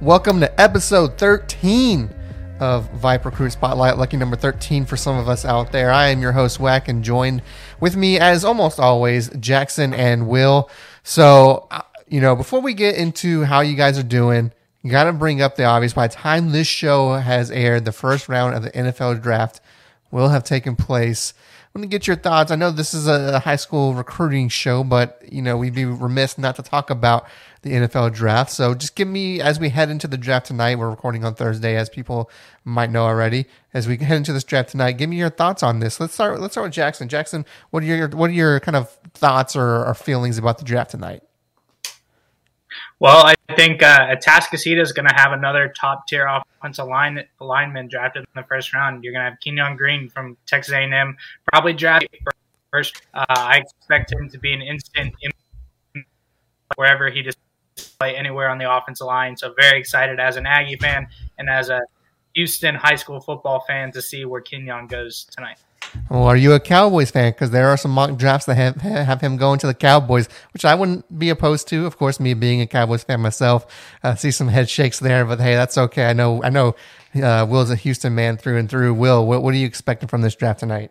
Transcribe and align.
Welcome 0.00 0.40
to 0.40 0.60
episode 0.60 1.18
13 1.18 2.08
of 2.60 2.90
Viper 2.92 3.28
Recruit 3.28 3.50
Spotlight, 3.50 3.98
lucky 3.98 4.16
number 4.16 4.36
13 4.36 4.86
for 4.86 4.96
some 4.96 5.18
of 5.18 5.28
us 5.28 5.44
out 5.44 5.70
there. 5.70 5.90
I 5.90 6.08
am 6.08 6.22
your 6.22 6.32
host, 6.32 6.58
Wack, 6.58 6.88
and 6.88 7.04
joined 7.04 7.42
with 7.78 7.94
me, 7.94 8.18
as 8.18 8.42
almost 8.42 8.80
always, 8.80 9.28
Jackson 9.40 9.92
and 9.92 10.28
Will. 10.28 10.70
So, 11.02 11.66
uh, 11.70 11.82
you 12.08 12.22
know, 12.22 12.34
before 12.34 12.60
we 12.60 12.72
get 12.72 12.96
into 12.96 13.42
how 13.42 13.60
you 13.60 13.76
guys 13.76 13.98
are 13.98 14.02
doing, 14.02 14.50
you 14.82 14.90
got 14.90 15.04
to 15.04 15.12
bring 15.12 15.42
up 15.42 15.56
the 15.56 15.64
obvious. 15.64 15.92
By 15.92 16.06
the 16.06 16.14
time 16.14 16.52
this 16.52 16.66
show 16.66 17.14
has 17.14 17.50
aired, 17.50 17.84
the 17.84 17.92
first 17.92 18.30
round 18.30 18.54
of 18.54 18.62
the 18.62 18.70
NFL 18.70 19.20
draft 19.22 19.60
will 20.10 20.30
have 20.30 20.44
taken 20.44 20.74
place. 20.74 21.34
I 21.76 21.80
me 21.80 21.88
get 21.88 22.06
your 22.06 22.14
thoughts. 22.14 22.52
I 22.52 22.54
know 22.54 22.70
this 22.70 22.94
is 22.94 23.08
a 23.08 23.40
high 23.40 23.56
school 23.56 23.94
recruiting 23.94 24.48
show, 24.48 24.84
but 24.84 25.20
you 25.28 25.42
know 25.42 25.56
we'd 25.56 25.74
be 25.74 25.84
remiss 25.84 26.38
not 26.38 26.54
to 26.54 26.62
talk 26.62 26.88
about 26.88 27.26
the 27.62 27.70
NFL 27.70 28.14
draft. 28.14 28.52
So 28.52 28.74
just 28.74 28.94
give 28.94 29.08
me 29.08 29.40
as 29.40 29.58
we 29.58 29.70
head 29.70 29.90
into 29.90 30.06
the 30.06 30.16
draft 30.16 30.46
tonight. 30.46 30.78
We're 30.78 30.88
recording 30.88 31.24
on 31.24 31.34
Thursday, 31.34 31.74
as 31.74 31.88
people 31.88 32.30
might 32.64 32.90
know 32.90 33.02
already. 33.02 33.46
As 33.72 33.88
we 33.88 33.96
head 33.96 34.18
into 34.18 34.32
this 34.32 34.44
draft 34.44 34.68
tonight, 34.68 34.92
give 34.92 35.10
me 35.10 35.16
your 35.16 35.30
thoughts 35.30 35.64
on 35.64 35.80
this. 35.80 35.98
Let's 35.98 36.14
start. 36.14 36.38
Let's 36.40 36.54
start 36.54 36.66
with 36.66 36.74
Jackson. 36.74 37.08
Jackson, 37.08 37.44
what 37.70 37.82
are 37.82 37.86
your 37.86 38.08
what 38.08 38.30
are 38.30 38.34
your 38.34 38.60
kind 38.60 38.76
of 38.76 38.88
thoughts 39.12 39.56
or, 39.56 39.84
or 39.84 39.94
feelings 39.94 40.38
about 40.38 40.58
the 40.58 40.64
draft 40.64 40.92
tonight? 40.92 41.24
Well, 43.00 43.24
I 43.24 43.34
think 43.54 43.82
uh, 43.82 44.14
Atascocita 44.14 44.80
is 44.80 44.92
going 44.92 45.08
to 45.08 45.14
have 45.14 45.32
another 45.32 45.72
top 45.78 46.06
tier 46.06 46.26
offensive 46.26 46.86
line 46.86 47.22
lineman 47.40 47.88
drafted 47.88 48.22
in 48.22 48.40
the 48.40 48.46
first 48.46 48.72
round. 48.72 49.04
You're 49.04 49.12
going 49.12 49.24
to 49.24 49.30
have 49.30 49.40
Kenyon 49.40 49.76
Green 49.76 50.08
from 50.08 50.36
Texas 50.46 50.74
A&M, 50.74 51.16
probably 51.52 51.72
drafted 51.72 52.10
first. 52.72 53.02
Uh, 53.12 53.24
I 53.28 53.58
expect 53.58 54.12
him 54.12 54.28
to 54.30 54.38
be 54.38 54.52
an 54.52 54.62
instant 54.62 55.14
wherever 56.76 57.08
he 57.10 57.22
just 57.22 57.38
play 57.98 58.16
anywhere 58.16 58.48
on 58.48 58.58
the 58.58 58.70
offensive 58.70 59.06
line. 59.06 59.36
So 59.36 59.54
very 59.58 59.78
excited 59.78 60.20
as 60.20 60.36
an 60.36 60.46
Aggie 60.46 60.76
fan 60.76 61.06
and 61.38 61.48
as 61.48 61.68
a 61.68 61.80
Houston 62.34 62.74
high 62.74 62.96
school 62.96 63.20
football 63.20 63.60
fan 63.66 63.92
to 63.92 64.02
see 64.02 64.24
where 64.24 64.40
Kenyon 64.40 64.86
goes 64.86 65.26
tonight. 65.30 65.58
Well, 66.10 66.24
are 66.24 66.36
you 66.36 66.52
a 66.52 66.60
Cowboys 66.60 67.10
fan? 67.10 67.32
Because 67.32 67.50
there 67.50 67.68
are 67.68 67.76
some 67.76 67.90
mock 67.90 68.16
drafts 68.16 68.46
that 68.46 68.56
have, 68.56 68.76
have 68.80 69.20
him 69.20 69.36
going 69.36 69.58
to 69.60 69.66
the 69.66 69.74
Cowboys, 69.74 70.28
which 70.52 70.64
I 70.64 70.74
wouldn't 70.74 71.18
be 71.18 71.30
opposed 71.30 71.68
to. 71.68 71.86
Of 71.86 71.96
course, 71.96 72.20
me 72.20 72.34
being 72.34 72.60
a 72.60 72.66
Cowboys 72.66 73.04
fan 73.04 73.20
myself, 73.20 73.66
uh, 74.02 74.14
see 74.14 74.30
some 74.30 74.48
head 74.48 74.68
shakes 74.68 74.98
there, 74.98 75.24
but 75.24 75.40
hey, 75.40 75.54
that's 75.54 75.78
okay. 75.78 76.06
I 76.06 76.12
know, 76.12 76.42
I 76.42 76.50
know, 76.50 76.74
uh, 77.14 77.46
Will's 77.48 77.70
a 77.70 77.76
Houston 77.76 78.14
man 78.14 78.36
through 78.36 78.58
and 78.58 78.68
through. 78.68 78.94
Will, 78.94 79.26
what, 79.26 79.42
what 79.42 79.54
are 79.54 79.58
you 79.58 79.66
expecting 79.66 80.08
from 80.08 80.22
this 80.22 80.34
draft 80.34 80.60
tonight? 80.60 80.90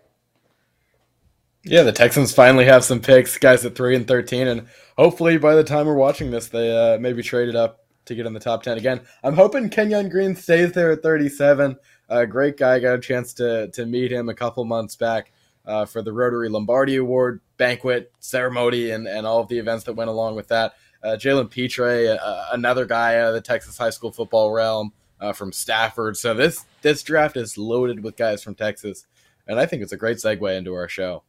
Yeah, 1.66 1.84
the 1.84 1.94
Texans 1.94 2.34
finally 2.34 2.66
have 2.66 2.84
some 2.84 3.00
picks, 3.00 3.38
guys 3.38 3.66
at 3.66 3.76
three 3.76 3.96
and 3.96 4.06
thirteen, 4.06 4.48
and 4.48 4.68
hopefully 4.98 5.38
by 5.38 5.56
the 5.56 5.64
time 5.64 5.86
we're 5.86 5.96
watching 5.96 6.30
this, 6.30 6.50
they 6.50 6.76
uh, 6.76 7.00
maybe 7.00 7.24
traded 7.24 7.56
up 7.56 7.86
to 8.06 8.16
get 8.16 8.26
in 8.26 8.34
the 8.34 8.40
top 8.40 8.64
ten 8.64 8.78
again. 8.78 9.00
I'm 9.24 9.34
hoping 9.34 9.70
Kenyon 9.70 10.10
Green 10.10 10.36
stays 10.36 10.74
there 10.74 10.92
at 10.92 11.02
37. 11.02 11.78
A 12.10 12.28
great 12.28 12.58
guy. 12.58 12.80
Got 12.80 12.96
a 12.96 13.00
chance 13.00 13.34
to 13.36 13.70
to 13.70 13.86
meet 13.86 14.12
him 14.12 14.30
a 14.30 14.34
couple 14.34 14.64
months 14.66 14.96
back 14.96 15.32
uh, 15.66 15.86
for 15.86 16.02
the 16.02 16.12
Rotary 16.12 16.50
Lombardi 16.50 16.98
Award 16.98 17.42
banquet 17.58 18.12
ceremony 18.20 18.92
and 18.92 19.08
and 19.08 19.26
all 19.26 19.40
of 19.40 19.48
the 19.48 19.60
events 19.60 19.86
that 19.86 19.94
went 19.94 20.10
along 20.10 20.36
with 20.36 20.50
that. 20.50 20.74
Uh, 21.04 21.18
Jalen 21.18 21.50
Pitre, 21.50 22.18
uh, 22.22 22.46
another 22.54 22.86
guy 22.86 23.20
out 23.20 23.30
of 23.30 23.34
the 23.34 23.42
Texas 23.42 23.78
high 23.78 23.90
school 23.90 24.12
football 24.12 24.52
realm 24.52 24.94
uh, 25.20 25.34
from 25.34 25.52
Stafford. 25.52 26.18
So 26.18 26.34
this 26.34 26.66
this 26.82 27.04
draft 27.04 27.38
is 27.38 27.58
loaded 27.58 28.04
with 28.04 28.16
guys 28.16 28.44
from 28.44 28.56
Texas, 28.56 29.06
and 29.48 29.60
I 29.60 29.66
think 29.66 29.82
it's 29.82 29.92
a 29.92 29.98
great 29.98 30.18
segue 30.18 30.58
into 30.58 30.74
our 30.74 30.88
show. 30.88 31.24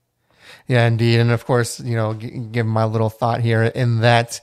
Yeah, 0.66 0.86
indeed. 0.86 1.20
And 1.20 1.30
of 1.30 1.46
course, 1.46 1.80
you 1.80 1.96
know, 1.96 2.14
g- 2.14 2.30
give 2.52 2.66
my 2.66 2.84
little 2.84 3.10
thought 3.10 3.40
here 3.40 3.62
in 3.62 4.00
that 4.00 4.40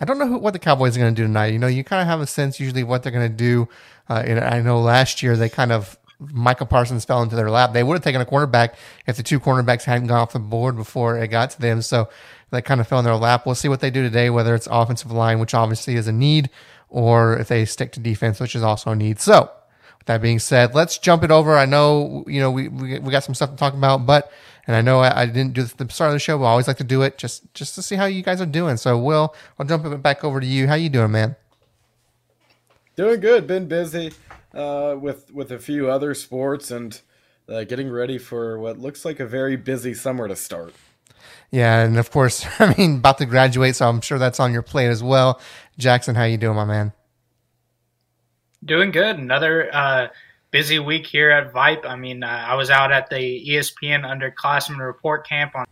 I 0.00 0.04
don't 0.04 0.18
know 0.18 0.26
who, 0.26 0.38
what 0.38 0.52
the 0.52 0.58
Cowboys 0.58 0.96
are 0.96 1.00
going 1.00 1.14
to 1.14 1.22
do 1.22 1.26
tonight. 1.26 1.52
You 1.52 1.58
know, 1.58 1.66
you 1.66 1.84
kind 1.84 2.02
of 2.02 2.08
have 2.08 2.20
a 2.20 2.26
sense 2.26 2.58
usually 2.58 2.82
what 2.82 3.02
they're 3.02 3.12
going 3.12 3.30
to 3.30 3.36
do. 3.36 3.68
Uh, 4.08 4.22
and 4.26 4.40
I 4.40 4.60
know 4.60 4.80
last 4.80 5.22
year 5.22 5.36
they 5.36 5.48
kind 5.48 5.72
of 5.72 5.96
Micah 6.18 6.66
Parsons 6.66 7.04
fell 7.04 7.22
into 7.22 7.36
their 7.36 7.50
lap. 7.50 7.72
They 7.72 7.82
would 7.82 7.94
have 7.94 8.02
taken 8.02 8.20
a 8.20 8.24
quarterback 8.24 8.76
if 9.06 9.16
the 9.16 9.22
two 9.22 9.40
cornerbacks 9.40 9.84
hadn't 9.84 10.08
gone 10.08 10.20
off 10.20 10.32
the 10.32 10.38
board 10.38 10.76
before 10.76 11.18
it 11.18 11.28
got 11.28 11.50
to 11.50 11.60
them. 11.60 11.82
So 11.82 12.08
they 12.50 12.62
kind 12.62 12.80
of 12.80 12.88
fell 12.88 12.98
in 12.98 13.04
their 13.04 13.16
lap. 13.16 13.46
We'll 13.46 13.54
see 13.54 13.68
what 13.68 13.80
they 13.80 13.90
do 13.90 14.02
today, 14.02 14.30
whether 14.30 14.54
it's 14.54 14.68
offensive 14.70 15.10
line, 15.10 15.38
which 15.38 15.54
obviously 15.54 15.96
is 15.96 16.06
a 16.06 16.12
need, 16.12 16.50
or 16.88 17.38
if 17.38 17.48
they 17.48 17.64
stick 17.64 17.92
to 17.92 18.00
defense, 18.00 18.40
which 18.40 18.54
is 18.54 18.62
also 18.62 18.90
a 18.90 18.96
need. 18.96 19.20
So 19.20 19.50
with 19.98 20.06
that 20.06 20.22
being 20.22 20.38
said, 20.38 20.74
let's 20.74 20.98
jump 20.98 21.24
it 21.24 21.30
over. 21.30 21.56
I 21.56 21.66
know, 21.66 22.24
you 22.26 22.40
know, 22.40 22.50
we, 22.50 22.68
we, 22.68 22.98
we 22.98 23.10
got 23.10 23.24
some 23.24 23.34
stuff 23.34 23.50
to 23.50 23.56
talk 23.56 23.74
about, 23.74 24.06
but 24.06 24.30
and 24.66 24.76
I 24.76 24.80
know 24.80 25.00
I, 25.00 25.22
I 25.22 25.26
didn't 25.26 25.52
do 25.52 25.62
this 25.62 25.72
at 25.72 25.78
the 25.78 25.88
start 25.92 26.10
of 26.10 26.14
the 26.14 26.18
show, 26.18 26.38
but 26.38 26.44
I 26.44 26.48
always 26.48 26.68
like 26.68 26.78
to 26.78 26.84
do 26.84 27.02
it 27.02 27.18
just 27.18 27.52
just 27.54 27.74
to 27.74 27.82
see 27.82 27.96
how 27.96 28.06
you 28.06 28.22
guys 28.22 28.40
are 28.40 28.46
doing. 28.46 28.76
So, 28.76 28.98
Will, 28.98 29.34
I'll 29.58 29.66
jump 29.66 29.84
it 29.84 30.02
back 30.02 30.24
over 30.24 30.40
to 30.40 30.46
you. 30.46 30.68
How 30.68 30.74
you 30.74 30.88
doing, 30.88 31.12
man? 31.12 31.36
Doing 32.96 33.20
good. 33.20 33.46
Been 33.46 33.66
busy 33.66 34.12
uh, 34.54 34.96
with 34.98 35.32
with 35.32 35.50
a 35.50 35.58
few 35.58 35.90
other 35.90 36.14
sports 36.14 36.70
and 36.70 37.00
uh, 37.48 37.64
getting 37.64 37.90
ready 37.90 38.18
for 38.18 38.58
what 38.58 38.78
looks 38.78 39.04
like 39.04 39.20
a 39.20 39.26
very 39.26 39.56
busy 39.56 39.94
summer 39.94 40.28
to 40.28 40.36
start. 40.36 40.72
Yeah, 41.50 41.80
and 41.84 41.98
of 41.98 42.10
course, 42.10 42.46
I 42.58 42.74
mean, 42.76 42.96
about 42.96 43.18
to 43.18 43.26
graduate, 43.26 43.76
so 43.76 43.88
I'm 43.88 44.00
sure 44.00 44.18
that's 44.18 44.40
on 44.40 44.52
your 44.52 44.62
plate 44.62 44.88
as 44.88 45.02
well. 45.02 45.40
Jackson, 45.78 46.14
how 46.14 46.24
you 46.24 46.36
doing, 46.36 46.56
my 46.56 46.64
man? 46.64 46.92
Doing 48.64 48.92
good. 48.92 49.18
Another 49.18 49.74
uh, 49.74 50.08
busy 50.54 50.78
week 50.78 51.04
here 51.04 51.30
at 51.30 51.52
VYPE. 51.52 51.84
I 51.84 51.96
mean, 51.96 52.22
uh, 52.22 52.28
I 52.28 52.54
was 52.54 52.70
out 52.70 52.92
at 52.92 53.10
the 53.10 53.16
ESPN 53.16 54.04
underclassmen 54.04 54.78
report 54.78 55.26
camp 55.26 55.56
on 55.56 55.66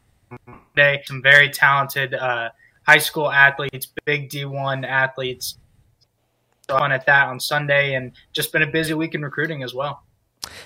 Monday. 0.45 1.01
Some 1.07 1.23
very 1.23 1.51
talented 1.51 2.15
uh, 2.15 2.51
high 2.85 2.99
school 2.99 3.31
athletes, 3.31 3.87
big 4.05 4.29
D1 4.29 4.85
athletes. 4.85 5.57
Fun 6.67 6.91
at 6.91 7.07
that 7.07 7.29
on 7.29 7.39
Sunday, 7.39 7.95
and 7.95 8.11
just 8.33 8.51
been 8.51 8.63
a 8.63 8.67
busy 8.67 8.93
week 8.93 9.15
in 9.15 9.23
recruiting 9.23 9.63
as 9.63 9.73
well. 9.73 10.03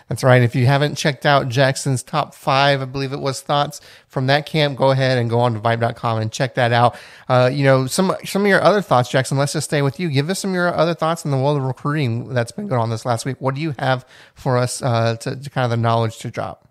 That's 0.09 0.23
right. 0.23 0.43
If 0.43 0.55
you 0.55 0.67
haven't 0.67 0.97
checked 0.97 1.27
out 1.27 1.49
Jackson's 1.49 2.03
top 2.03 2.35
five, 2.35 2.83
I 2.83 2.85
believe 2.85 3.13
it 3.13 3.21
was 3.21 3.41
thoughts 3.41 3.81
from 4.09 4.29
that 4.29 4.47
camp, 4.47 4.79
go 4.79 4.91
ahead 4.91 5.19
and 5.19 5.29
go 5.29 5.41
on 5.41 5.53
to 5.55 5.61
vype.com 5.61 6.19
and 6.19 6.33
check 6.33 6.55
that 6.55 6.73
out. 6.73 6.97
Uh, 7.29 7.51
you 7.53 7.65
know, 7.65 7.87
some, 7.87 8.15
some 8.25 8.43
of 8.43 8.49
your 8.49 8.63
other 8.63 8.81
thoughts, 8.81 9.11
Jackson, 9.11 9.37
let's 9.37 9.53
just 9.53 9.69
stay 9.69 9.83
with 9.83 10.01
you. 10.01 10.09
Give 10.09 10.31
us 10.31 10.39
some 10.39 10.51
of 10.51 10.55
your 10.55 10.75
other 10.75 10.95
thoughts 10.95 11.25
in 11.25 11.31
the 11.31 11.37
world 11.37 11.59
of 11.59 11.65
recruiting 11.65 12.33
that's 12.33 12.53
been 12.53 12.67
going 12.67 12.81
on 12.81 12.91
this 12.91 13.05
last 13.05 13.27
week. 13.27 13.37
What 13.41 13.55
do 13.55 13.61
you 13.61 13.75
have 13.79 14.07
for 14.35 14.57
us, 14.57 14.81
uh, 14.81 15.17
to, 15.17 15.37
to 15.37 15.51
kind 15.51 15.65
of 15.65 15.71
the 15.71 15.77
knowledge 15.77 16.19
to 16.19 16.31
drop? 16.31 16.67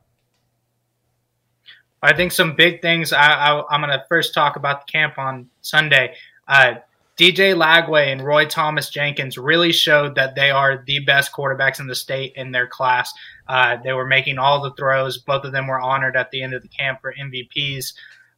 I 2.01 2.15
think 2.15 2.31
some 2.31 2.55
big 2.55 2.81
things. 2.81 3.13
I, 3.13 3.63
am 3.71 3.81
going 3.81 3.89
to 3.89 4.03
first 4.07 4.33
talk 4.33 4.55
about 4.55 4.85
the 4.85 4.91
camp 4.91 5.17
on 5.17 5.49
Sunday. 5.61 6.15
Uh, 6.47 6.75
DJ 7.17 7.55
Lagway 7.55 8.11
and 8.11 8.21
Roy 8.21 8.45
Thomas 8.45 8.89
Jenkins 8.89 9.37
really 9.37 9.71
showed 9.71 10.15
that 10.15 10.35
they 10.35 10.51
are 10.51 10.83
the 10.85 10.99
best 10.99 11.31
quarterbacks 11.31 11.79
in 11.79 11.87
the 11.87 11.95
state 11.95 12.33
in 12.35 12.51
their 12.51 12.67
class. 12.67 13.13
Uh, 13.47 13.77
they 13.83 13.93
were 13.93 14.05
making 14.05 14.37
all 14.37 14.61
the 14.61 14.73
throws. 14.73 15.17
Both 15.17 15.45
of 15.45 15.53
them 15.53 15.67
were 15.67 15.79
honored 15.79 16.17
at 16.17 16.31
the 16.31 16.41
end 16.43 16.53
of 16.53 16.61
the 16.61 16.67
camp 16.67 16.99
for 17.01 17.13
MVPs. 17.13 17.93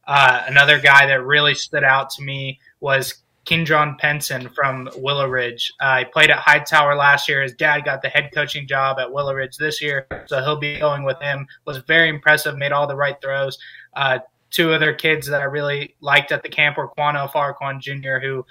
Uh, 0.06 0.44
another 0.46 0.78
guy 0.78 1.06
that 1.06 1.24
really 1.24 1.54
stood 1.54 1.82
out 1.82 2.10
to 2.10 2.22
me 2.22 2.60
was 2.80 3.22
Kindron 3.44 3.96
Penson 3.98 4.48
from 4.50 4.88
Willow 4.96 5.26
Ridge. 5.26 5.72
Uh, 5.80 5.98
he 5.98 6.04
played 6.04 6.30
at 6.30 6.38
Hightower 6.38 6.94
last 6.94 7.28
year. 7.28 7.42
His 7.42 7.54
dad 7.54 7.84
got 7.84 8.02
the 8.02 8.08
head 8.08 8.30
coaching 8.32 8.68
job 8.68 8.98
at 9.00 9.10
Willow 9.12 9.34
Ridge 9.34 9.56
this 9.56 9.82
year, 9.82 10.06
so 10.26 10.40
he'll 10.40 10.56
be 10.56 10.78
going 10.78 11.02
with 11.02 11.20
him. 11.20 11.46
Was 11.64 11.78
very 11.78 12.10
impressive, 12.10 12.56
made 12.56 12.72
all 12.72 12.86
the 12.86 12.94
right 12.94 13.20
throws. 13.20 13.58
Uh, 13.94 14.20
two 14.50 14.72
other 14.72 14.92
kids 14.92 15.26
that 15.26 15.40
I 15.40 15.44
really 15.44 15.94
liked 16.00 16.32
at 16.32 16.42
the 16.42 16.48
camp 16.48 16.76
were 16.76 16.88
Quano 16.88 17.30
Farquan 17.30 17.80
Jr., 17.80 18.18
who 18.18 18.44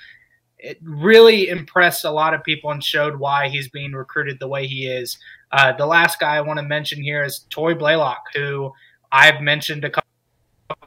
it 0.60 0.78
really 0.82 1.50
impressed 1.50 2.06
a 2.06 2.12
lot 2.12 2.34
of 2.34 2.44
people 2.44 2.72
and 2.72 2.84
showed 2.84 3.20
why 3.20 3.48
he's 3.48 3.70
being 3.70 3.94
recruited 3.94 4.38
the 4.40 4.48
way 4.48 4.66
he 4.66 4.88
is. 4.88 5.18
Uh, 5.52 5.72
the 5.74 5.86
last 5.86 6.20
guy 6.20 6.36
I 6.36 6.42
want 6.42 6.60
to 6.60 6.66
mention 6.66 7.02
here 7.02 7.24
is 7.24 7.46
Tory 7.50 7.76
Blaylock, 7.76 8.24
who 8.34 8.72
I've 9.12 9.42
mentioned 9.42 9.86
a 9.86 9.90
couple 9.90 10.08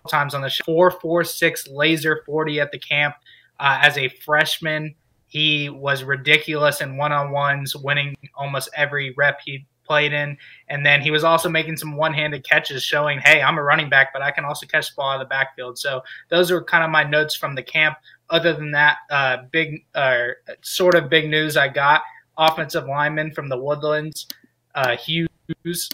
times 0.08 0.34
on 0.34 0.42
the 0.42 0.50
show. 0.50 0.64
Four 0.64 0.90
four 0.90 1.24
six 1.24 1.68
laser 1.68 2.22
forty 2.26 2.60
at 2.60 2.72
the 2.72 2.78
camp 2.78 3.14
uh, 3.58 3.78
as 3.82 3.96
a 3.96 4.08
freshman. 4.08 4.94
He 5.28 5.70
was 5.70 6.02
ridiculous 6.02 6.80
in 6.80 6.96
one 6.96 7.12
on 7.12 7.30
ones, 7.30 7.76
winning 7.76 8.16
almost 8.34 8.68
every 8.76 9.14
rep 9.16 9.40
he 9.44 9.64
played 9.86 10.12
in. 10.12 10.36
And 10.68 10.84
then 10.84 11.00
he 11.00 11.10
was 11.10 11.24
also 11.24 11.48
making 11.48 11.76
some 11.76 11.96
one 11.96 12.12
handed 12.12 12.44
catches, 12.48 12.82
showing, 12.82 13.20
hey, 13.20 13.40
I'm 13.40 13.58
a 13.58 13.62
running 13.62 13.88
back, 13.88 14.12
but 14.12 14.22
I 14.22 14.30
can 14.30 14.44
also 14.44 14.66
catch 14.66 14.88
the 14.88 14.94
ball 14.96 15.10
out 15.10 15.20
of 15.20 15.20
the 15.20 15.30
backfield. 15.30 15.78
So 15.78 16.00
those 16.28 16.50
are 16.50 16.62
kind 16.62 16.84
of 16.84 16.90
my 16.90 17.04
notes 17.04 17.34
from 17.34 17.54
the 17.54 17.62
camp. 17.62 17.96
Other 18.30 18.52
than 18.52 18.70
that, 18.70 18.98
uh, 19.10 19.38
big, 19.50 19.84
uh, 19.94 20.28
sort 20.62 20.94
of 20.94 21.10
big 21.10 21.28
news 21.28 21.56
I 21.56 21.68
got 21.68 22.02
offensive 22.38 22.86
lineman 22.86 23.32
from 23.32 23.48
the 23.48 23.56
Woodlands, 23.56 24.26
uh, 24.74 24.96
Hughes, 24.96 25.28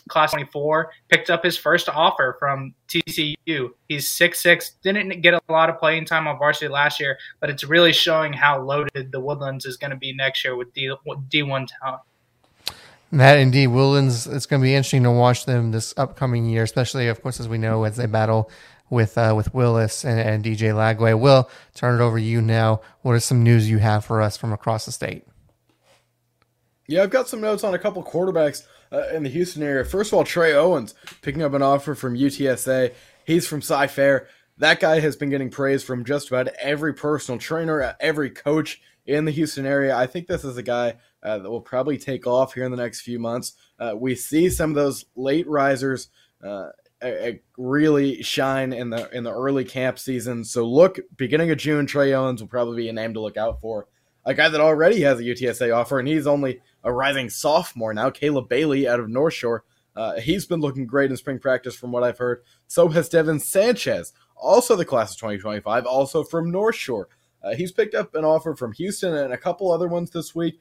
class 0.08 0.32
24, 0.32 0.90
picked 1.08 1.30
up 1.30 1.42
his 1.42 1.56
first 1.56 1.88
offer 1.88 2.36
from 2.38 2.74
TCU. 2.88 3.70
He's 3.88 4.08
6'6, 4.08 4.72
didn't 4.82 5.20
get 5.22 5.34
a 5.34 5.40
lot 5.48 5.70
of 5.70 5.78
playing 5.78 6.04
time 6.04 6.28
on 6.28 6.38
varsity 6.38 6.68
last 6.68 7.00
year, 7.00 7.18
but 7.40 7.50
it's 7.50 7.64
really 7.64 7.92
showing 7.92 8.32
how 8.32 8.60
loaded 8.60 9.10
the 9.12 9.20
Woodlands 9.20 9.64
is 9.64 9.76
going 9.76 9.90
to 9.90 9.96
be 9.96 10.14
next 10.14 10.44
year 10.44 10.56
with 10.56 10.72
D, 10.72 10.92
D1 11.06 11.68
talent. 11.80 12.02
That 13.12 13.38
indeed, 13.38 13.68
Woodlands. 13.68 14.26
It's 14.26 14.46
going 14.46 14.60
to 14.60 14.64
be 14.64 14.74
interesting 14.74 15.04
to 15.04 15.12
watch 15.12 15.46
them 15.46 15.70
this 15.70 15.94
upcoming 15.96 16.46
year, 16.46 16.64
especially, 16.64 17.06
of 17.06 17.22
course, 17.22 17.38
as 17.38 17.48
we 17.48 17.56
know, 17.56 17.84
as 17.84 17.96
they 17.96 18.06
battle 18.06 18.50
with 18.90 19.18
uh, 19.18 19.34
with 19.36 19.52
Willis 19.54 20.04
and, 20.04 20.20
and 20.20 20.44
DJ 20.44 20.72
Lagway. 20.72 21.18
Will 21.18 21.50
turn 21.74 22.00
it 22.00 22.04
over 22.04 22.18
to 22.18 22.24
you 22.24 22.40
now. 22.40 22.80
What 23.02 23.12
are 23.12 23.20
some 23.20 23.42
news 23.42 23.68
you 23.68 23.78
have 23.78 24.04
for 24.04 24.20
us 24.20 24.36
from 24.36 24.52
across 24.52 24.86
the 24.86 24.92
state? 24.92 25.24
Yeah, 26.88 27.02
I've 27.02 27.10
got 27.10 27.28
some 27.28 27.40
notes 27.40 27.64
on 27.64 27.74
a 27.74 27.78
couple 27.78 28.02
quarterbacks 28.04 28.62
uh, 28.92 29.08
in 29.12 29.22
the 29.24 29.28
Houston 29.28 29.62
area. 29.62 29.84
First 29.84 30.12
of 30.12 30.18
all, 30.18 30.24
Trey 30.24 30.54
Owens 30.54 30.94
picking 31.22 31.42
up 31.42 31.52
an 31.52 31.62
offer 31.62 31.94
from 31.94 32.16
UTSA. 32.16 32.94
He's 33.24 33.46
from 33.46 33.60
Cy 33.60 33.88
Fair. 33.88 34.28
That 34.58 34.80
guy 34.80 35.00
has 35.00 35.16
been 35.16 35.28
getting 35.28 35.50
praise 35.50 35.82
from 35.82 36.04
just 36.04 36.28
about 36.28 36.48
every 36.60 36.94
personal 36.94 37.38
trainer, 37.38 37.94
every 38.00 38.30
coach 38.30 38.80
in 39.04 39.24
the 39.24 39.32
Houston 39.32 39.66
area. 39.66 39.96
I 39.96 40.06
think 40.06 40.26
this 40.26 40.44
is 40.44 40.56
a 40.56 40.62
guy 40.62 40.94
uh, 41.22 41.38
that 41.38 41.50
will 41.50 41.60
probably 41.60 41.98
take 41.98 42.26
off 42.26 42.54
here 42.54 42.64
in 42.64 42.70
the 42.70 42.76
next 42.76 43.02
few 43.02 43.18
months. 43.18 43.52
Uh, 43.78 43.94
we 43.96 44.14
see 44.14 44.48
some 44.48 44.70
of 44.70 44.76
those 44.76 45.04
late 45.14 45.46
risers 45.46 46.08
uh, 46.42 46.68
really 47.56 48.22
shine 48.22 48.72
in 48.72 48.90
the 48.90 49.08
in 49.10 49.24
the 49.24 49.32
early 49.32 49.64
camp 49.64 49.98
season. 49.98 50.44
So 50.44 50.64
look, 50.66 50.98
beginning 51.16 51.50
of 51.50 51.58
June, 51.58 51.86
Trey 51.86 52.12
Owens 52.12 52.40
will 52.40 52.48
probably 52.48 52.76
be 52.76 52.88
a 52.88 52.92
name 52.92 53.14
to 53.14 53.20
look 53.20 53.36
out 53.36 53.60
for. 53.60 53.88
A 54.24 54.34
guy 54.34 54.48
that 54.48 54.60
already 54.60 55.02
has 55.02 55.20
a 55.20 55.22
UTSA 55.22 55.74
offer, 55.74 55.98
and 55.98 56.08
he's 56.08 56.26
only 56.26 56.60
a 56.82 56.92
rising 56.92 57.30
sophomore 57.30 57.94
now. 57.94 58.10
Caleb 58.10 58.48
Bailey 58.48 58.88
out 58.88 58.98
of 58.98 59.08
North 59.08 59.34
Shore. 59.34 59.64
Uh, 59.94 60.20
he's 60.20 60.46
been 60.46 60.60
looking 60.60 60.86
great 60.86 61.10
in 61.10 61.16
spring 61.16 61.38
practice, 61.38 61.74
from 61.74 61.92
what 61.92 62.02
I've 62.02 62.18
heard. 62.18 62.42
So 62.66 62.88
has 62.88 63.08
Devin 63.08 63.40
Sanchez, 63.40 64.12
also 64.36 64.76
the 64.76 64.84
class 64.84 65.12
of 65.12 65.18
2025, 65.18 65.86
also 65.86 66.24
from 66.24 66.50
North 66.50 66.74
Shore. 66.74 67.08
Uh, 67.42 67.54
he's 67.54 67.72
picked 67.72 67.94
up 67.94 68.14
an 68.14 68.24
offer 68.24 68.54
from 68.54 68.72
Houston 68.72 69.14
and 69.14 69.32
a 69.32 69.38
couple 69.38 69.70
other 69.70 69.88
ones 69.88 70.10
this 70.10 70.34
week. 70.34 70.58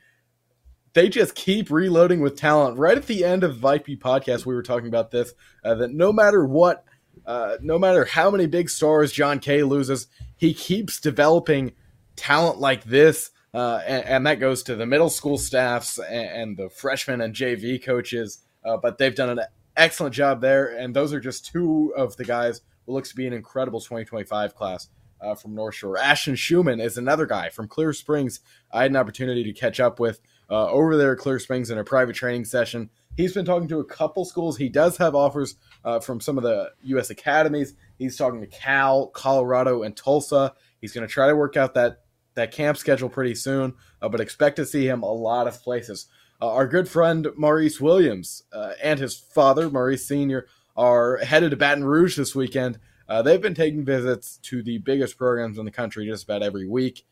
They 0.96 1.10
just 1.10 1.36
keep 1.36 1.70
reloading 1.70 2.22
with 2.22 2.38
talent. 2.38 2.78
Right 2.78 2.98
at 2.98 3.06
the 3.06 3.26
end 3.26 3.44
of 3.44 3.58
VP 3.58 3.98
podcast, 3.98 4.46
we 4.46 4.56
were 4.56 4.64
talking 4.64 4.88
about 4.88 5.12
this 5.12 5.34
uh, 5.62 5.76
that 5.76 5.92
no 5.92 6.14
matter 6.14 6.46
what, 6.46 6.86
uh, 7.26 7.58
no 7.62 7.78
matter 7.78 8.06
how 8.06 8.32
many 8.32 8.46
big 8.46 8.70
stars 8.70 9.12
Jon 9.12 9.40
Kay 9.40 9.64
loses, 9.64 10.08
he 10.38 10.54
keeps 10.54 11.02
developing 11.02 11.74
talent 12.16 12.60
like 12.60 12.86
this. 12.86 13.32
Uh, 13.54 13.82
and, 13.86 14.06
and, 14.06 14.28
that 14.28 14.40
goes 14.40 14.64
to 14.64 14.76
the 14.76 14.86
middle 14.86 15.10
school 15.10 15.38
staffs 15.38 15.98
and, 15.98 16.30
and 16.30 16.58
the 16.58 16.70
freshmen 16.70 17.20
and 17.22 17.36
JV 17.36 17.84
coaches. 17.84 18.40
Uh, 18.64 18.78
but 18.78 18.98
they've 18.98 19.16
done 19.16 19.38
an 19.38 19.46
excellent 19.76 20.16
job 20.16 20.40
there. 20.40 20.78
And 20.78 20.96
those 20.96 21.12
are 21.12 21.20
just 21.20 21.46
two 21.46 21.94
of 21.96 22.16
the 22.16 22.26
guys 22.26 22.62
who 22.86 22.94
looks 22.94 23.10
to 23.10 23.16
be 23.16 23.28
an 23.28 23.34
incredible 23.34 23.82
2025 23.82 24.56
class 24.56 24.88
uh, 25.20 25.36
from 25.36 25.56
North 25.56 25.76
Shore. 25.76 25.98
Ashton 25.98 26.36
Schumann 26.36 26.80
is 26.80 26.98
another 26.98 27.26
guy 27.26 27.50
from 27.50 27.68
Clear 27.68 27.92
Springs. 27.92 28.40
I 28.72 28.84
had 28.84 28.92
an 28.92 28.98
opportunity 28.98 29.44
to 29.44 29.54
catch 29.54 29.80
up 29.80 30.00
with 30.00 30.22
uh, 30.50 30.70
over 30.70 30.98
there 30.98 31.14
at 31.14 31.20
Clear 31.20 31.40
Springs 31.40 31.72
in 31.72 31.78
a 31.78 31.84
private 31.84 32.16
training 32.16 32.46
session. 32.46 32.90
He's 33.16 33.34
been 33.34 33.46
talking 33.46 33.68
to 33.70 33.80
a 33.80 33.86
couple 33.86 34.26
schools. 34.26 34.58
He 34.58 34.70
does 34.70 34.98
have 34.98 35.16
offers 35.16 35.56
uh, 35.84 36.00
from 36.00 36.20
some 36.20 36.38
of 36.38 36.44
the 36.44 36.72
U.S. 36.84 37.10
academies. 37.10 37.76
He's 37.98 38.18
talking 38.18 38.42
to 38.42 38.48
Cal, 38.48 39.08
Colorado, 39.08 39.84
and 39.84 39.96
Tulsa. 39.96 40.54
He's 40.82 40.92
going 40.92 41.08
to 41.08 41.14
try 41.14 41.28
to 41.28 41.36
work 41.36 41.58
out 41.58 41.74
that 41.76 42.02
that 42.34 42.52
camp 42.52 42.76
schedule 42.76 43.08
pretty 43.08 43.34
soon, 43.34 43.74
uh, 44.02 44.10
but 44.10 44.20
expect 44.20 44.58
to 44.58 44.66
see 44.66 44.86
him 44.86 45.04
a 45.04 45.12
lot 45.12 45.48
of 45.48 45.62
places. 45.64 46.08
Uh, 46.42 46.52
our 46.52 46.68
good 46.68 46.90
friend 46.90 47.30
Maurice 47.38 47.80
Williams 47.80 48.44
uh, 48.52 48.74
and 48.84 49.00
his 49.00 49.18
father, 49.18 49.70
Maurice 49.70 50.06
Sr., 50.06 50.46
are 50.76 51.18
headed 51.20 51.52
to 51.52 51.58
Baton 51.58 51.86
Rouge 51.86 52.18
this 52.18 52.36
weekend 52.36 52.78
uh, 53.08 53.22
they've 53.22 53.42
been 53.42 53.54
taking 53.54 53.86
visits 53.86 54.38
to 54.38 54.64
the 54.64 54.80
biggest 54.80 55.18
programs 55.18 55.58
in 55.58 55.66
the 55.66 55.72
country 55.72 56.06
just 56.06 56.24
about 56.24 56.44
every 56.44 56.68
week. 56.68 57.06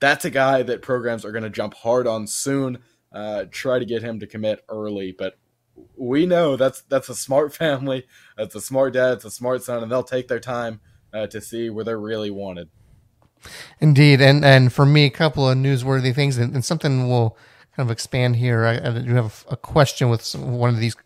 That's 0.00 0.24
a 0.24 0.30
guy 0.30 0.62
that 0.62 0.82
programs 0.82 1.24
are 1.24 1.32
going 1.32 1.44
to 1.44 1.50
jump 1.50 1.74
hard 1.74 2.06
on 2.06 2.26
soon. 2.26 2.78
Uh, 3.12 3.44
try 3.50 3.78
to 3.78 3.84
get 3.84 4.02
him 4.02 4.20
to 4.20 4.26
commit 4.26 4.64
early, 4.68 5.12
but 5.16 5.36
we 5.96 6.26
know 6.26 6.56
that's 6.56 6.82
that's 6.82 7.08
a 7.08 7.14
smart 7.14 7.54
family, 7.62 8.06
that's 8.36 8.54
a 8.54 8.60
smart 8.60 8.94
dad, 8.94 9.14
it's 9.14 9.24
a 9.24 9.30
smart 9.30 9.62
son, 9.62 9.82
and 9.82 9.90
they'll 9.90 10.02
take 10.02 10.28
their 10.28 10.40
time 10.40 10.80
uh, 11.12 11.26
to 11.26 11.40
see 11.40 11.70
where 11.70 11.84
they're 11.84 12.00
really 12.00 12.30
wanted. 12.30 12.68
Indeed, 13.80 14.20
and 14.20 14.44
and 14.44 14.72
for 14.72 14.86
me, 14.86 15.06
a 15.06 15.10
couple 15.10 15.48
of 15.48 15.56
newsworthy 15.56 16.14
things, 16.14 16.38
and, 16.38 16.54
and 16.54 16.64
something 16.64 17.08
we'll 17.08 17.36
kind 17.76 17.88
of 17.88 17.90
expand 17.90 18.36
here. 18.36 18.64
I, 18.64 18.74
I 18.76 18.98
do 19.00 19.14
have 19.14 19.44
a 19.50 19.56
question 19.56 20.08
with 20.10 20.22
some, 20.22 20.58
one 20.58 20.70
of 20.70 20.78
these 20.78 20.96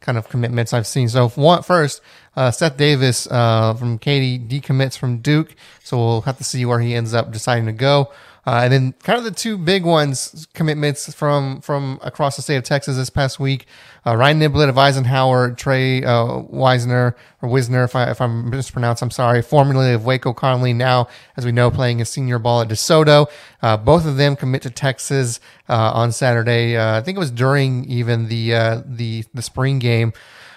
kind 0.00 0.18
of 0.18 0.28
commitments 0.28 0.72
I've 0.72 0.86
seen. 0.86 1.08
So 1.08 1.28
one, 1.30 1.62
first, 1.62 2.00
uh, 2.34 2.50
Seth 2.50 2.76
Davis 2.76 3.28
uh, 3.30 3.74
from 3.74 3.98
Katy 3.98 4.38
decommits 4.38 4.98
from 4.98 5.18
Duke, 5.18 5.54
so 5.84 5.96
we'll 5.96 6.20
have 6.22 6.38
to 6.38 6.44
see 6.44 6.64
where 6.64 6.80
he 6.80 6.94
ends 6.94 7.14
up 7.14 7.30
deciding 7.30 7.66
to 7.66 7.72
go. 7.72 8.10
Uh, 8.44 8.62
and 8.64 8.72
then 8.72 8.92
kind 9.04 9.18
of 9.18 9.24
the 9.24 9.30
two 9.30 9.56
big 9.56 9.84
ones 9.84 10.48
commitments 10.52 11.12
from 11.14 11.60
from 11.60 12.00
across 12.02 12.34
the 12.34 12.42
state 12.42 12.56
of 12.56 12.64
Texas 12.64 12.96
this 12.96 13.10
past 13.10 13.38
week. 13.38 13.66
Uh, 14.04 14.16
Ryan 14.16 14.40
Niblett 14.40 14.68
of 14.68 14.76
Eisenhower, 14.76 15.52
Trey 15.52 16.02
uh, 16.02 16.24
or 16.24 17.14
Wisner, 17.42 17.84
if, 17.84 17.94
I, 17.94 18.10
if 18.10 18.20
I'm 18.20 18.50
mispronounced, 18.50 19.00
I'm 19.00 19.12
sorry. 19.12 19.42
Formerly 19.42 19.92
of 19.92 20.04
Waco 20.04 20.34
Connally, 20.34 20.74
now 20.74 21.06
as 21.36 21.44
we 21.44 21.52
know 21.52 21.70
playing 21.70 22.00
a 22.00 22.04
senior 22.04 22.40
ball 22.40 22.62
at 22.62 22.68
DeSoto. 22.68 23.30
Uh, 23.62 23.76
both 23.76 24.04
of 24.04 24.16
them 24.16 24.34
commit 24.34 24.62
to 24.62 24.70
Texas 24.70 25.38
uh, 25.68 25.92
on 25.94 26.10
Saturday. 26.10 26.76
Uh, 26.76 26.98
I 26.98 27.00
think 27.00 27.16
it 27.16 27.20
was 27.20 27.30
during 27.30 27.84
even 27.84 28.28
the 28.28 28.54
uh, 28.54 28.82
the 28.84 29.24
the 29.34 29.42
spring 29.42 29.78
game. 29.78 30.12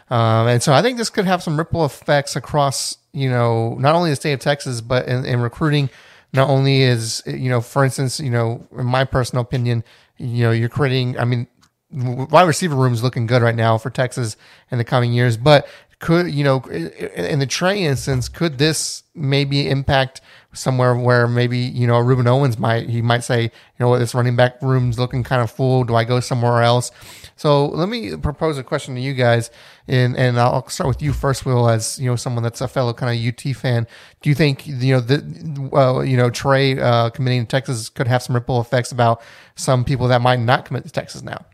Um, 0.10 0.48
and 0.48 0.62
so 0.62 0.74
I 0.74 0.81
think 0.81 0.98
this 0.98 1.10
could 1.10 1.26
have 1.26 1.42
some 1.42 1.58
ripple 1.58 1.84
effects 1.86 2.36
across, 2.36 2.98
you 3.12 3.30
know, 3.30 3.76
not 3.76 3.96
only 3.96 4.12
the 4.12 4.16
state 4.16 4.34
of 4.34 4.40
Texas, 4.40 4.81
but 4.81 5.08
in, 5.08 5.26
in 5.26 5.40
recruiting 5.40 5.90
not 6.36 6.50
only 6.50 6.82
is 6.82 7.24
you 7.26 7.50
know, 7.50 7.62
for 7.62 7.84
instance, 7.84 8.20
you 8.20 8.30
know, 8.30 8.68
in 8.78 8.86
my 8.86 9.04
personal 9.04 9.42
opinion, 9.42 9.84
you 10.18 10.44
know, 10.44 10.52
you're 10.52 10.70
creating. 10.70 11.18
I 11.18 11.26
mean, 11.26 11.48
wide 11.92 12.48
receiver 12.48 12.76
room 12.76 12.94
is 12.94 13.04
looking 13.04 13.26
good 13.26 13.42
right 13.42 13.56
now 13.56 13.78
for 13.78 13.90
Texas 13.90 14.38
in 14.72 14.78
the 14.78 14.84
coming 14.84 15.14
years, 15.14 15.38
but 15.38 15.68
could 16.00 16.32
you 16.32 16.44
know, 16.44 16.62
in 16.66 17.40
the 17.40 17.46
Trey 17.46 17.84
instance, 17.84 18.28
could 18.28 18.58
this 18.58 19.04
maybe 19.14 19.70
impact 19.70 20.22
somewhere 20.54 20.96
where 20.96 21.28
maybe 21.28 21.58
you 21.58 21.88
know 21.88 21.96
Rueben 21.96 22.28
Owens 22.28 22.58
might 22.58 22.90
he 22.90 23.02
might 23.02 23.24
say 23.24 23.44
you 23.44 23.50
know 23.80 23.90
what 23.90 24.00
this 24.00 24.14
running 24.14 24.36
back 24.36 24.62
room's 24.62 25.00
looking 25.00 25.24
kind 25.24 25.42
of 25.42 25.52
full. 25.52 25.84
Do 25.84 25.96
I 25.96 26.04
go 26.04 26.20
somewhere 26.20 26.62
else? 26.62 26.92
So 27.36 27.68
let 27.68 27.90
me 27.90 28.16
propose 28.18 28.58
a 28.58 28.64
question 28.64 28.96
to 28.96 29.02
you 29.02 29.14
guys, 29.14 29.52
and 29.88 30.18
and 30.18 30.40
I'll 30.40 30.68
start 30.70 30.88
with 30.88 31.02
you 31.02 31.14
first, 31.14 31.46
Will, 31.46 31.70
as 31.70 32.00
you 32.00 32.10
know 32.10 32.16
someone 32.16 32.44
that's 32.44 32.62
a 32.62 32.68
fellow 32.68 32.94
kind 32.94 33.18
of 33.18 33.28
UT 33.28 33.56
fan. 33.56 33.88
Do 34.22 34.30
you 34.30 34.36
think 34.36 34.66
you 34.66 34.94
know 34.96 35.00
the 35.00 35.70
uh, 35.74 36.02
you 36.02 36.18
know 36.18 36.30
Trey 36.30 36.80
uh, 36.80 37.10
committing 37.12 37.42
to 37.42 37.48
Texas 37.48 37.90
could 37.90 38.08
have 38.08 38.24
some 38.24 38.36
ripple 38.36 38.60
effects 38.60 38.92
about 38.92 39.22
some 39.56 39.84
people 39.84 40.08
that 40.08 40.22
might 40.22 40.40
not 40.40 40.66
commit 40.66 40.84
to 40.86 40.92
Texas 40.92 41.22
now? 41.22 41.46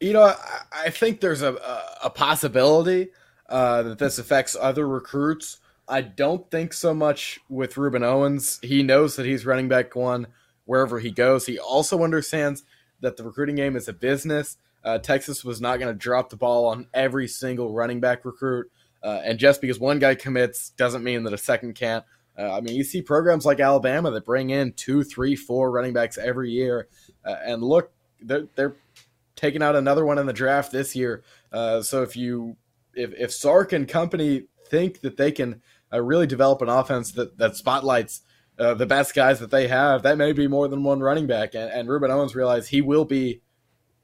You 0.00 0.12
know, 0.12 0.24
I, 0.24 0.36
I 0.72 0.90
think 0.90 1.20
there's 1.20 1.42
a 1.42 1.54
a, 2.02 2.10
possibility 2.10 3.08
uh, 3.48 3.82
that 3.82 3.98
this 3.98 4.18
affects 4.18 4.56
other 4.60 4.86
recruits. 4.86 5.58
I 5.88 6.02
don't 6.02 6.50
think 6.50 6.72
so 6.72 6.92
much 6.92 7.40
with 7.48 7.74
Rueben 7.74 8.02
Owens. 8.02 8.58
He 8.62 8.82
knows 8.82 9.16
that 9.16 9.24
he's 9.24 9.46
running 9.46 9.68
back 9.68 9.94
one 9.94 10.26
wherever 10.64 10.98
he 10.98 11.10
goes. 11.10 11.46
He 11.46 11.58
also 11.58 12.02
understands 12.02 12.64
that 13.00 13.16
the 13.16 13.24
recruiting 13.24 13.56
game 13.56 13.76
is 13.76 13.88
a 13.88 13.92
business. 13.92 14.56
Uh, 14.86 14.98
Texas 14.98 15.44
was 15.44 15.60
not 15.60 15.78
going 15.78 15.92
to 15.92 15.98
drop 15.98 16.30
the 16.30 16.36
ball 16.36 16.66
on 16.66 16.86
every 16.94 17.28
single 17.28 17.74
running 17.74 18.00
back 18.00 18.24
recruit. 18.24 18.70
Uh, 19.02 19.20
and 19.24 19.38
just 19.38 19.60
because 19.60 19.78
one 19.78 19.98
guy 19.98 20.14
commits 20.14 20.70
doesn't 20.70 21.04
mean 21.04 21.24
that 21.24 21.34
a 21.34 21.38
second 21.38 21.74
can't. 21.74 22.04
Uh, 22.38 22.52
I 22.52 22.60
mean, 22.60 22.74
you 22.74 22.84
see 22.84 23.02
programs 23.02 23.44
like 23.44 23.60
Alabama 23.60 24.10
that 24.10 24.24
bring 24.24 24.50
in 24.50 24.72
two, 24.72 25.04
three, 25.04 25.36
four 25.36 25.70
running 25.70 25.92
backs 25.92 26.16
every 26.16 26.50
year. 26.50 26.88
Uh, 27.24 27.36
and 27.44 27.62
look, 27.62 27.92
they're, 28.22 28.46
they're 28.54 28.76
taking 29.34 29.62
out 29.62 29.76
another 29.76 30.06
one 30.06 30.18
in 30.18 30.26
the 30.26 30.32
draft 30.32 30.72
this 30.72 30.96
year. 30.96 31.22
Uh, 31.52 31.82
so 31.82 32.02
if 32.02 32.16
you, 32.16 32.56
if, 32.94 33.12
if 33.14 33.32
Sark 33.32 33.72
and 33.72 33.86
company 33.86 34.44
think 34.68 35.00
that 35.00 35.16
they 35.16 35.32
can 35.32 35.60
uh, 35.92 36.00
really 36.00 36.26
develop 36.26 36.62
an 36.62 36.68
offense 36.68 37.12
that 37.12 37.38
that 37.38 37.56
spotlights 37.56 38.22
uh, 38.58 38.74
the 38.74 38.86
best 38.86 39.14
guys 39.14 39.40
that 39.40 39.50
they 39.50 39.68
have. 39.68 40.02
That 40.02 40.18
may 40.18 40.32
be 40.32 40.48
more 40.48 40.68
than 40.68 40.82
one 40.82 41.00
running 41.00 41.26
back, 41.26 41.54
and, 41.54 41.70
and 41.70 41.88
Rueben 41.88 42.10
Owens 42.10 42.34
realized 42.34 42.68
he 42.68 42.80
will 42.80 43.04
be, 43.04 43.42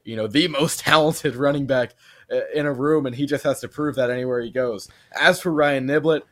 you 0.04 0.16
know, 0.16 0.26
the 0.26 0.48
most 0.60 0.80
talented 0.80 1.36
running 1.36 1.66
back 1.66 1.94
uh, 2.30 2.40
in 2.54 2.66
a 2.66 2.72
room, 2.72 3.06
and 3.06 3.14
he 3.14 3.26
just 3.26 3.44
has 3.44 3.60
to 3.60 3.68
prove 3.68 3.96
that 3.96 4.10
anywhere 4.10 4.40
he 4.40 4.50
goes. 4.50 4.88
As 5.18 5.40
for 5.40 5.52
Ryan 5.52 5.86
Niblett, 5.86 6.22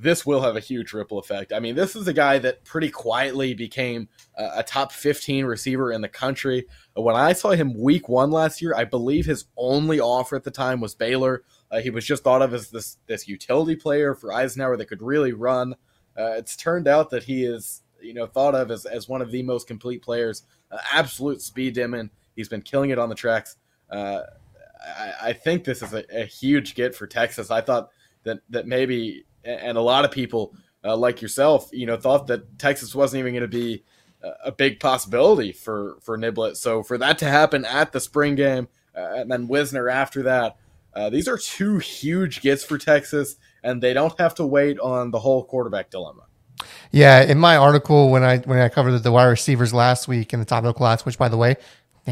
this 0.00 0.24
will 0.24 0.40
have 0.42 0.56
a 0.56 0.60
huge 0.60 0.92
ripple 0.92 1.18
effect. 1.18 1.52
I 1.52 1.58
mean, 1.58 1.74
this 1.74 1.96
is 1.96 2.06
a 2.06 2.12
guy 2.12 2.38
that 2.38 2.64
pretty 2.64 2.88
quietly 2.88 3.52
became 3.52 4.08
a, 4.36 4.62
top 4.62 4.92
15 4.92 5.44
receiver 5.44 5.90
in 5.90 6.00
the 6.00 6.08
country. 6.08 6.66
When 6.94 7.16
I 7.16 7.32
saw 7.32 7.50
him 7.50 7.74
week 7.74 8.08
one 8.08 8.30
last 8.30 8.62
year, 8.62 8.74
I 8.76 8.84
believe 8.84 9.26
his 9.26 9.46
only 9.56 9.98
offer 9.98 10.36
at 10.36 10.44
the 10.44 10.52
time 10.52 10.80
was 10.80 10.94
Baylor. 10.94 11.42
Uh, 11.70 11.80
he 11.80 11.90
was 11.90 12.06
just 12.06 12.22
thought 12.22 12.42
of 12.42 12.54
as 12.54 12.70
this 12.70 12.96
this 13.06 13.26
utility 13.26 13.74
player 13.74 14.14
for 14.14 14.32
Eisenhower 14.32 14.76
that 14.76 14.86
could 14.86 15.02
really 15.02 15.32
run. 15.32 15.74
Uh, 16.16 16.34
it's 16.36 16.56
turned 16.56 16.86
out 16.86 17.10
that 17.10 17.24
he 17.24 17.44
is 17.44 17.82
you 18.00 18.14
know 18.14 18.26
thought 18.26 18.54
of 18.54 18.70
as, 18.70 18.86
as 18.86 19.08
one 19.08 19.20
of 19.20 19.32
the 19.32 19.42
most 19.42 19.66
complete 19.66 20.02
players. 20.02 20.44
Uh, 20.70 20.78
absolute 20.92 21.42
speed 21.42 21.74
demon. 21.74 22.10
He's 22.38 22.48
been 22.48 22.62
killing 22.62 22.90
it 22.90 22.98
on 22.98 23.08
the 23.08 23.14
tracks. 23.14 23.56
Uh, 23.90 24.20
I, 24.80 25.12
I, 25.22 25.32
think 25.32 25.64
this 25.64 25.82
is 25.82 25.92
a, 25.92 26.04
a, 26.10 26.24
huge 26.24 26.74
get 26.74 26.94
for 26.94 27.06
Texas. 27.06 27.50
I 27.50 27.60
thought 27.60 27.90
that 28.22 28.38
that 28.50 28.66
maybe 28.66 29.24
and 29.44 29.76
a 29.76 29.80
lot 29.82 30.04
of 30.04 30.10
people 30.10 30.54
uh, 30.84 30.96
like 30.96 31.20
yourself, 31.20 31.68
you 31.72 31.86
know, 31.86 31.96
thought 31.96 32.28
that 32.28 32.58
Texas 32.58 32.94
wasn't 32.94 33.20
even 33.20 33.32
going 33.32 33.42
to 33.42 33.48
be 33.48 33.82
a 34.44 34.52
big 34.52 34.80
possibility 34.80 35.52
for 35.52 35.98
for 36.02 36.18
Niblett. 36.18 36.56
So 36.56 36.82
for 36.82 36.98
that 36.98 37.18
to 37.18 37.26
happen 37.26 37.64
at 37.64 37.92
the 37.92 38.00
spring 38.00 38.34
game 38.34 38.68
uh, 38.96 39.14
and 39.16 39.30
then 39.30 39.48
Wisner 39.48 39.88
after 39.88 40.22
that. 40.24 40.56
Uh, 40.94 41.10
these 41.10 41.28
are 41.28 41.38
two 41.38 41.78
huge 41.78 42.40
gets 42.40 42.64
for 42.64 42.78
Texas, 42.78 43.36
and 43.62 43.82
they 43.82 43.92
don't 43.92 44.18
have 44.18 44.34
to 44.34 44.46
wait 44.46 44.80
on 44.80 45.10
the 45.10 45.18
whole 45.18 45.44
quarterback 45.44 45.90
dilemma. 45.90 46.22
Yeah, 46.90 47.22
in 47.22 47.38
my 47.38 47.56
article 47.56 48.10
when 48.10 48.24
I 48.24 48.38
when 48.38 48.58
I 48.58 48.68
covered 48.68 48.98
the 48.98 49.12
wide 49.12 49.26
receivers 49.26 49.72
last 49.72 50.08
week 50.08 50.32
in 50.32 50.40
the 50.40 50.46
top 50.46 50.64
of 50.64 50.68
the 50.68 50.72
class, 50.72 51.04
which 51.04 51.18
by 51.18 51.28
the 51.28 51.36
way, 51.36 51.56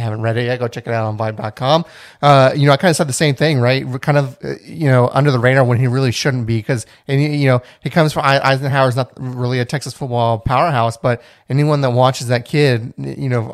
haven't 0.01 0.23
read 0.23 0.37
it 0.37 0.45
yet, 0.45 0.59
go 0.59 0.69
check 0.69 0.87
it 0.87 0.93
out 0.93 1.07
on 1.07 1.19
vype.com. 1.19 1.85
Uh, 2.23 2.53
you 2.55 2.67
know, 2.67 2.73
I 2.73 2.77
kind 2.77 2.91
of 2.91 2.97
said 2.97 3.09
the 3.09 3.13
same 3.13 3.35
thing, 3.35 3.61
right? 3.61 3.87
We're 3.87 3.99
kind 3.99 4.19
of, 4.19 4.39
uh, 4.45 4.55
you 4.65 4.89
know, 4.89 5.09
under 5.09 5.31
the 5.31 5.39
radar 5.39 5.65
when 5.65 5.79
he 5.79 5.87
really 5.87 6.13
shouldn't 6.13 6.47
be 6.47 6.59
because, 6.59 6.87
and 7.09 7.23
you 7.23 7.47
know, 7.47 7.63
he 7.81 7.91
comes 7.91 8.13
from 8.13 8.25
Eisenhower's 8.25 8.97
not 8.97 9.13
really 9.19 9.61
a 9.61 9.65
Texas 9.65 9.93
football 9.93 10.39
powerhouse, 10.39 10.97
but 10.97 11.23
anyone 11.49 11.81
that 11.83 11.91
watches 11.91 12.29
that 12.29 12.45
kid, 12.45 12.93
you 12.99 13.29
know, 13.29 13.51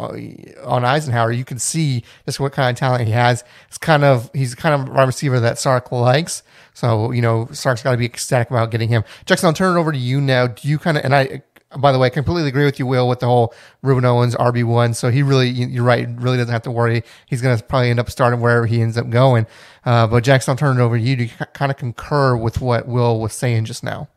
on 0.64 0.84
Eisenhower, 0.84 1.32
you 1.32 1.44
can 1.44 1.58
see 1.58 2.04
just 2.26 2.40
what 2.40 2.52
kind 2.52 2.70
of 2.70 2.78
talent 2.78 3.06
he 3.06 3.12
has. 3.12 3.44
It's 3.68 3.78
kind 3.78 4.04
of, 4.04 4.30
he's 4.34 4.54
kind 4.54 4.88
of 4.88 4.96
a 4.96 5.06
receiver 5.06 5.40
that 5.40 5.58
Sark 5.58 5.92
likes. 5.92 6.42
So, 6.74 7.10
you 7.10 7.20
know, 7.20 7.48
Sark's 7.52 7.82
got 7.82 7.92
to 7.92 7.98
be 7.98 8.06
ecstatic 8.06 8.50
about 8.50 8.70
getting 8.70 8.88
him. 8.88 9.04
Jackson, 9.26 9.48
I'll 9.48 9.52
turn 9.52 9.76
it 9.76 9.80
over 9.80 9.92
to 9.92 9.98
you 9.98 10.20
now. 10.20 10.46
Do 10.46 10.68
you 10.68 10.78
kind 10.78 10.96
of, 10.96 11.04
and 11.04 11.14
I, 11.14 11.42
by 11.78 11.92
the 11.92 11.98
way, 11.98 12.06
I 12.06 12.10
completely 12.10 12.48
agree 12.48 12.64
with 12.64 12.78
you, 12.78 12.86
Will, 12.86 13.08
with 13.08 13.20
the 13.20 13.26
whole 13.26 13.54
Rueben 13.84 14.04
Owens 14.04 14.34
RB 14.34 14.64
one. 14.64 14.94
So 14.94 15.10
he 15.10 15.22
really, 15.22 15.48
you're 15.48 15.84
right, 15.84 16.08
really 16.16 16.36
doesn't 16.36 16.52
have 16.52 16.62
to 16.62 16.70
worry. 16.70 17.02
He's 17.26 17.42
going 17.42 17.56
to 17.56 17.64
probably 17.64 17.90
end 17.90 18.00
up 18.00 18.10
starting 18.10 18.40
wherever 18.40 18.66
he 18.66 18.80
ends 18.82 18.96
up 18.96 19.08
going. 19.10 19.46
Uh, 19.84 20.06
but 20.06 20.24
Jackson, 20.24 20.52
I'll 20.52 20.56
turn 20.56 20.78
it 20.78 20.82
over 20.82 20.96
to 20.96 21.02
you 21.02 21.16
to 21.16 21.46
kind 21.52 21.70
of 21.70 21.76
concur 21.76 22.36
with 22.36 22.60
what 22.60 22.86
Will 22.86 23.20
was 23.20 23.32
saying 23.32 23.64
just 23.64 23.82
now, 23.82 24.08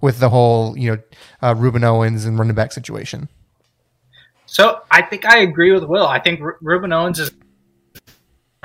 with 0.00 0.18
the 0.18 0.28
whole, 0.28 0.76
you 0.76 0.92
know, 0.92 1.02
uh, 1.42 1.54
Rueben 1.54 1.84
Owens 1.84 2.24
and 2.24 2.38
running 2.38 2.54
back 2.54 2.72
situation. 2.72 3.28
So 4.46 4.82
I 4.90 5.02
think 5.02 5.24
I 5.24 5.38
agree 5.38 5.72
with 5.72 5.84
Will. 5.84 6.06
I 6.06 6.20
think 6.20 6.40
R- 6.40 6.58
Rueben 6.62 6.94
Owens 6.94 7.18
is 7.18 7.30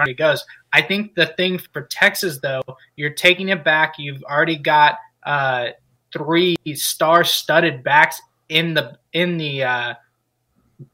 he 0.06 0.14
goes. 0.14 0.44
I 0.72 0.82
think 0.82 1.16
the 1.16 1.26
thing 1.26 1.60
for 1.74 1.84
Texas 1.84 2.40
though, 2.42 2.62
you're 2.96 3.10
taking 3.10 3.50
it 3.50 3.64
back. 3.64 3.96
You've 3.98 4.24
already 4.24 4.56
got 4.56 4.98
uh, 5.24 5.70
three 6.14 6.56
star-studded 6.74 7.84
backs 7.84 8.22
in 8.50 8.74
the 8.74 8.98
in 9.14 9.38
the 9.38 9.64
uh, 9.64 9.94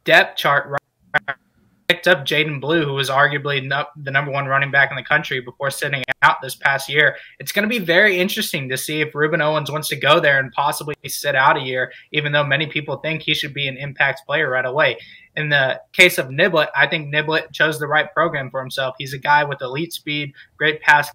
depth 0.03 0.37
chart 0.37 0.69
right, 0.69 1.35
picked 1.87 2.07
up 2.07 2.25
Jaydon 2.25 2.59
Blue, 2.59 2.83
who 2.83 2.93
was 2.93 3.09
arguably 3.09 3.65
no, 3.65 3.85
the 3.95 4.11
number 4.11 4.31
one 4.31 4.45
running 4.45 4.71
back 4.71 4.89
in 4.89 4.95
the 4.95 5.03
country 5.03 5.39
before 5.39 5.69
sitting 5.69 6.03
out 6.21 6.41
this 6.41 6.55
past 6.55 6.89
year. 6.89 7.15
It's 7.39 7.51
going 7.51 7.67
to 7.67 7.69
be 7.69 7.83
very 7.83 8.19
interesting 8.19 8.69
to 8.69 8.77
see 8.77 9.01
if 9.01 9.13
Rueben 9.13 9.41
Owens 9.41 9.71
wants 9.71 9.87
to 9.89 9.95
go 9.95 10.19
there 10.19 10.39
and 10.39 10.51
possibly 10.51 10.95
sit 11.07 11.35
out 11.35 11.57
a 11.57 11.61
year, 11.61 11.91
even 12.11 12.31
though 12.31 12.43
many 12.43 12.67
people 12.67 12.97
think 12.97 13.21
he 13.21 13.33
should 13.33 13.53
be 13.53 13.67
an 13.67 13.77
impact 13.77 14.21
player 14.25 14.49
right 14.49 14.65
away. 14.65 14.97
In 15.35 15.49
the 15.49 15.79
case 15.93 16.17
of 16.17 16.27
Niblett, 16.27 16.69
I 16.75 16.87
think 16.87 17.13
Niblett 17.13 17.53
chose 17.53 17.77
the 17.77 17.87
right 17.87 18.11
program 18.13 18.49
for 18.49 18.61
himself. 18.61 18.95
He's 18.97 19.13
a 19.13 19.19
guy 19.19 19.43
with 19.43 19.61
elite 19.61 19.93
speed, 19.93 20.33
great 20.57 20.81
pass 20.81 21.11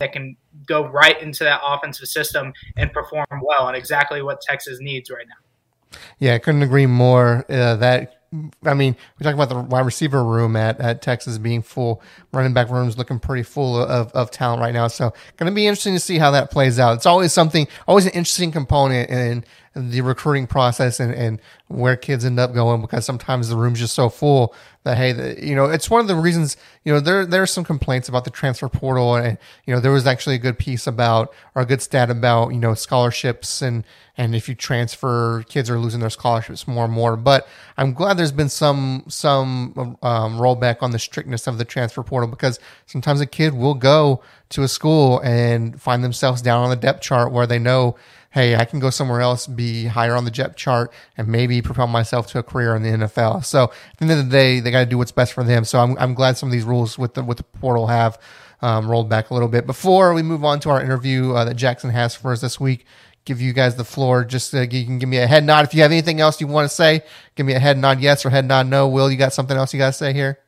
that 0.00 0.12
can 0.12 0.36
go 0.66 0.86
right 0.86 1.20
into 1.20 1.44
that 1.44 1.60
offensive 1.64 2.08
system 2.08 2.52
and 2.76 2.92
perform 2.92 3.26
well, 3.42 3.68
and 3.68 3.76
exactly 3.76 4.22
what 4.22 4.40
Texas 4.40 4.78
needs 4.80 5.10
right 5.10 5.26
now. 5.26 5.98
Yeah, 6.18 6.34
I 6.34 6.38
couldn't 6.38 6.62
agree 6.62 6.86
more. 6.86 7.44
Uh, 7.48 7.76
that 7.76 8.18
I 8.64 8.74
mean, 8.74 8.94
we 9.18 9.24
talk 9.24 9.34
about 9.34 9.48
the 9.48 9.58
wide 9.58 9.86
receiver 9.86 10.22
room 10.22 10.54
at, 10.54 10.78
at 10.80 11.00
Texas 11.00 11.38
being 11.38 11.62
full. 11.62 12.02
Running 12.32 12.52
back 12.52 12.68
room's 12.68 12.98
looking 12.98 13.18
pretty 13.18 13.42
full 13.42 13.82
of, 13.82 14.12
of 14.12 14.30
talent 14.30 14.60
right 14.60 14.74
now. 14.74 14.88
So, 14.88 15.14
going 15.36 15.50
to 15.50 15.54
be 15.54 15.66
interesting 15.66 15.94
to 15.94 16.00
see 16.00 16.18
how 16.18 16.30
that 16.32 16.50
plays 16.50 16.78
out. 16.78 16.94
It's 16.94 17.06
always 17.06 17.32
something, 17.32 17.66
always 17.86 18.04
an 18.04 18.12
interesting 18.12 18.52
component 18.52 19.08
in 19.08 19.44
the 19.78 20.00
recruiting 20.00 20.46
process 20.46 20.98
and, 20.98 21.14
and 21.14 21.40
where 21.68 21.96
kids 21.96 22.24
end 22.24 22.38
up 22.38 22.52
going 22.52 22.80
because 22.80 23.04
sometimes 23.04 23.48
the 23.48 23.56
room's 23.56 23.78
just 23.78 23.94
so 23.94 24.08
full 24.08 24.54
that 24.84 24.96
hey, 24.96 25.12
the, 25.12 25.46
you 25.46 25.54
know, 25.54 25.66
it's 25.66 25.90
one 25.90 26.00
of 26.00 26.08
the 26.08 26.16
reasons. 26.16 26.56
You 26.84 26.94
know, 26.94 27.00
there 27.00 27.26
there 27.26 27.42
are 27.42 27.46
some 27.46 27.64
complaints 27.64 28.08
about 28.08 28.24
the 28.24 28.30
transfer 28.30 28.68
portal, 28.68 29.16
and 29.16 29.36
you 29.66 29.74
know, 29.74 29.80
there 29.80 29.92
was 29.92 30.06
actually 30.06 30.36
a 30.36 30.38
good 30.38 30.58
piece 30.58 30.86
about 30.86 31.32
or 31.54 31.62
a 31.62 31.66
good 31.66 31.82
stat 31.82 32.10
about 32.10 32.54
you 32.54 32.58
know 32.58 32.74
scholarships 32.74 33.60
and 33.62 33.84
and 34.16 34.34
if 34.34 34.48
you 34.48 34.54
transfer, 34.54 35.44
kids 35.48 35.70
are 35.70 35.78
losing 35.78 36.00
their 36.00 36.10
scholarships 36.10 36.66
more 36.66 36.84
and 36.84 36.92
more. 36.92 37.16
But 37.16 37.46
I'm 37.76 37.92
glad 37.92 38.16
there's 38.16 38.32
been 38.32 38.48
some 38.48 39.04
some 39.08 39.96
um, 40.02 40.38
rollback 40.38 40.78
on 40.82 40.90
the 40.90 40.98
strictness 40.98 41.46
of 41.46 41.58
the 41.58 41.64
transfer 41.64 42.02
portal 42.02 42.28
because 42.28 42.58
sometimes 42.86 43.20
a 43.20 43.26
kid 43.26 43.54
will 43.54 43.74
go 43.74 44.22
to 44.50 44.62
a 44.62 44.68
school 44.68 45.20
and 45.20 45.80
find 45.80 46.02
themselves 46.02 46.40
down 46.40 46.64
on 46.64 46.70
the 46.70 46.76
depth 46.76 47.02
chart 47.02 47.30
where 47.30 47.46
they 47.46 47.58
know 47.58 47.96
hey, 48.30 48.56
I 48.56 48.64
can 48.64 48.78
go 48.78 48.90
somewhere 48.90 49.20
else, 49.20 49.46
be 49.46 49.86
higher 49.86 50.14
on 50.14 50.24
the 50.24 50.30
depth 50.30 50.56
chart, 50.56 50.92
and 51.16 51.28
maybe 51.28 51.62
propel 51.62 51.86
myself 51.86 52.26
to 52.28 52.38
a 52.38 52.42
career 52.42 52.76
in 52.76 52.82
the 52.82 53.06
NFL. 53.06 53.44
So 53.44 53.64
at 53.64 53.96
the 53.96 54.04
end 54.04 54.12
of 54.12 54.18
the 54.18 54.30
day, 54.30 54.60
they 54.60 54.70
got 54.70 54.80
to 54.80 54.86
do 54.86 54.98
what's 54.98 55.12
best 55.12 55.32
for 55.32 55.42
them. 55.42 55.64
So 55.64 55.80
I'm, 55.80 55.96
I'm 55.98 56.14
glad 56.14 56.36
some 56.36 56.48
of 56.48 56.52
these 56.52 56.64
rules 56.64 56.98
with 56.98 57.14
the 57.14 57.24
with 57.24 57.38
the 57.38 57.44
portal 57.44 57.86
have 57.86 58.18
um, 58.60 58.90
rolled 58.90 59.08
back 59.08 59.30
a 59.30 59.34
little 59.34 59.48
bit. 59.48 59.66
Before 59.66 60.12
we 60.12 60.22
move 60.22 60.44
on 60.44 60.60
to 60.60 60.70
our 60.70 60.82
interview 60.82 61.32
uh, 61.32 61.44
that 61.44 61.54
Jackson 61.54 61.90
has 61.90 62.14
for 62.14 62.32
us 62.32 62.40
this 62.40 62.60
week, 62.60 62.84
give 63.24 63.40
you 63.40 63.52
guys 63.52 63.76
the 63.76 63.84
floor. 63.84 64.24
Just 64.24 64.54
uh, 64.54 64.60
you 64.60 64.84
can 64.84 64.98
give 64.98 65.08
me 65.08 65.18
a 65.18 65.26
head 65.26 65.44
nod 65.44 65.64
if 65.64 65.74
you 65.74 65.82
have 65.82 65.92
anything 65.92 66.20
else 66.20 66.40
you 66.40 66.46
want 66.46 66.68
to 66.68 66.74
say. 66.74 67.02
Give 67.34 67.46
me 67.46 67.54
a 67.54 67.58
head 67.58 67.78
nod 67.78 68.00
yes 68.00 68.26
or 68.26 68.30
head 68.30 68.44
nod 68.46 68.66
no. 68.66 68.88
Will 68.88 69.10
you 69.10 69.16
got 69.16 69.32
something 69.32 69.56
else 69.56 69.72
you 69.72 69.78
got 69.78 69.88
to 69.88 69.92
say 69.92 70.12
here? 70.12 70.38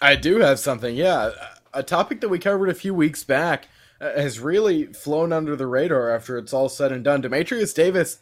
I 0.00 0.16
do 0.16 0.38
have 0.38 0.58
something. 0.58 0.94
Yeah, 0.94 1.30
a 1.74 1.82
topic 1.82 2.22
that 2.22 2.30
we 2.30 2.38
covered 2.38 2.70
a 2.70 2.74
few 2.74 2.94
weeks 2.94 3.22
back 3.22 3.68
has 4.00 4.40
really 4.40 4.86
flown 4.86 5.32
under 5.32 5.56
the 5.56 5.66
radar 5.66 6.10
after 6.14 6.38
it's 6.38 6.52
all 6.52 6.68
said 6.68 6.92
and 6.92 7.04
done. 7.04 7.22
Dematrius 7.22 7.74
Davis 7.74 8.18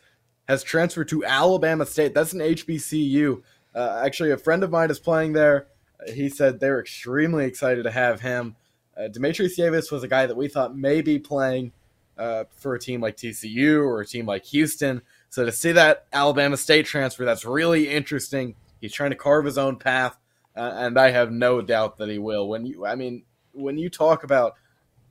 has 0.49 0.62
transferred 0.62 1.08
to 1.08 1.25
Alabama 1.25 1.87
State. 1.87 2.14
That's 2.14 2.32
an 2.32 2.40
HBCU. 2.40 3.42
Uh, 3.75 4.02
actually, 4.04 4.32
a 4.32 4.37
friend 4.37 4.64
of 4.64 4.70
mine 4.70 4.90
is 4.90 4.99
playing 4.99 5.35
there. 5.35 5.68
He 6.12 6.28
said 6.28 6.58
they're 6.58 6.80
extremely 6.80 7.44
excited 7.44 7.85
to 7.85 7.90
have 7.90 8.20
him. 8.20 8.56
Uh, 8.97 9.02
Dematrius 9.02 9.56
Davis 9.56 9.92
was 9.92 10.02
a 10.02 10.08
guy 10.08 10.26
that 10.26 10.37
we 10.37 10.49
thought 10.49 10.76
may 10.76 11.00
be 11.02 11.18
playing 11.18 11.73
uh, 12.16 12.44
for 12.50 12.75
a 12.75 12.80
team 12.80 13.00
like 13.00 13.16
TCU 13.16 13.78
or 13.78 14.00
a 14.00 14.06
team 14.06 14.26
like 14.26 14.44
Houston. 14.47 15.02
So 15.30 15.44
to 15.44 15.52
see 15.52 15.73
that 15.73 16.06
Alabama 16.12 16.56
State 16.56 16.87
transfer, 16.87 17.25
that's 17.25 17.44
really 17.44 17.88
interesting. 17.88 18.56
He's 18.80 18.92
trying 18.92 19.11
to 19.11 19.16
carve 19.16 19.44
his 19.44 19.58
own 19.58 19.76
path, 19.76 20.16
uh, 20.56 20.73
and 20.75 20.99
I 20.99 21.11
have 21.11 21.30
no 21.30 21.61
doubt 21.61 21.99
that 21.99 22.08
he 22.08 22.18
will. 22.18 22.49
When 22.49 22.66
you, 22.66 22.87
I 22.87 22.94
mean, 22.94 23.25
when 23.52 23.78
you 23.78 23.90
talk 23.90 24.25
about 24.25 24.54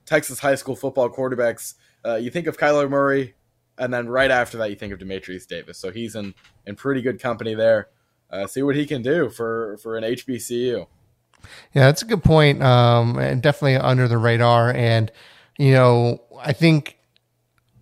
Texas 0.07 0.39
high 0.39 0.55
school 0.55 0.75
football 0.75 1.09
quarterbacks, 1.09 1.75
uh, 2.03 2.15
you 2.15 2.31
think 2.31 2.47
of 2.47 2.57
Kyler 2.57 2.89
Murray, 2.89 3.35
and 3.77 3.93
then 3.93 4.07
right 4.07 4.31
after 4.31 4.57
that, 4.57 4.71
you 4.71 4.75
think 4.75 4.91
of 4.91 4.99
Dematrius 4.99 5.45
Davis. 5.45 5.77
So 5.77 5.91
he's 5.91 6.15
in 6.15 6.33
in 6.65 6.75
pretty 6.75 7.01
good 7.01 7.21
company 7.21 7.53
there. 7.53 7.89
Uh, 8.31 8.47
see 8.47 8.63
what 8.63 8.75
he 8.75 8.85
can 8.85 9.01
do 9.01 9.29
for 9.29 9.77
for 9.77 9.97
an 9.97 10.03
HBCU. 10.03 10.87
Yeah, 11.73 11.85
that's 11.85 12.01
a 12.01 12.05
good 12.05 12.23
point. 12.23 12.63
Um, 12.63 13.19
and 13.19 13.41
definitely 13.41 13.75
under 13.75 14.07
the 14.07 14.17
radar. 14.17 14.71
And 14.71 15.11
you 15.59 15.73
know, 15.73 16.21
I 16.39 16.53
think 16.53 16.97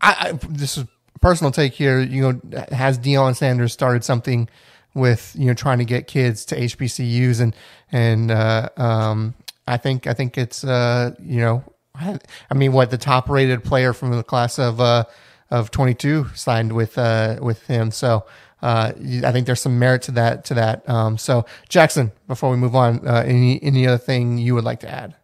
I, 0.02 0.30
I 0.30 0.32
this 0.50 0.78
is 0.78 0.86
personal 1.22 1.52
take 1.52 1.74
here. 1.74 2.02
You 2.02 2.22
know, 2.22 2.66
has 2.72 3.00
Deion 3.00 3.36
Sanders 3.36 3.72
started 3.72 4.04
something 4.04 4.50
with 4.96 5.36
you 5.38 5.46
know 5.46 5.54
trying 5.54 5.78
to 5.78 5.86
get 5.86 6.08
kids 6.08 6.46
to 6.46 6.60
HBCUs 6.60 7.40
and 7.40 7.56
and 7.92 8.32
uh, 8.32 8.70
um, 8.78 9.36
I 9.68 9.78
think 9.78 10.08
I 10.08 10.14
think 10.14 10.38
it's 10.38 10.64
uh, 10.64 11.16
you 11.20 11.42
know 11.42 11.64
I 12.00 12.54
mean, 12.54 12.74
what 12.74 12.92
the 12.92 12.98
top 12.98 13.30
rated 13.30 13.64
player 13.64 13.94
from 13.94 14.12
the 14.12 14.24
class 14.24 14.60
of 14.60 14.80
uh, 14.80 15.06
of 15.50 15.72
22 15.72 16.28
signed 16.36 16.74
with 16.74 16.98
uh, 16.98 17.38
with 17.42 17.66
him. 17.68 17.92
So 17.92 18.26
uh, 18.62 18.94
I 19.24 19.32
think 19.32 19.46
there's 19.46 19.62
some 19.62 19.78
merit 19.78 20.02
to 20.04 20.12
that 20.14 20.46
to 20.46 20.54
that. 20.56 20.88
Um, 20.90 21.18
so 21.18 21.46
Jackson, 21.70 22.12
before 22.28 22.50
we 22.50 22.58
move 22.58 22.76
on, 22.76 23.08
uh, 23.08 23.24
any 23.26 23.62
any 23.64 23.88
other 23.88 23.98
thing 23.98 24.38
you 24.38 24.56
would 24.56 24.64
like 24.64 24.80
to 24.82 24.90
add? 24.90 25.16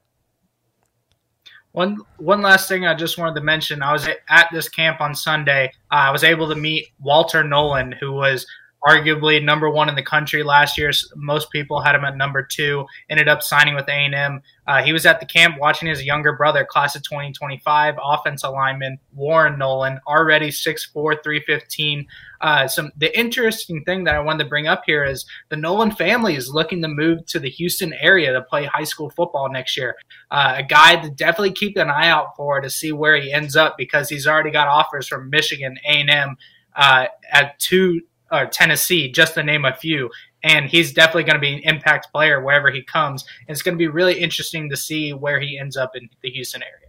One 1.71 1.97
one 2.17 2.41
last 2.41 2.67
thing 2.67 2.85
I 2.85 2.93
just 2.93 3.17
wanted 3.17 3.35
to 3.35 3.41
mention. 3.41 3.81
I 3.81 3.93
was 3.93 4.07
at 4.29 4.47
this 4.51 4.67
camp 4.67 4.99
on 4.99 5.15
Sunday. 5.15 5.71
Uh, 5.91 5.95
I 5.95 6.11
was 6.11 6.23
able 6.23 6.49
to 6.49 6.55
meet 6.55 6.87
Walter 6.99 7.43
Nolan, 7.43 7.93
who 7.93 8.11
was 8.11 8.45
arguably 8.87 9.43
number 9.43 9.69
one 9.69 9.89
in 9.89 9.95
the 9.95 10.03
country 10.03 10.43
last 10.43 10.77
year. 10.77 10.91
Most 11.15 11.51
people 11.51 11.81
had 11.81 11.95
him 11.95 12.03
at 12.03 12.17
number 12.17 12.43
two. 12.43 12.85
Ended 13.09 13.27
up 13.27 13.43
signing 13.43 13.75
with 13.75 13.87
A&M. 13.87 14.41
Uh, 14.67 14.81
he 14.81 14.93
was 14.93 15.05
at 15.05 15.19
the 15.19 15.25
camp 15.25 15.57
watching 15.59 15.87
his 15.87 16.03
younger 16.03 16.33
brother, 16.33 16.65
class 16.65 16.95
of 16.95 17.03
2025, 17.03 17.95
offense 18.01 18.43
lineman 18.43 18.97
Warren 19.13 19.57
Nolan, 19.57 19.99
already 20.07 20.49
6'4", 20.49 21.23
315. 21.23 22.07
Uh, 22.41 22.67
some 22.67 22.91
the 22.97 23.17
interesting 23.17 23.83
thing 23.83 24.03
that 24.03 24.15
I 24.15 24.19
wanted 24.19 24.43
to 24.43 24.49
bring 24.49 24.67
up 24.67 24.83
here 24.85 25.03
is 25.03 25.25
the 25.49 25.57
Nolan 25.57 25.91
family 25.91 26.35
is 26.35 26.49
looking 26.49 26.81
to 26.81 26.87
move 26.87 27.25
to 27.27 27.39
the 27.39 27.49
Houston 27.49 27.93
area 27.93 28.33
to 28.33 28.41
play 28.41 28.65
high 28.65 28.83
school 28.83 29.11
football 29.11 29.51
next 29.51 29.77
year. 29.77 29.95
Uh, 30.31 30.55
a 30.57 30.63
guy 30.63 30.95
to 30.95 31.09
definitely 31.09 31.53
keep 31.53 31.77
an 31.77 31.89
eye 31.89 32.07
out 32.07 32.35
for 32.35 32.59
to 32.59 32.69
see 32.69 32.91
where 32.91 33.19
he 33.21 33.31
ends 33.31 33.55
up 33.55 33.77
because 33.77 34.09
he's 34.09 34.25
already 34.25 34.51
got 34.51 34.67
offers 34.67 35.07
from 35.07 35.29
Michigan, 35.29 35.77
A&M, 35.85 36.35
uh, 36.75 37.05
at 37.31 37.59
two 37.59 38.01
or 38.31 38.45
Tennessee, 38.45 39.11
just 39.11 39.33
to 39.35 39.43
name 39.43 39.65
a 39.65 39.75
few. 39.75 40.09
And 40.43 40.65
he's 40.65 40.93
definitely 40.93 41.23
going 41.23 41.35
to 41.35 41.39
be 41.39 41.53
an 41.53 41.59
impact 41.59 42.11
player 42.11 42.41
wherever 42.41 42.71
he 42.71 42.81
comes. 42.81 43.25
And 43.47 43.53
it's 43.53 43.61
going 43.61 43.75
to 43.75 43.79
be 43.79 43.87
really 43.87 44.19
interesting 44.19 44.69
to 44.69 44.77
see 44.77 45.13
where 45.13 45.39
he 45.39 45.59
ends 45.59 45.77
up 45.77 45.95
in 45.95 46.09
the 46.21 46.29
Houston 46.31 46.63
area. 46.63 46.87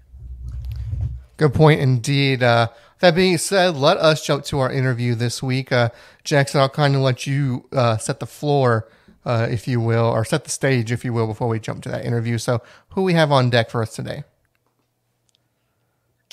Good 1.37 1.55
point 1.55 1.81
indeed. 1.81 2.43
Uh, 2.43 2.69
that 3.01 3.15
being 3.15 3.37
said, 3.37 3.77
let 3.77 3.97
us 3.97 4.25
jump 4.25 4.45
to 4.45 4.61
our 4.61 4.71
interview 4.71 5.15
this 5.15 5.43
week. 5.43 5.73
Uh, 5.73 5.91
Jackson, 6.25 6.61
I'll 6.61 6.69
kind 6.69 6.95
of 6.95 7.03
let 7.03 7.27
you 7.27 7.67
uh, 7.73 7.97
set 7.97 8.21
the 8.21 8.27
floor 8.27 8.89
uh, 9.25 9.47
if 9.51 9.69
you 9.69 9.81
will, 9.81 10.05
or 10.05 10.25
set 10.25 10.45
the 10.45 10.51
stage, 10.51 10.91
if 10.91 11.05
you 11.05 11.13
will, 11.13 11.27
before 11.27 11.49
we 11.49 11.61
jump 11.61 11.83
to 11.85 11.89
that 11.89 12.05
interview. 12.05 12.39
So, 12.39 12.61
who 12.91 13.03
we 13.03 13.15
have 13.15 13.31
on 13.31 13.51
deck 13.51 13.71
for 13.71 13.83
us 13.83 13.95
today? 13.95 14.25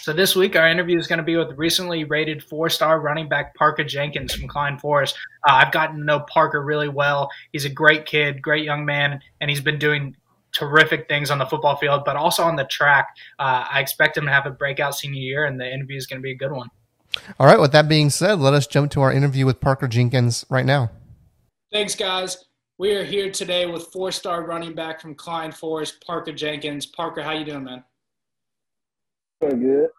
So 0.01 0.13
this 0.13 0.34
week, 0.34 0.56
our 0.56 0.68
interview 0.68 0.98
is 0.98 1.08
going 1.08 1.18
to 1.18 1.24
be 1.24 1.36
with 1.36 1.58
recently 1.58 2.06
rated 2.06 2.41
four-star 2.41 3.01
running 3.01 3.27
back 3.27 3.53
Parker 3.56 3.84
Jenkins 3.84 4.34
from 4.34 4.48
Klein 4.48 4.79
Forest. 4.79 5.18
Uh, 5.48 5.53
I've 5.53 5.74
gotten 5.74 5.98
to 5.98 6.03
know 6.03 6.22
Parker 6.22 6.63
really 6.63 6.88
well. 6.88 7.29
He's 7.51 7.65
a 7.65 7.70
great 7.70 8.06
kid, 8.06 8.41
great 8.41 8.63
young 8.63 8.86
man, 8.86 9.20
and 9.41 9.50
he's 9.50 9.60
been 9.60 9.77
doing 9.77 10.15
terrific 10.53 11.10
things 11.10 11.29
on 11.29 11.38
the 11.38 11.46
football 11.46 11.75
field, 11.75 12.03
but 12.06 12.15
also 12.15 12.44
on 12.44 12.56
the 12.56 12.63
track. 12.65 13.10
Uh, 13.39 13.65
I 13.70 13.82
expect 13.82 14.18
him 14.18 14.25
to 14.25 14.32
have 14.32 14.46
a 14.46 14.51
breakout 14.51 14.96
senior 14.96 15.20
year, 15.20 15.46
and 15.46 15.60
the 15.60 15.70
interview 15.70 15.98
is 15.98 16.08
going 16.08 16.20
to 16.20 16.24
be 16.24 16.32
a 16.32 16.36
good 16.36 16.53
one. 16.53 16.70
All 17.38 17.46
right. 17.46 17.60
With 17.60 17.74
that 17.74 17.89
being 17.89 18.10
said, 18.10 18.39
let 18.39 18.53
us 18.53 18.68
jump 18.68 18.91
to 18.91 19.01
our 19.01 19.12
interview 19.12 19.46
with 19.46 19.60
Parker 19.60 19.88
Jenkins 19.88 20.46
right 20.50 20.65
now. 20.65 20.91
Thanks, 21.74 21.94
guys. 21.94 22.46
We 22.77 22.94
are 22.96 23.03
here 23.03 23.29
today 23.29 23.65
with 23.65 23.88
four-star 23.88 24.46
running 24.46 24.74
back 24.74 25.01
from 25.01 25.13
Klein 25.13 25.51
Forest, 25.51 26.01
Parker 26.08 26.32
Jenkins. 26.32 26.86
Parker, 26.86 27.22
how 27.22 27.32
you 27.32 27.44
doing, 27.44 27.65
man? 27.65 27.84
Good. 29.41 29.89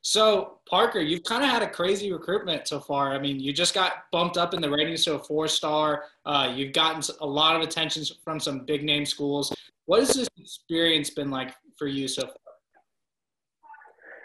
So, 0.00 0.60
Parker, 0.68 1.00
you've 1.00 1.24
kind 1.24 1.42
of 1.42 1.50
had 1.50 1.62
a 1.62 1.68
crazy 1.68 2.12
recruitment 2.12 2.66
so 2.66 2.80
far. 2.80 3.12
I 3.12 3.18
mean, 3.18 3.40
you 3.40 3.52
just 3.52 3.74
got 3.74 4.04
bumped 4.12 4.38
up 4.38 4.54
in 4.54 4.60
the 4.62 4.70
ratings 4.70 5.04
to 5.04 5.14
a 5.14 5.18
four 5.18 5.48
star. 5.48 6.04
Uh, 6.24 6.52
you've 6.54 6.72
gotten 6.72 7.02
a 7.20 7.26
lot 7.26 7.56
of 7.56 7.62
attention 7.62 8.04
from 8.24 8.40
some 8.40 8.64
big 8.64 8.84
name 8.84 9.04
schools. 9.04 9.52
What 9.86 10.00
has 10.00 10.14
this 10.14 10.28
experience 10.38 11.10
been 11.10 11.30
like 11.30 11.54
for 11.76 11.88
you 11.88 12.08
so 12.08 12.22
far? 12.22 12.34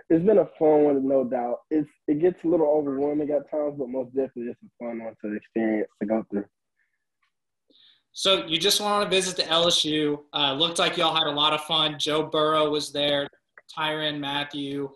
It's 0.09 0.23
been 0.23 0.37
a 0.37 0.47
fun 0.59 0.83
one, 0.83 1.07
no 1.07 1.23
doubt. 1.23 1.59
It's 1.71 1.89
it 2.07 2.21
gets 2.21 2.43
a 2.43 2.47
little 2.47 2.67
overwhelming 2.67 3.29
at 3.31 3.49
times, 3.49 3.75
but 3.77 3.89
most 3.89 4.13
definitely 4.13 4.51
it's 4.51 4.59
a 4.61 4.83
fun 4.83 5.03
one 5.03 5.15
to 5.21 5.35
experience 5.35 5.89
to 6.01 6.07
go 6.07 6.25
through. 6.29 6.45
So 8.11 8.45
you 8.45 8.59
just 8.59 8.79
went 8.79 8.93
on 8.93 9.07
a 9.07 9.09
visit 9.09 9.37
to 9.37 9.43
LSU. 9.43 10.19
Uh, 10.33 10.53
looked 10.53 10.77
like 10.77 10.97
y'all 10.97 11.15
had 11.15 11.25
a 11.25 11.31
lot 11.31 11.53
of 11.53 11.61
fun. 11.61 11.97
Joe 11.97 12.23
Burrow 12.23 12.69
was 12.69 12.91
there. 12.91 13.27
Tyrann 13.75 14.19
Mathieu. 14.19 14.89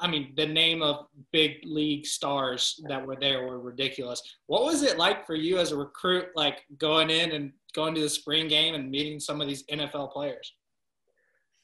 I 0.00 0.08
mean, 0.08 0.32
the 0.36 0.46
name 0.46 0.80
of 0.80 1.06
big 1.32 1.56
league 1.64 2.06
stars 2.06 2.80
that 2.88 3.04
were 3.04 3.16
there 3.16 3.46
were 3.46 3.60
ridiculous. 3.60 4.22
What 4.46 4.64
was 4.64 4.82
it 4.82 4.96
like 4.96 5.26
for 5.26 5.34
you 5.34 5.58
as 5.58 5.72
a 5.72 5.76
recruit, 5.76 6.26
like 6.36 6.62
going 6.78 7.10
in 7.10 7.32
and 7.32 7.52
going 7.74 7.94
to 7.96 8.00
the 8.00 8.08
spring 8.08 8.46
game 8.46 8.74
and 8.74 8.90
meeting 8.90 9.18
some 9.18 9.40
of 9.40 9.48
these 9.48 9.64
NFL 9.66 10.12
players? 10.12 10.54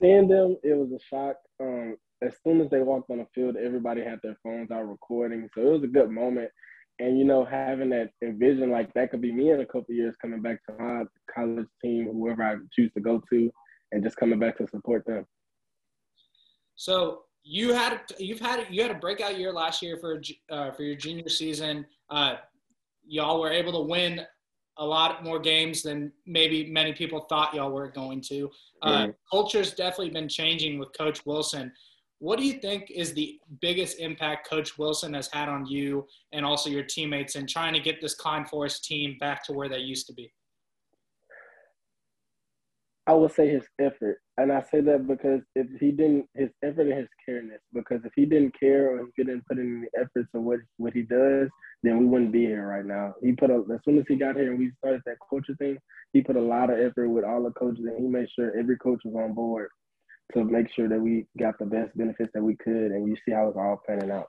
Seeing 0.03 0.27
them, 0.27 0.57
it 0.65 0.77
was 0.77 0.91
a 0.91 0.99
shock. 0.99 1.37
Um, 1.63 1.97
as 2.23 2.35
soon 2.45 2.61
as 2.61 2.71
they 2.71 2.81
walked 2.81 3.11
on 3.11 3.19
the 3.19 3.27
field, 3.35 3.57
everybody 3.57 4.03
had 4.03 4.19
their 4.23 4.37
phones 4.43 4.71
out 4.71 4.89
recording, 4.89 5.49
so 5.55 5.61
it 5.61 5.71
was 5.71 5.85
a 5.85 5.89
good 5.89 6.11
moment. 6.11 6.51
And 6.99 7.19
you 7.19 7.25
know, 7.25 7.45
having 7.45 7.91
that 7.91 8.11
vision 8.23 8.71
like 8.71 8.93
that 8.95 9.11
could 9.11 9.21
be 9.21 9.33
me 9.33 9.51
in 9.51 9.61
a 9.61 9.67
couple 9.67 9.95
years 9.95 10.17
coming 10.21 10.43
back 10.43 10.65
to 10.67 10.77
my 10.79 11.05
college 11.33 11.67
team, 11.83 12.09
whoever 12.13 12.43
I 12.43 12.57
choose 12.73 12.93
to 12.95 13.01
go 13.01 13.23
to, 13.31 13.51
and 13.93 14.03
just 14.03 14.17
coming 14.17 14.39
back 14.39 14.59
to 14.59 14.69
support 14.69 15.05
them. 15.07 15.27
So 16.77 17.23
you 17.43 17.73
had 17.73 18.01
you've 18.19 18.41
had 18.41 18.67
you 18.71 18.83
had 18.83 18.91
a 18.91 18.99
breakout 18.99 19.39
year 19.39 19.53
last 19.53 19.83
year 19.83 19.99
for 19.99 20.21
uh, 20.51 20.71
for 20.73 20.83
your 20.83 20.97
junior 20.97 21.29
season. 21.29 21.87
Uh, 22.11 22.37
y'all 23.07 23.41
were 23.41 23.51
able 23.51 23.73
to 23.73 23.89
win 23.89 24.23
a 24.79 24.85
lot 24.85 25.23
more 25.23 25.39
games 25.39 25.83
than 25.83 26.11
maybe 26.27 26.71
many 26.71 26.93
people 26.93 27.21
thought 27.29 27.55
y'all 27.55 27.71
were 27.71 27.89
going 27.89 28.21
to. 28.21 28.51
Uh, 28.83 28.91
mm-hmm. 28.91 29.11
Culture's 29.31 29.73
definitely 29.73 30.11
been 30.11 30.29
changing 30.29 30.79
with 30.79 30.89
Coach 30.97 31.25
Wilson. 31.27 31.73
What 32.19 32.39
do 32.39 32.45
you 32.47 32.55
think 32.55 32.91
is 32.91 33.13
the 33.13 33.39
biggest 33.61 33.99
impact 33.99 34.49
Coach 34.49 34.79
Wilson 34.79 35.15
has 35.15 35.29
had 35.33 35.49
on 35.49 35.67
you 35.67 36.07
and 36.33 36.45
also 36.45 36.71
your 36.71 36.83
teammates 36.83 37.37
in 37.37 37.47
trying 37.47 37.75
to 37.75 37.81
get 37.81 38.01
this 38.01 38.15
Klein 38.15 38.47
Forest 38.47 38.85
team 38.85 39.17
back 39.21 39.45
to 39.45 39.53
where 39.53 39.69
they 39.69 39.79
used 39.79 40.07
to 40.07 40.15
be? 40.15 40.33
I 43.07 43.13
would 43.13 43.33
say 43.33 43.49
his 43.49 43.65
effort. 43.79 44.19
And 44.39 44.51
I 44.51 44.63
say 44.63 44.81
that 44.81 45.07
because 45.07 45.43
if 45.55 45.67
he 45.79 45.91
didn't, 45.91 46.27
his 46.35 46.51
effort 46.63 46.89
and 46.89 46.99
his 46.99 47.09
careness, 47.29 47.61
because 47.73 48.01
if 48.05 48.13
he 48.17 48.25
didn't 48.25 48.59
care 48.59 48.91
or 48.91 49.07
he 49.15 49.25
didn't 49.25 49.47
put 49.47 49.59
in 49.59 49.83
the 49.83 50.01
efforts 50.01 50.31
of 50.35 50.43
what, 50.43 50.61
what 50.79 50.95
he 50.95 51.03
does, 51.03 51.51
then 51.83 51.99
we 51.99 52.07
wouldn't 52.07 52.33
be 52.33 52.47
here 52.47 52.67
right 52.67 52.85
now. 52.85 53.15
He 53.23 53.33
put 53.33 53.51
a, 53.51 53.63
as 53.73 53.81
soon 53.85 53.99
as 53.99 54.05
he 54.09 54.17
got 54.17 54.37
here 54.37 54.51
and 54.51 54.59
we 54.59 54.73
started 54.79 55.03
that 55.05 55.17
culture 55.29 55.55
thing, 55.57 55.77
he 56.13 56.23
put 56.23 56.37
a 56.37 56.41
lot 56.41 56.71
of 56.71 56.79
effort 56.79 57.09
with 57.11 57.25
all 57.25 57.43
the 57.43 57.51
coaches 57.51 57.85
and 57.85 57.99
he 57.99 58.09
made 58.09 58.29
sure 58.35 58.59
every 58.59 58.79
coach 58.79 59.03
was 59.05 59.15
on 59.15 59.35
board 59.35 59.69
to 60.33 60.43
make 60.43 60.73
sure 60.75 60.89
that 60.89 61.01
we 61.01 61.27
got 61.39 61.59
the 61.59 61.67
best 61.67 61.97
benefits 61.97 62.31
that 62.33 62.43
we 62.43 62.57
could. 62.57 62.91
And 62.91 63.07
you 63.07 63.17
see 63.27 63.33
how 63.33 63.49
it's 63.49 63.59
all 63.59 63.83
panning 63.87 64.11
out. 64.11 64.29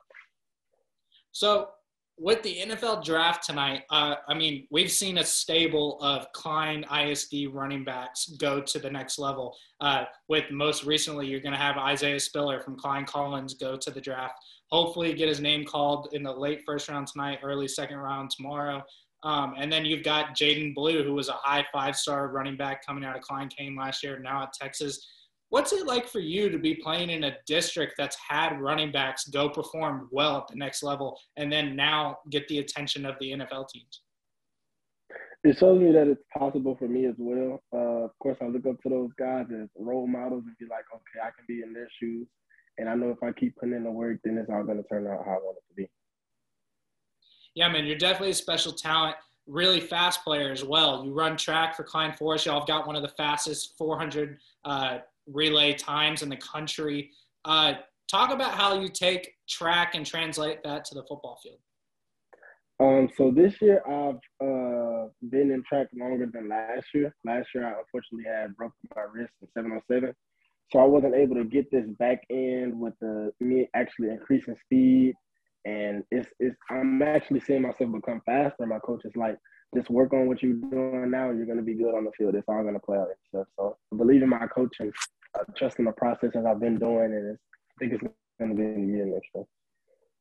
So 1.32 1.70
with 2.18 2.42
the 2.42 2.56
NFL 2.62 3.04
draft 3.04 3.44
tonight, 3.44 3.82
uh, 3.90 4.14
I 4.26 4.34
mean, 4.34 4.66
we've 4.70 4.90
seen 4.90 5.18
a 5.18 5.24
stable 5.24 5.98
of 6.00 6.30
Klein 6.32 6.84
ISD 6.84 7.48
running 7.52 7.84
backs 7.84 8.26
go 8.38 8.60
to 8.62 8.78
the 8.78 8.90
next 8.90 9.18
level. 9.18 9.54
Uh, 9.80 10.04
with 10.28 10.50
most 10.50 10.84
recently, 10.84 11.26
you're 11.26 11.40
going 11.40 11.52
to 11.52 11.58
have 11.58 11.76
Isaiah 11.76 12.18
Spiller 12.18 12.60
from 12.60 12.78
Klein 12.78 13.04
Collins 13.04 13.54
go 13.54 13.76
to 13.76 13.90
the 13.90 14.00
draft. 14.00 14.34
Hopefully, 14.72 15.12
get 15.12 15.28
his 15.28 15.40
name 15.40 15.64
called 15.64 16.08
in 16.12 16.22
the 16.22 16.32
late 16.32 16.62
first 16.64 16.88
round 16.88 17.06
tonight, 17.06 17.40
early 17.42 17.68
second 17.68 17.98
round 17.98 18.30
tomorrow. 18.30 18.82
Um, 19.22 19.54
and 19.58 19.70
then 19.70 19.84
you've 19.84 20.04
got 20.04 20.36
Jaydon 20.36 20.74
Blue, 20.74 21.02
who 21.02 21.12
was 21.12 21.28
a 21.28 21.34
high 21.34 21.66
five 21.72 21.96
star 21.96 22.28
running 22.28 22.56
back 22.56 22.84
coming 22.86 23.04
out 23.04 23.16
of 23.16 23.22
Klein 23.22 23.48
Cain 23.48 23.76
last 23.76 24.02
year, 24.02 24.18
now 24.18 24.42
at 24.44 24.52
Texas. 24.52 25.06
What's 25.50 25.72
it 25.72 25.86
like 25.86 26.08
for 26.08 26.18
you 26.18 26.50
to 26.50 26.58
be 26.58 26.74
playing 26.74 27.10
in 27.10 27.24
a 27.24 27.36
district 27.46 27.94
that's 27.96 28.16
had 28.28 28.60
running 28.60 28.90
backs 28.90 29.28
go 29.28 29.48
perform 29.48 30.08
well 30.10 30.38
at 30.38 30.48
the 30.48 30.56
next 30.56 30.82
level 30.82 31.18
and 31.36 31.52
then 31.52 31.76
now 31.76 32.18
get 32.30 32.48
the 32.48 32.58
attention 32.58 33.06
of 33.06 33.14
the 33.20 33.32
NFL 33.32 33.68
teams? 33.68 34.02
It 35.44 35.56
shows 35.58 35.80
me 35.80 35.92
that 35.92 36.08
it's 36.08 36.22
possible 36.36 36.74
for 36.76 36.88
me 36.88 37.06
as 37.06 37.14
well. 37.18 37.60
Uh, 37.72 38.04
of 38.04 38.10
course, 38.20 38.36
I 38.42 38.46
look 38.46 38.66
up 38.66 38.82
to 38.82 38.88
those 38.88 39.10
guys 39.16 39.46
as 39.52 39.68
role 39.78 40.08
models 40.08 40.42
and 40.46 40.56
be 40.58 40.66
like, 40.66 40.84
okay, 40.92 41.20
I 41.22 41.30
can 41.36 41.44
be 41.46 41.62
in 41.62 41.72
their 41.72 41.88
shoes. 42.00 42.26
And 42.78 42.88
I 42.88 42.94
know 42.96 43.10
if 43.10 43.22
I 43.22 43.30
keep 43.30 43.56
putting 43.56 43.74
in 43.74 43.84
the 43.84 43.90
work, 43.90 44.18
then 44.24 44.38
it's 44.38 44.50
all 44.50 44.64
going 44.64 44.82
to 44.82 44.88
turn 44.88 45.06
out 45.06 45.24
how 45.24 45.32
I 45.32 45.38
want 45.38 45.58
it 45.58 45.68
to 45.68 45.74
be. 45.76 45.90
Yeah, 47.54 47.68
man, 47.68 47.86
you're 47.86 47.96
definitely 47.96 48.30
a 48.30 48.34
special 48.34 48.72
talent 48.72 49.16
really 49.46 49.80
fast 49.80 50.24
player 50.24 50.50
as 50.50 50.64
well. 50.64 51.04
You 51.04 51.12
run 51.12 51.36
track 51.36 51.76
for 51.76 51.84
Klein 51.84 52.12
Forest. 52.12 52.46
Y'all 52.46 52.58
have 52.58 52.66
got 52.66 52.86
one 52.86 52.96
of 52.96 53.02
the 53.02 53.08
fastest 53.08 53.74
400 53.78 54.38
uh, 54.64 54.98
relay 55.26 55.72
times 55.74 56.22
in 56.22 56.28
the 56.28 56.36
country. 56.36 57.10
Uh, 57.44 57.74
talk 58.10 58.30
about 58.30 58.54
how 58.54 58.80
you 58.80 58.88
take 58.88 59.34
track 59.48 59.94
and 59.94 60.06
translate 60.06 60.62
that 60.64 60.84
to 60.86 60.94
the 60.94 61.02
football 61.02 61.38
field. 61.42 61.58
Um, 62.78 63.08
so 63.16 63.30
this 63.30 63.54
year 63.62 63.82
I've 63.86 64.20
uh, 64.46 65.08
been 65.30 65.50
in 65.50 65.62
track 65.66 65.86
longer 65.98 66.28
than 66.32 66.48
last 66.48 66.86
year. 66.94 67.14
Last 67.24 67.48
year 67.54 67.66
I 67.66 67.78
unfortunately 67.78 68.30
had 68.30 68.54
broken 68.56 68.76
my 68.94 69.02
wrist 69.02 69.32
in 69.40 69.48
707. 69.54 70.14
So 70.72 70.80
I 70.80 70.84
wasn't 70.84 71.14
able 71.14 71.36
to 71.36 71.44
get 71.44 71.70
this 71.70 71.86
back 71.98 72.22
end 72.28 72.78
with 72.78 72.94
the 73.00 73.32
me 73.40 73.68
actually 73.74 74.10
increasing 74.10 74.56
speed. 74.64 75.14
And 75.64 76.04
it's, 76.10 76.28
it's 76.38 76.56
I'm 76.70 77.00
actually 77.02 77.40
seeing 77.40 77.62
myself 77.62 77.92
become 77.92 78.20
faster. 78.26 78.66
My 78.66 78.78
coach 78.80 79.04
is 79.04 79.16
like, 79.16 79.36
just 79.76 79.90
work 79.90 80.12
on 80.12 80.26
what 80.26 80.42
you're 80.42 80.54
doing 80.54 81.10
now. 81.10 81.30
You're 81.30 81.46
going 81.46 81.58
to 81.58 81.64
be 81.64 81.74
good 81.74 81.94
on 81.94 82.04
the 82.04 82.10
field. 82.16 82.34
It's 82.34 82.48
all 82.48 82.62
going 82.62 82.74
to 82.74 82.80
play 82.80 82.98
out 82.98 83.08
itself. 83.10 83.46
So 83.56 83.76
I 83.92 83.96
believe 83.96 84.22
in 84.22 84.28
my 84.28 84.46
coaching 84.46 84.92
uh, 85.38 85.44
trusting 85.56 85.84
the 85.84 85.92
process 85.92 86.30
as 86.34 86.44
I've 86.46 86.60
been 86.60 86.78
doing, 86.78 87.12
and 87.12 87.36
I 87.36 87.74
think 87.78 87.92
it's 87.92 88.02
going 88.38 88.50
to 88.50 88.56
be 88.56 88.62
a 88.62 88.86
year 88.86 89.06
next 89.06 89.28
year. 89.34 89.44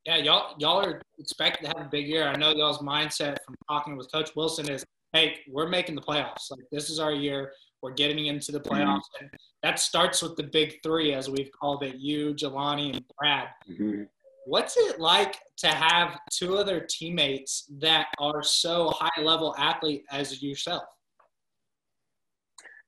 Yeah, 0.05 0.17
y'all 0.17 0.55
y'all 0.59 0.85
are 0.85 1.01
expected 1.17 1.65
to 1.65 1.77
have 1.77 1.87
a 1.87 1.89
big 1.89 2.07
year. 2.07 2.27
I 2.27 2.35
know 2.35 2.51
y'all's 2.51 2.79
mindset 2.79 3.37
from 3.45 3.55
talking 3.67 3.97
with 3.97 4.11
Coach 4.11 4.31
Wilson 4.35 4.69
is, 4.69 4.85
hey, 5.13 5.37
we're 5.49 5.67
making 5.67 5.95
the 5.95 6.01
playoffs. 6.01 6.51
Like 6.51 6.65
this 6.71 6.89
is 6.89 6.99
our 6.99 7.13
year. 7.13 7.53
We're 7.81 7.93
getting 7.93 8.27
into 8.27 8.51
the 8.51 8.59
mm-hmm. 8.59 8.73
playoffs, 8.73 8.97
mm-hmm. 8.97 9.25
and 9.25 9.29
that 9.63 9.79
starts 9.79 10.21
with 10.21 10.35
the 10.35 10.43
big 10.43 10.75
three, 10.83 11.13
as 11.13 11.29
we've 11.29 11.49
called 11.59 11.83
it: 11.83 11.95
you, 11.95 12.33
Jelani, 12.35 12.93
and 12.93 13.05
Brad. 13.17 13.47
Mm-hmm. 13.69 14.03
What's 14.45 14.77
it 14.77 14.99
like 14.99 15.39
to 15.57 15.67
have 15.67 16.19
two 16.31 16.57
other 16.57 16.85
teammates 16.87 17.65
that 17.79 18.07
are 18.19 18.43
so 18.43 18.91
high 18.91 19.21
level 19.21 19.55
athlete 19.57 20.03
as 20.11 20.41
yourself? 20.41 20.83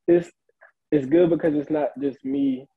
It's 0.08 0.30
it's 0.92 1.08
good 1.08 1.30
because 1.32 1.56
it's 1.56 1.72
not 1.72 1.90
just 2.00 2.24
me 2.24 2.68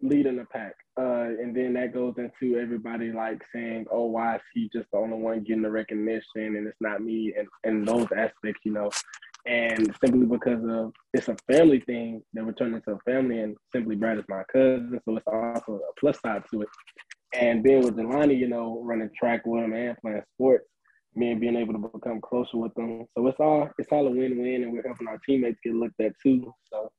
leading 0.00 0.36
the 0.36 0.44
pack. 0.46 0.74
Uh, 0.98 1.34
and 1.40 1.54
then 1.56 1.72
that 1.74 1.94
goes 1.94 2.14
into 2.18 2.58
everybody 2.58 3.12
like 3.12 3.40
saying, 3.54 3.86
oh, 3.90 4.06
why 4.06 4.36
is 4.36 4.42
he 4.54 4.70
just 4.72 4.90
the 4.92 4.98
only 4.98 5.16
one 5.16 5.42
getting 5.42 5.62
the 5.62 5.70
recognition 5.70 6.56
and 6.56 6.66
it's 6.66 6.80
not 6.80 7.02
me 7.02 7.34
and, 7.36 7.48
and 7.64 7.86
those 7.86 8.06
aspects, 8.16 8.60
you 8.64 8.72
know. 8.72 8.90
And 9.46 9.92
simply 10.04 10.26
because 10.26 10.62
of 10.68 10.92
it's 11.12 11.28
a 11.28 11.36
family 11.50 11.80
thing 11.80 12.22
that 12.32 12.44
we're 12.44 12.52
turning 12.52 12.74
into 12.74 12.92
a 12.92 12.98
family 13.00 13.40
and 13.40 13.56
simply 13.74 13.96
Brad 13.96 14.18
is 14.18 14.24
my 14.28 14.42
cousin, 14.52 15.00
so 15.04 15.16
it's 15.16 15.26
also 15.26 15.80
a 15.80 16.00
plus 16.00 16.20
side 16.20 16.42
to 16.52 16.62
it. 16.62 16.68
And 17.38 17.62
being 17.62 17.82
with 17.82 17.96
Jelani, 17.96 18.38
you 18.38 18.48
know, 18.48 18.80
running 18.82 19.10
track 19.18 19.46
with 19.46 19.64
him 19.64 19.72
and 19.72 19.96
playing 19.98 20.22
sports, 20.34 20.68
me 21.14 21.30
and 21.30 21.40
being 21.40 21.56
able 21.56 21.72
to 21.72 21.78
become 21.78 22.20
closer 22.20 22.58
with 22.58 22.74
them. 22.74 23.06
So 23.16 23.26
it's 23.26 23.40
all 23.40 23.70
it's 23.78 23.90
all 23.90 24.06
a 24.06 24.10
win-win 24.10 24.64
and 24.64 24.72
we're 24.72 24.86
helping 24.86 25.08
our 25.08 25.18
teammates 25.26 25.58
get 25.64 25.74
looked 25.74 26.00
at 26.00 26.12
too. 26.22 26.52
So 26.70 26.90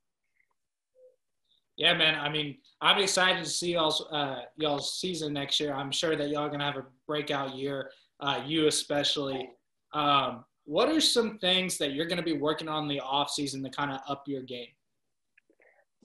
yeah, 1.78 1.94
man. 1.96 2.20
I 2.20 2.30
mean, 2.30 2.58
I'm 2.82 3.02
excited 3.02 3.44
to 3.44 3.50
see 3.50 3.74
y'all's 3.74 4.06
uh, 4.12 4.42
y'all's 4.58 5.00
season 5.00 5.34
next 5.34 5.60
year. 5.60 5.74
I'm 5.74 5.92
sure 5.92 6.16
that 6.16 6.30
y'all 6.30 6.50
gonna 6.50 6.64
have 6.64 6.78
a 6.78 6.86
breakout 7.08 7.56
year. 7.56 7.92
Uh, 8.20 8.42
you 8.46 8.68
especially. 8.68 9.50
Um, 9.94 10.46
what 10.66 10.90
are 10.90 11.02
some 11.02 11.38
things 11.40 11.78
that 11.78 11.92
you're 11.92 12.08
to 12.08 12.24
be 12.24 12.38
working 12.38 12.70
on 12.70 12.84
in 12.84 12.90
the 12.90 13.02
off 13.02 13.30
season 13.30 13.64
to 13.64 13.70
kind 13.70 13.92
of 13.92 14.00
up 14.08 14.24
your 14.28 14.44
game? 14.44 14.70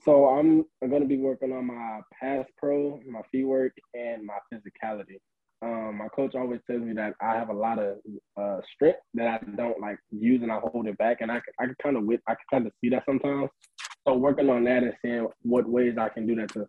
So 0.03 0.27
I'm, 0.27 0.65
going 0.87 1.01
to 1.01 1.07
be 1.07 1.17
working 1.17 1.51
on 1.51 1.67
my 1.67 1.99
pass 2.19 2.45
pro, 2.57 2.99
my 3.09 3.21
feet 3.31 3.43
work, 3.43 3.73
and 3.93 4.25
my 4.25 4.37
physicality. 4.51 5.19
Um, 5.61 5.97
my 5.97 6.07
coach 6.15 6.35
always 6.35 6.61
tells 6.65 6.81
me 6.81 6.93
that 6.93 7.15
I 7.21 7.33
have 7.33 7.49
a 7.49 7.53
lot 7.53 7.79
of 7.79 7.97
uh, 8.39 8.61
strength 8.73 8.99
that 9.15 9.27
I 9.27 9.39
don't 9.57 9.81
like 9.81 9.97
use 10.09 10.41
and 10.41 10.51
I 10.51 10.59
hold 10.59 10.87
it 10.87 10.97
back, 10.97 11.17
and 11.19 11.29
I 11.29 11.41
I 11.59 11.65
can 11.65 11.75
kind 11.83 11.97
of 11.97 12.05
with 12.05 12.21
I 12.27 12.31
can 12.31 12.45
kind 12.49 12.67
of 12.67 12.71
see 12.79 12.89
that 12.91 13.03
sometimes. 13.05 13.49
So 14.07 14.15
working 14.15 14.49
on 14.49 14.63
that 14.63 14.83
and 14.83 14.93
seeing 15.01 15.27
what 15.41 15.67
ways 15.67 15.95
I 15.99 16.07
can 16.07 16.25
do 16.25 16.35
that 16.35 16.53
to 16.53 16.65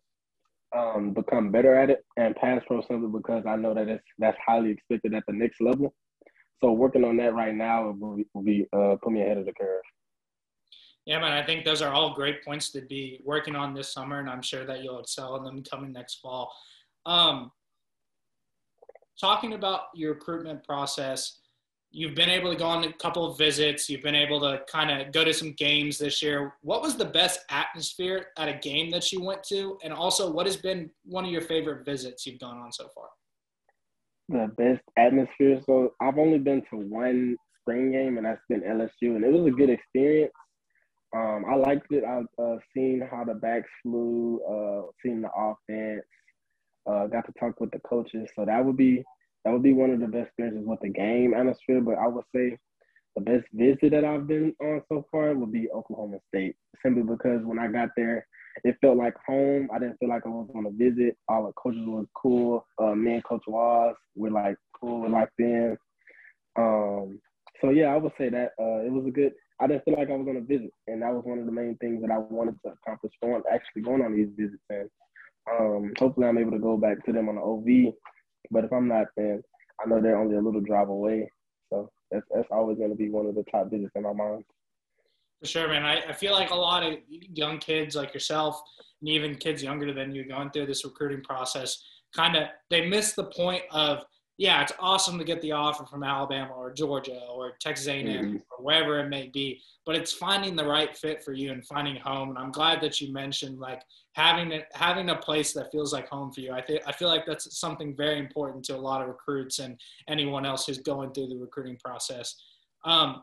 um, 0.76 1.12
become 1.12 1.52
better 1.52 1.74
at 1.76 1.90
it 1.90 2.04
and 2.16 2.34
pass 2.34 2.62
pro 2.66 2.80
simply 2.82 3.08
because 3.16 3.44
I 3.46 3.54
know 3.54 3.74
that 3.74 3.88
it's 3.88 4.04
that's 4.18 4.38
highly 4.44 4.70
expected 4.70 5.14
at 5.14 5.22
the 5.28 5.34
next 5.34 5.60
level. 5.60 5.94
So 6.60 6.72
working 6.72 7.04
on 7.04 7.16
that 7.18 7.32
right 7.32 7.54
now 7.54 7.92
will 7.92 8.16
be, 8.16 8.26
will 8.34 8.42
be 8.42 8.66
uh, 8.72 8.96
put 9.02 9.12
me 9.12 9.22
ahead 9.22 9.38
of 9.38 9.46
the 9.46 9.52
curve. 9.52 9.82
Yeah, 11.06 11.18
man, 11.18 11.32
I 11.32 11.44
think 11.44 11.64
those 11.64 11.82
are 11.82 11.92
all 11.92 12.14
great 12.14 12.44
points 12.44 12.70
to 12.72 12.82
be 12.82 13.20
working 13.24 13.56
on 13.56 13.74
this 13.74 13.92
summer, 13.92 14.20
and 14.20 14.28
I'm 14.28 14.42
sure 14.42 14.64
that 14.66 14.82
you'll 14.82 15.00
excel 15.00 15.36
in 15.36 15.44
them 15.44 15.62
coming 15.62 15.92
next 15.92 16.16
fall. 16.16 16.52
Um, 17.06 17.50
talking 19.18 19.54
about 19.54 19.82
your 19.94 20.12
recruitment 20.12 20.62
process, 20.64 21.38
you've 21.90 22.14
been 22.14 22.28
able 22.28 22.52
to 22.52 22.58
go 22.58 22.66
on 22.66 22.84
a 22.84 22.92
couple 22.92 23.24
of 23.24 23.38
visits. 23.38 23.88
You've 23.88 24.02
been 24.02 24.14
able 24.14 24.40
to 24.40 24.62
kind 24.70 24.90
of 24.90 25.12
go 25.12 25.24
to 25.24 25.32
some 25.32 25.52
games 25.52 25.98
this 25.98 26.22
year. 26.22 26.54
What 26.62 26.82
was 26.82 26.96
the 26.96 27.04
best 27.04 27.40
atmosphere 27.50 28.26
at 28.38 28.48
a 28.48 28.58
game 28.58 28.90
that 28.90 29.10
you 29.10 29.22
went 29.22 29.42
to? 29.44 29.78
And 29.82 29.92
also, 29.92 30.30
what 30.30 30.46
has 30.46 30.56
been 30.56 30.90
one 31.04 31.24
of 31.24 31.30
your 31.30 31.42
favorite 31.42 31.84
visits 31.84 32.26
you've 32.26 32.40
gone 32.40 32.58
on 32.58 32.72
so 32.72 32.88
far? 32.94 33.08
The 34.28 34.52
best 34.56 34.82
atmosphere. 34.96 35.60
So 35.66 35.94
I've 36.00 36.18
only 36.18 36.38
been 36.38 36.62
to 36.70 36.76
one 36.76 37.36
spring 37.60 37.90
game, 37.90 38.16
and 38.16 38.26
that's 38.26 38.40
been 38.48 38.60
LSU, 38.60 39.16
and 39.16 39.24
it 39.24 39.32
was 39.32 39.46
a 39.46 39.50
good 39.50 39.70
experience. 39.70 40.32
Um, 41.14 41.44
I 41.48 41.56
liked 41.56 41.90
it. 41.90 42.04
I've 42.04 42.26
uh, 42.38 42.56
seen 42.74 43.06
how 43.10 43.24
the 43.24 43.34
backs 43.34 43.68
flew, 43.82 44.40
uh, 44.48 44.90
seen 45.04 45.22
the 45.22 45.30
offense, 45.36 46.04
uh, 46.86 47.06
got 47.06 47.26
to 47.26 47.32
talk 47.38 47.60
with 47.60 47.70
the 47.72 47.80
coaches. 47.80 48.28
So 48.36 48.44
that 48.44 48.64
would 48.64 48.76
be 48.76 49.02
that 49.44 49.52
would 49.52 49.62
be 49.62 49.72
one 49.72 49.90
of 49.90 50.00
the 50.00 50.06
best 50.06 50.28
experiences 50.28 50.66
with 50.66 50.80
the 50.80 50.88
game 50.90 51.34
atmosphere. 51.34 51.80
But 51.80 51.96
I 51.98 52.06
would 52.06 52.24
say 52.34 52.58
the 53.16 53.22
best 53.22 53.46
visit 53.52 53.90
that 53.90 54.04
I've 54.04 54.28
been 54.28 54.54
on 54.60 54.82
so 54.88 55.04
far 55.10 55.34
would 55.34 55.52
be 55.52 55.70
Oklahoma 55.70 56.18
State, 56.28 56.56
simply 56.82 57.02
because 57.02 57.40
when 57.44 57.58
I 57.58 57.66
got 57.68 57.88
there, 57.96 58.26
it 58.64 58.76
felt 58.80 58.96
like 58.96 59.14
home. 59.26 59.68
I 59.74 59.78
didn't 59.78 59.98
feel 59.98 60.08
like 60.08 60.26
I 60.26 60.28
was 60.28 60.48
on 60.54 60.66
a 60.66 60.70
visit. 60.70 61.16
All 61.28 61.46
the 61.46 61.52
coaches 61.52 61.82
were 61.86 62.04
cool. 62.14 62.66
Uh, 62.80 62.94
me 62.94 63.14
and 63.14 63.24
Coach 63.24 63.44
Waz 63.46 63.94
were 64.14 64.30
like 64.30 64.56
cool, 64.80 65.02
with 65.02 65.12
like 65.12 65.30
them. 65.38 65.76
Um, 66.56 67.20
so 67.60 67.70
yeah, 67.70 67.86
I 67.86 67.96
would 67.96 68.12
say 68.18 68.28
that 68.28 68.52
uh, 68.60 68.86
it 68.86 68.92
was 68.92 69.06
a 69.06 69.10
good. 69.10 69.32
I 69.60 69.66
didn't 69.66 69.84
feel 69.84 69.94
like 69.96 70.08
I 70.08 70.16
was 70.16 70.26
on 70.26 70.36
a 70.36 70.40
visit, 70.40 70.72
and 70.86 71.02
that 71.02 71.12
was 71.12 71.24
one 71.24 71.38
of 71.38 71.46
the 71.46 71.52
main 71.52 71.76
things 71.76 72.00
that 72.00 72.10
I 72.10 72.18
wanted 72.18 72.56
to 72.64 72.72
accomplish 72.72 73.12
going 73.22 73.42
actually 73.52 73.82
going 73.82 74.02
on 74.02 74.16
these 74.16 74.30
visits. 74.36 74.62
And 74.70 74.88
um, 75.52 75.92
hopefully, 75.98 76.26
I'm 76.26 76.38
able 76.38 76.52
to 76.52 76.58
go 76.58 76.76
back 76.78 77.04
to 77.04 77.12
them 77.12 77.28
on 77.28 77.36
the 77.36 77.42
OV. 77.42 77.94
But 78.50 78.64
if 78.64 78.72
I'm 78.72 78.88
not, 78.88 79.08
then 79.16 79.42
I 79.82 79.88
know 79.88 80.00
they're 80.00 80.18
only 80.18 80.36
a 80.36 80.40
little 80.40 80.62
drive 80.62 80.88
away. 80.88 81.30
So 81.70 81.90
that's 82.10 82.26
that's 82.34 82.48
always 82.50 82.78
going 82.78 82.90
to 82.90 82.96
be 82.96 83.10
one 83.10 83.26
of 83.26 83.34
the 83.34 83.44
top 83.50 83.70
visits 83.70 83.92
in 83.94 84.02
my 84.02 84.12
mind. 84.12 84.44
For 85.40 85.46
sure, 85.46 85.68
man. 85.68 85.84
I, 85.84 86.00
I 86.08 86.12
feel 86.12 86.32
like 86.32 86.50
a 86.50 86.54
lot 86.54 86.82
of 86.82 86.94
young 87.08 87.58
kids 87.58 87.96
like 87.96 88.14
yourself, 88.14 88.60
and 89.00 89.08
even 89.08 89.34
kids 89.34 89.62
younger 89.62 89.92
than 89.92 90.14
you, 90.14 90.24
going 90.24 90.50
through 90.50 90.66
this 90.66 90.84
recruiting 90.84 91.22
process, 91.22 91.82
kind 92.14 92.36
of 92.36 92.44
they 92.70 92.88
miss 92.88 93.12
the 93.12 93.24
point 93.24 93.62
of 93.70 94.04
yeah, 94.40 94.62
it's 94.62 94.72
awesome 94.80 95.18
to 95.18 95.24
get 95.24 95.42
the 95.42 95.52
offer 95.52 95.84
from 95.84 96.02
Alabama 96.02 96.54
or 96.54 96.72
Georgia 96.72 97.20
or 97.30 97.58
Texas 97.60 97.88
A&M 97.88 98.06
mm-hmm. 98.06 98.36
or 98.36 98.64
wherever 98.64 98.98
it 98.98 99.10
may 99.10 99.26
be, 99.26 99.60
but 99.84 99.94
it's 99.94 100.14
finding 100.14 100.56
the 100.56 100.64
right 100.64 100.96
fit 100.96 101.22
for 101.22 101.34
you 101.34 101.52
and 101.52 101.62
finding 101.66 101.96
home. 101.96 102.30
And 102.30 102.38
I'm 102.38 102.50
glad 102.50 102.80
that 102.80 103.02
you 103.02 103.12
mentioned 103.12 103.58
like 103.58 103.82
having 104.14 104.50
it, 104.50 104.64
having 104.72 105.10
a 105.10 105.16
place 105.16 105.52
that 105.52 105.70
feels 105.70 105.92
like 105.92 106.08
home 106.08 106.32
for 106.32 106.40
you. 106.40 106.52
I 106.52 106.62
think 106.62 106.80
I 106.86 106.92
feel 106.92 107.08
like 107.08 107.26
that's 107.26 107.60
something 107.60 107.94
very 107.94 108.18
important 108.18 108.64
to 108.64 108.76
a 108.76 108.78
lot 108.78 109.02
of 109.02 109.08
recruits 109.08 109.58
and 109.58 109.78
anyone 110.08 110.46
else 110.46 110.64
who's 110.64 110.78
going 110.78 111.12
through 111.12 111.28
the 111.28 111.36
recruiting 111.36 111.76
process. 111.84 112.34
Um, 112.86 113.22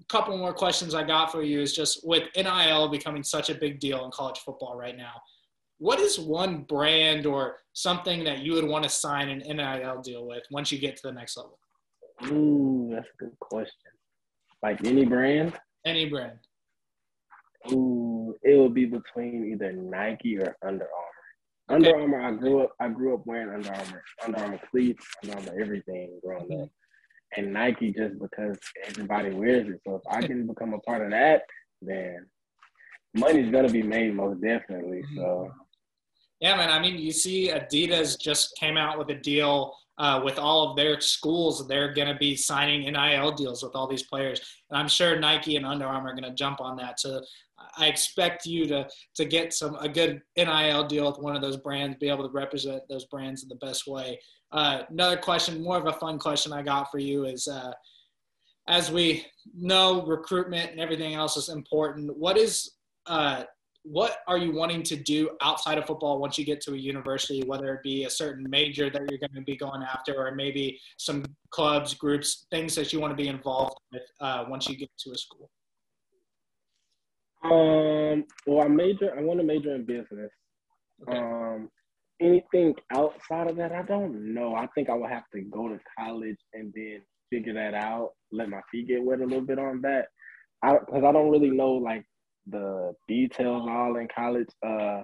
a 0.00 0.04
couple 0.08 0.36
more 0.36 0.52
questions 0.52 0.96
I 0.96 1.04
got 1.04 1.30
for 1.30 1.44
you 1.44 1.60
is 1.60 1.72
just 1.72 2.00
with 2.04 2.24
NIL 2.34 2.88
becoming 2.88 3.22
such 3.22 3.50
a 3.50 3.54
big 3.54 3.78
deal 3.78 4.04
in 4.04 4.10
college 4.10 4.40
football 4.40 4.76
right 4.76 4.96
now 4.96 5.12
what 5.80 5.98
is 5.98 6.20
one 6.20 6.62
brand 6.62 7.24
or 7.24 7.56
something 7.72 8.22
that 8.24 8.40
you 8.40 8.52
would 8.52 8.64
want 8.64 8.84
to 8.84 8.90
sign 8.90 9.30
an 9.30 9.38
NIL 9.38 10.02
deal 10.02 10.26
with 10.26 10.44
once 10.50 10.70
you 10.70 10.78
get 10.78 10.94
to 10.96 11.02
the 11.04 11.12
next 11.12 11.38
level? 11.38 11.58
Ooh, 12.26 12.90
that's 12.92 13.08
a 13.08 13.24
good 13.24 13.38
question. 13.40 13.72
Like 14.62 14.84
any 14.86 15.06
brand? 15.06 15.54
Any 15.86 16.06
brand. 16.08 16.38
Ooh, 17.72 18.36
it 18.42 18.58
would 18.58 18.74
be 18.74 18.84
between 18.84 19.50
either 19.52 19.72
Nike 19.72 20.36
or 20.38 20.54
Under 20.62 20.84
Armour. 20.84 21.82
Okay. 21.82 21.90
Under 21.90 21.98
Armour, 21.98 22.20
I 22.20 22.32
grew 22.32 22.62
up. 22.62 22.72
I 22.78 22.88
grew 22.88 23.14
up 23.14 23.22
wearing 23.24 23.54
Under 23.54 23.72
Armour, 23.72 24.02
Under 24.22 24.38
Armour 24.38 24.60
cleats, 24.70 25.06
Under 25.24 25.38
Armour 25.38 25.62
everything 25.62 26.20
growing 26.22 26.60
up, 26.60 26.68
and 27.38 27.54
Nike 27.54 27.92
just 27.92 28.18
because 28.18 28.58
everybody 28.86 29.30
wears 29.30 29.66
it. 29.66 29.80
So 29.86 29.94
if 29.94 30.02
I 30.10 30.20
can 30.26 30.46
become 30.46 30.74
a 30.74 30.78
part 30.80 31.02
of 31.02 31.10
that, 31.12 31.44
then 31.80 32.26
money's 33.14 33.50
gonna 33.50 33.70
be 33.70 33.82
made 33.82 34.14
most 34.14 34.42
definitely. 34.42 35.02
So 35.16 35.50
yeah, 36.40 36.56
man. 36.56 36.70
I 36.70 36.80
mean, 36.80 36.98
you 36.98 37.12
see, 37.12 37.50
Adidas 37.50 38.18
just 38.18 38.56
came 38.56 38.76
out 38.76 38.98
with 38.98 39.10
a 39.10 39.14
deal 39.14 39.74
uh, 39.98 40.20
with 40.24 40.38
all 40.38 40.70
of 40.70 40.76
their 40.76 40.98
schools. 41.00 41.66
They're 41.68 41.92
going 41.92 42.08
to 42.08 42.14
be 42.14 42.34
signing 42.34 42.90
NIL 42.90 43.32
deals 43.32 43.62
with 43.62 43.74
all 43.74 43.86
these 43.86 44.04
players, 44.04 44.40
and 44.70 44.78
I'm 44.78 44.88
sure 44.88 45.18
Nike 45.18 45.56
and 45.56 45.66
Under 45.66 45.86
Armour 45.86 46.10
are 46.10 46.14
going 46.14 46.24
to 46.24 46.34
jump 46.34 46.60
on 46.60 46.76
that. 46.76 46.98
So 46.98 47.20
I 47.76 47.86
expect 47.88 48.46
you 48.46 48.66
to 48.68 48.88
to 49.16 49.24
get 49.26 49.52
some 49.52 49.74
a 49.76 49.88
good 49.88 50.22
NIL 50.36 50.86
deal 50.86 51.06
with 51.06 51.18
one 51.18 51.36
of 51.36 51.42
those 51.42 51.58
brands, 51.58 51.98
be 52.00 52.08
able 52.08 52.26
to 52.26 52.32
represent 52.32 52.82
those 52.88 53.04
brands 53.04 53.42
in 53.42 53.50
the 53.50 53.56
best 53.56 53.86
way. 53.86 54.18
Uh, 54.50 54.82
another 54.88 55.18
question, 55.18 55.62
more 55.62 55.76
of 55.76 55.86
a 55.86 55.92
fun 55.92 56.18
question 56.18 56.52
I 56.52 56.62
got 56.62 56.90
for 56.90 56.98
you 56.98 57.24
is. 57.26 57.46
Uh, 57.46 57.72
as 58.68 58.92
we 58.92 59.26
know, 59.52 60.06
recruitment 60.06 60.70
and 60.70 60.78
everything 60.78 61.14
else 61.14 61.36
is 61.36 61.48
important. 61.48 62.16
What 62.16 62.36
is 62.36 62.70
uh, 63.06 63.42
what 63.82 64.18
are 64.28 64.38
you 64.38 64.52
wanting 64.52 64.82
to 64.82 64.96
do 64.96 65.30
outside 65.40 65.78
of 65.78 65.86
football 65.86 66.18
once 66.18 66.38
you 66.38 66.44
get 66.44 66.60
to 66.62 66.74
a 66.74 66.76
university, 66.76 67.42
whether 67.46 67.74
it 67.74 67.82
be 67.82 68.04
a 68.04 68.10
certain 68.10 68.48
major 68.48 68.90
that 68.90 69.02
you're 69.10 69.18
going 69.18 69.34
to 69.34 69.40
be 69.42 69.56
going 69.56 69.82
after, 69.82 70.14
or 70.14 70.34
maybe 70.34 70.78
some 70.98 71.24
clubs, 71.50 71.94
groups, 71.94 72.46
things 72.50 72.74
that 72.74 72.92
you 72.92 73.00
want 73.00 73.10
to 73.10 73.16
be 73.16 73.28
involved 73.28 73.78
with 73.92 74.02
uh, 74.20 74.44
once 74.48 74.68
you 74.68 74.76
get 74.76 74.90
to 74.98 75.12
a 75.12 75.16
school? 75.16 75.50
Um, 77.42 78.24
well, 78.46 78.64
I 78.64 78.68
major. 78.68 79.16
I 79.16 79.22
want 79.22 79.40
to 79.40 79.46
major 79.46 79.74
in 79.74 79.86
business. 79.86 80.30
Okay. 81.08 81.18
Um, 81.18 81.70
anything 82.20 82.74
outside 82.94 83.50
of 83.50 83.56
that, 83.56 83.72
I 83.72 83.82
don't 83.82 84.34
know. 84.34 84.54
I 84.54 84.66
think 84.74 84.90
I 84.90 84.94
would 84.94 85.10
have 85.10 85.28
to 85.34 85.40
go 85.40 85.68
to 85.68 85.78
college 85.98 86.36
and 86.52 86.72
then 86.74 87.00
figure 87.30 87.54
that 87.54 87.74
out. 87.74 88.10
Let 88.30 88.50
my 88.50 88.60
feet 88.70 88.88
get 88.88 89.02
wet 89.02 89.20
a 89.20 89.24
little 89.24 89.40
bit 89.40 89.58
on 89.58 89.80
that. 89.82 90.08
I 90.62 90.74
because 90.74 91.04
I 91.04 91.12
don't 91.12 91.30
really 91.30 91.50
know 91.50 91.72
like 91.72 92.04
the 92.46 92.92
details 93.08 93.66
all 93.68 93.96
in 93.96 94.08
college. 94.14 94.48
Uh, 94.66 95.02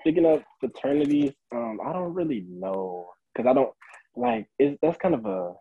speaking 0.00 0.26
of 0.26 0.42
fraternities, 0.60 1.32
um, 1.54 1.78
I 1.84 1.92
don't 1.92 2.14
really 2.14 2.44
know 2.48 3.08
because 3.34 3.48
I 3.48 3.54
don't 3.54 3.72
like 4.16 4.46
it's 4.58 4.76
that's 4.82 4.98
kind 4.98 5.14
of 5.14 5.24
a 5.26 5.52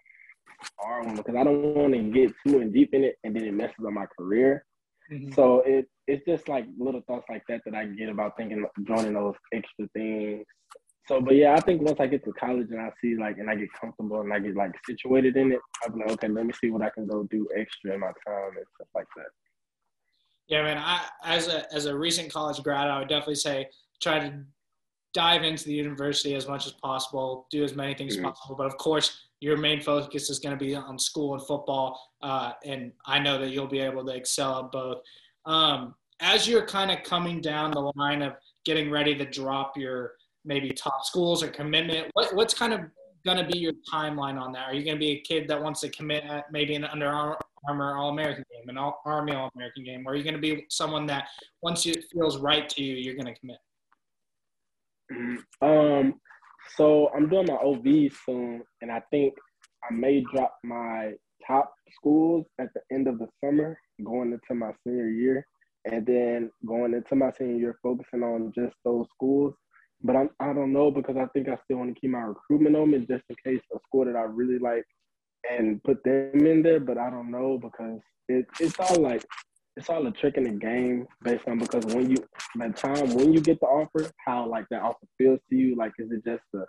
hard 0.77 1.05
one 1.05 1.15
because 1.15 1.35
I 1.35 1.43
don't 1.43 1.75
want 1.75 1.93
to 1.93 1.99
get 1.99 2.33
too 2.45 2.59
in 2.59 2.71
deep 2.71 2.93
in 2.93 3.03
it 3.03 3.15
and 3.23 3.35
then 3.35 3.43
it 3.43 3.53
messes 3.53 3.85
up 3.85 3.93
my 3.93 4.05
career. 4.17 4.65
Mm-hmm. 5.11 5.33
So 5.33 5.61
it 5.65 5.87
it's 6.07 6.25
just 6.25 6.47
like 6.47 6.65
little 6.77 7.01
thoughts 7.07 7.25
like 7.29 7.43
that 7.49 7.61
that 7.65 7.75
I 7.75 7.85
get 7.85 8.09
about 8.09 8.37
thinking 8.37 8.65
joining 8.87 9.13
those 9.13 9.35
extra 9.53 9.87
things. 9.93 10.45
So, 11.07 11.19
but 11.19 11.35
yeah, 11.35 11.55
I 11.55 11.59
think 11.61 11.81
once 11.81 11.99
I 11.99 12.05
get 12.05 12.23
to 12.25 12.31
college 12.33 12.67
and 12.69 12.79
I 12.79 12.91
see 13.01 13.15
like 13.15 13.39
and 13.39 13.49
I 13.49 13.55
get 13.55 13.69
comfortable 13.79 14.21
and 14.21 14.31
I 14.31 14.39
get 14.39 14.55
like 14.55 14.71
situated 14.87 15.37
in 15.37 15.51
it, 15.51 15.59
I'm 15.83 15.97
like, 15.97 16.11
okay, 16.11 16.27
let 16.27 16.45
me 16.45 16.53
see 16.53 16.69
what 16.69 16.83
I 16.83 16.91
can 16.91 17.07
go 17.07 17.23
do 17.23 17.47
extra 17.57 17.95
in 17.95 17.99
my 17.99 18.11
time 18.25 18.57
and 18.57 18.65
stuff 18.75 18.87
like 18.93 19.07
that. 19.15 19.48
Yeah, 20.49 20.63
man. 20.63 20.77
I 20.77 21.05
as 21.23 21.47
a 21.47 21.71
as 21.73 21.85
a 21.85 21.95
recent 21.95 22.33
college 22.33 22.61
grad, 22.63 22.89
I 22.89 22.99
would 22.99 23.07
definitely 23.07 23.35
say 23.35 23.67
try 24.01 24.19
to 24.19 24.43
dive 25.13 25.43
into 25.43 25.65
the 25.65 25.73
university 25.73 26.35
as 26.35 26.47
much 26.47 26.65
as 26.65 26.73
possible, 26.73 27.47
do 27.51 27.63
as 27.63 27.75
many 27.75 27.93
things 27.93 28.17
mm-hmm. 28.17 28.25
as 28.25 28.31
possible. 28.33 28.55
But 28.55 28.67
of 28.67 28.77
course, 28.77 29.27
your 29.39 29.57
main 29.57 29.81
focus 29.81 30.29
is 30.29 30.39
going 30.39 30.57
to 30.57 30.63
be 30.63 30.75
on 30.75 30.99
school 30.99 31.35
and 31.35 31.45
football, 31.45 31.99
uh, 32.21 32.53
and 32.65 32.91
I 33.05 33.19
know 33.19 33.37
that 33.39 33.51
you'll 33.51 33.67
be 33.67 33.79
able 33.79 34.05
to 34.05 34.13
excel 34.13 34.65
at 34.65 34.71
both. 34.71 34.97
Um, 35.45 35.95
as 36.19 36.47
you're 36.47 36.65
kind 36.65 36.91
of 36.91 37.03
coming 37.03 37.41
down 37.41 37.71
the 37.71 37.91
line 37.95 38.21
of 38.21 38.33
getting 38.65 38.91
ready 38.91 39.15
to 39.15 39.25
drop 39.25 39.77
your 39.77 40.13
maybe 40.45 40.71
top 40.71 41.05
schools 41.05 41.41
or 41.41 41.47
commitment, 41.47 42.07
what, 42.13 42.35
what's 42.35 42.53
kind 42.53 42.73
of 42.73 42.81
going 43.25 43.37
to 43.37 43.45
be 43.45 43.57
your 43.57 43.73
timeline 43.91 44.39
on 44.39 44.51
that? 44.51 44.67
Are 44.67 44.73
you 44.73 44.83
going 44.83 44.97
to 44.97 44.99
be 44.99 45.11
a 45.11 45.21
kid 45.21 45.47
that 45.47 45.61
wants 45.61 45.81
to 45.81 45.89
commit 45.89 46.23
at 46.25 46.51
maybe 46.51 46.75
an 46.75 46.83
Under 46.83 47.07
Armour 47.67 47.97
All 47.97 48.09
American 48.09 48.43
game, 48.51 48.69
an 48.69 48.77
all, 48.77 49.01
Army 49.05 49.33
All 49.33 49.51
American 49.55 49.83
game? 49.83 50.07
Or 50.07 50.13
are 50.13 50.15
you 50.15 50.23
going 50.23 50.35
to 50.35 50.41
be 50.41 50.65
someone 50.69 51.05
that 51.07 51.27
once 51.61 51.85
it 51.85 52.05
feels 52.11 52.37
right 52.37 52.67
to 52.69 52.83
you, 52.83 52.95
you're 52.95 53.15
going 53.15 53.33
to 53.33 53.39
commit? 53.39 53.57
Um, 55.61 56.19
so 56.75 57.09
I'm 57.15 57.29
doing 57.29 57.47
my 57.47 57.55
OV 57.55 58.11
soon, 58.25 58.63
and 58.81 58.91
I 58.91 59.01
think 59.11 59.33
I 59.89 59.93
may 59.93 60.23
drop 60.33 60.57
my 60.63 61.13
top 61.45 61.73
schools 61.95 62.45
at 62.59 62.69
the 62.73 62.81
end 62.91 63.07
of 63.07 63.19
the 63.19 63.27
summer, 63.43 63.77
going 64.03 64.31
into 64.33 64.53
my 64.53 64.71
senior 64.85 65.09
year, 65.09 65.45
and 65.85 66.05
then 66.05 66.51
going 66.65 66.93
into 66.93 67.15
my 67.15 67.31
senior 67.37 67.55
year, 67.55 67.79
focusing 67.81 68.23
on 68.23 68.51
just 68.55 68.75
those 68.85 69.07
schools. 69.15 69.53
But 70.01 70.15
I'm, 70.15 70.29
I 70.39 70.53
don't 70.53 70.71
know 70.71 70.91
because 70.91 71.17
I 71.17 71.25
think 71.33 71.49
I 71.49 71.57
still 71.65 71.77
want 71.77 71.93
to 71.93 71.99
keep 71.99 72.11
my 72.11 72.19
recruitment 72.19 72.75
on 72.75 72.91
me 72.91 72.99
just 72.99 73.23
in 73.29 73.35
case 73.43 73.61
a 73.75 73.79
school 73.87 74.05
that 74.05 74.15
I 74.15 74.21
really 74.21 74.59
like 74.59 74.85
and 75.49 75.83
put 75.83 76.03
them 76.03 76.45
in 76.45 76.61
there. 76.61 76.79
But 76.79 76.97
I 76.97 77.09
don't 77.09 77.31
know 77.31 77.59
because 77.61 78.01
it, 78.27 78.45
it's 78.59 78.79
all 78.79 79.01
like 79.01 79.23
it's 79.75 79.89
all 79.89 80.05
a 80.05 80.11
trick 80.11 80.35
in 80.37 80.43
the 80.43 80.51
game 80.51 81.07
based 81.23 81.47
on 81.47 81.59
because 81.59 81.85
when 81.85 82.09
you 82.09 82.17
the 82.55 82.69
time 82.69 83.13
when 83.13 83.33
you 83.33 83.41
get 83.41 83.59
the 83.59 83.67
offer, 83.67 84.09
how 84.25 84.47
like 84.47 84.65
that 84.69 84.81
offer 84.81 85.05
feels 85.17 85.39
to 85.49 85.55
you. 85.55 85.75
Like 85.75 85.93
is 85.97 86.11
it 86.11 86.23
just 86.25 86.43
a 86.53 86.65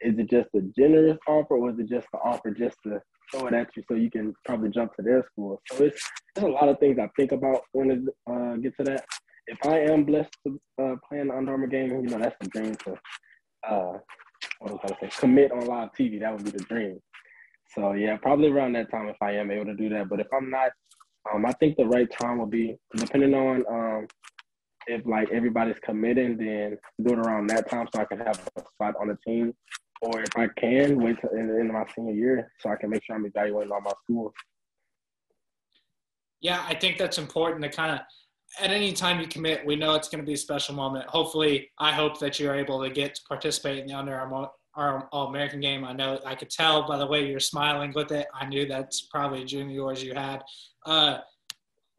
is 0.00 0.18
it 0.18 0.30
just 0.30 0.48
a 0.54 0.60
generous 0.76 1.18
offer 1.26 1.56
or 1.56 1.70
is 1.70 1.78
it 1.78 1.88
just 1.88 2.06
the 2.12 2.18
offer 2.18 2.50
just 2.50 2.76
to 2.84 3.00
throw 3.30 3.46
it 3.46 3.54
at 3.54 3.68
you 3.76 3.82
so 3.88 3.94
you 3.94 4.10
can 4.10 4.34
probably 4.44 4.70
jump 4.70 4.94
to 4.96 5.02
their 5.02 5.24
school? 5.32 5.60
So 5.70 5.84
it's 5.84 6.10
there's 6.34 6.48
a 6.48 6.50
lot 6.50 6.68
of 6.68 6.78
things 6.78 6.98
I 6.98 7.08
think 7.16 7.32
about 7.32 7.62
when 7.72 7.90
it 7.90 8.00
uh, 8.30 8.56
get 8.56 8.76
to 8.78 8.84
that. 8.84 9.04
If 9.46 9.58
I 9.66 9.80
am 9.80 10.04
blessed 10.04 10.34
to 10.46 10.60
uh, 10.82 10.94
play 11.06 11.20
in 11.20 11.28
the 11.28 11.36
Under 11.36 11.52
Armour 11.52 11.66
game, 11.66 11.90
you 11.90 12.02
know 12.02 12.18
that's 12.18 12.36
the 12.40 12.48
dream 12.48 12.74
to 12.76 12.92
uh, 13.68 13.98
what 14.60 14.72
was 14.72 14.80
I 14.84 14.88
to 14.88 14.96
say 15.00 15.20
commit 15.20 15.52
on 15.52 15.66
live 15.66 15.90
TV. 15.98 16.20
That 16.20 16.32
would 16.32 16.44
be 16.44 16.50
the 16.50 16.64
dream. 16.64 16.98
So 17.72 17.92
yeah, 17.92 18.16
probably 18.16 18.48
around 18.48 18.74
that 18.74 18.90
time 18.90 19.08
if 19.08 19.16
I 19.20 19.32
am 19.32 19.50
able 19.50 19.66
to 19.66 19.74
do 19.74 19.88
that. 19.90 20.08
But 20.08 20.20
if 20.20 20.26
I'm 20.32 20.50
not, 20.50 20.70
um, 21.32 21.46
I 21.46 21.52
think 21.52 21.76
the 21.76 21.86
right 21.86 22.08
time 22.10 22.38
will 22.38 22.46
be 22.46 22.76
depending 22.96 23.34
on 23.34 23.64
um, 23.68 24.06
if 24.86 25.04
like 25.06 25.30
everybody's 25.30 25.78
committing, 25.82 26.36
then 26.36 26.78
do 27.02 27.14
it 27.14 27.18
around 27.18 27.48
that 27.48 27.70
time 27.70 27.88
so 27.94 28.00
I 28.00 28.04
can 28.04 28.18
have 28.18 28.40
a 28.56 28.60
spot 28.60 28.94
on 29.00 29.08
the 29.08 29.18
team. 29.26 29.54
Or 30.02 30.20
if 30.20 30.36
I 30.36 30.48
can 30.58 31.02
wait 31.02 31.16
the 31.22 31.30
end 31.38 31.68
of 31.68 31.74
my 31.74 31.84
senior 31.96 32.12
year 32.12 32.52
so 32.60 32.70
I 32.70 32.76
can 32.76 32.90
make 32.90 33.04
sure 33.04 33.16
I'm 33.16 33.24
evaluating 33.24 33.72
all 33.72 33.80
my 33.80 33.92
schools. 34.02 34.32
Yeah, 36.40 36.62
I 36.68 36.74
think 36.74 36.98
that's 36.98 37.16
important 37.16 37.62
to 37.62 37.70
kind 37.70 37.92
of 37.92 38.00
at 38.60 38.70
any 38.70 38.92
time 38.92 39.20
you 39.20 39.26
commit, 39.26 39.66
we 39.66 39.76
know 39.76 39.94
it's 39.94 40.08
going 40.08 40.22
to 40.22 40.26
be 40.26 40.34
a 40.34 40.38
special 40.38 40.74
moment. 40.74 41.06
Hopefully, 41.06 41.70
I 41.78 41.92
hope 41.92 42.20
that 42.20 42.38
you're 42.38 42.54
able 42.54 42.82
to 42.82 42.90
get 42.90 43.14
to 43.16 43.22
participate 43.28 43.78
in 43.78 43.86
the 43.86 43.94
Under 43.94 44.14
Armour 44.14 44.48
our 44.76 45.08
All 45.12 45.28
American 45.28 45.60
game. 45.60 45.84
I 45.84 45.92
know 45.92 46.20
I 46.24 46.34
could 46.34 46.50
tell 46.50 46.86
by 46.86 46.98
the 46.98 47.06
way 47.06 47.28
you're 47.28 47.40
smiling 47.40 47.92
with 47.94 48.12
it. 48.12 48.26
I 48.34 48.46
knew 48.46 48.66
that's 48.66 49.02
probably 49.02 49.42
a 49.42 49.46
dream 49.46 49.68
of 49.68 49.72
yours 49.72 50.02
you 50.02 50.14
had. 50.14 50.42
Uh, 50.84 51.18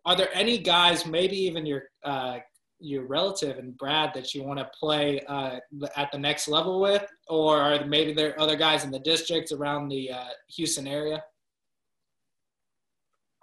are 0.06 0.16
there 0.16 0.30
any 0.34 0.58
guys, 0.58 1.06
maybe 1.06 1.38
even 1.38 1.66
your 1.66 1.84
uh, 2.04 2.40
your 2.80 3.06
relative 3.06 3.58
and 3.58 3.76
Brad, 3.78 4.14
that 4.14 4.34
you 4.34 4.44
want 4.44 4.60
to 4.60 4.70
play 4.80 5.22
uh, 5.28 5.60
at 5.96 6.12
the 6.12 6.18
next 6.18 6.48
level 6.48 6.80
with, 6.82 7.06
or 7.28 7.58
are 7.58 7.86
maybe 7.86 8.14
there 8.14 8.40
other 8.40 8.56
guys 8.56 8.84
in 8.84 8.92
the 8.92 9.00
districts 9.00 9.52
around 9.52 9.88
the 9.90 10.12
uh, 10.12 10.28
Houston 10.50 10.88
area? 10.88 11.24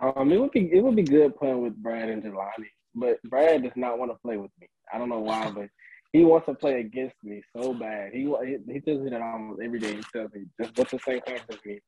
Um, 0.00 0.32
it 0.32 0.40
would 0.40 0.50
be 0.50 0.70
it 0.72 0.82
would 0.82 0.96
be 0.96 1.02
good 1.02 1.36
playing 1.36 1.62
with 1.62 1.76
Brad 1.76 2.08
and 2.08 2.22
Jelani, 2.22 2.70
but 2.94 3.22
Brad 3.24 3.62
does 3.62 3.72
not 3.76 3.98
want 3.98 4.10
to 4.10 4.18
play 4.18 4.36
with 4.36 4.50
me. 4.60 4.68
I 4.92 4.98
don't 4.98 5.08
know 5.08 5.20
why, 5.20 5.50
but 5.54 5.68
he 6.12 6.24
wants 6.24 6.46
to 6.46 6.54
play 6.54 6.80
against 6.80 7.16
me 7.22 7.42
so 7.56 7.72
bad. 7.72 8.12
He 8.12 8.20
he 8.20 8.80
tells 8.80 9.00
me 9.00 9.10
that 9.10 9.22
almost 9.22 9.62
every 9.62 9.78
day. 9.78 9.96
He 9.96 10.02
tells 10.12 10.32
me 10.32 10.44
just 10.60 10.76
what's 10.76 10.90
the 10.90 10.98
same 10.98 11.20
conference 11.20 11.44
as 11.50 11.64
me, 11.64 11.80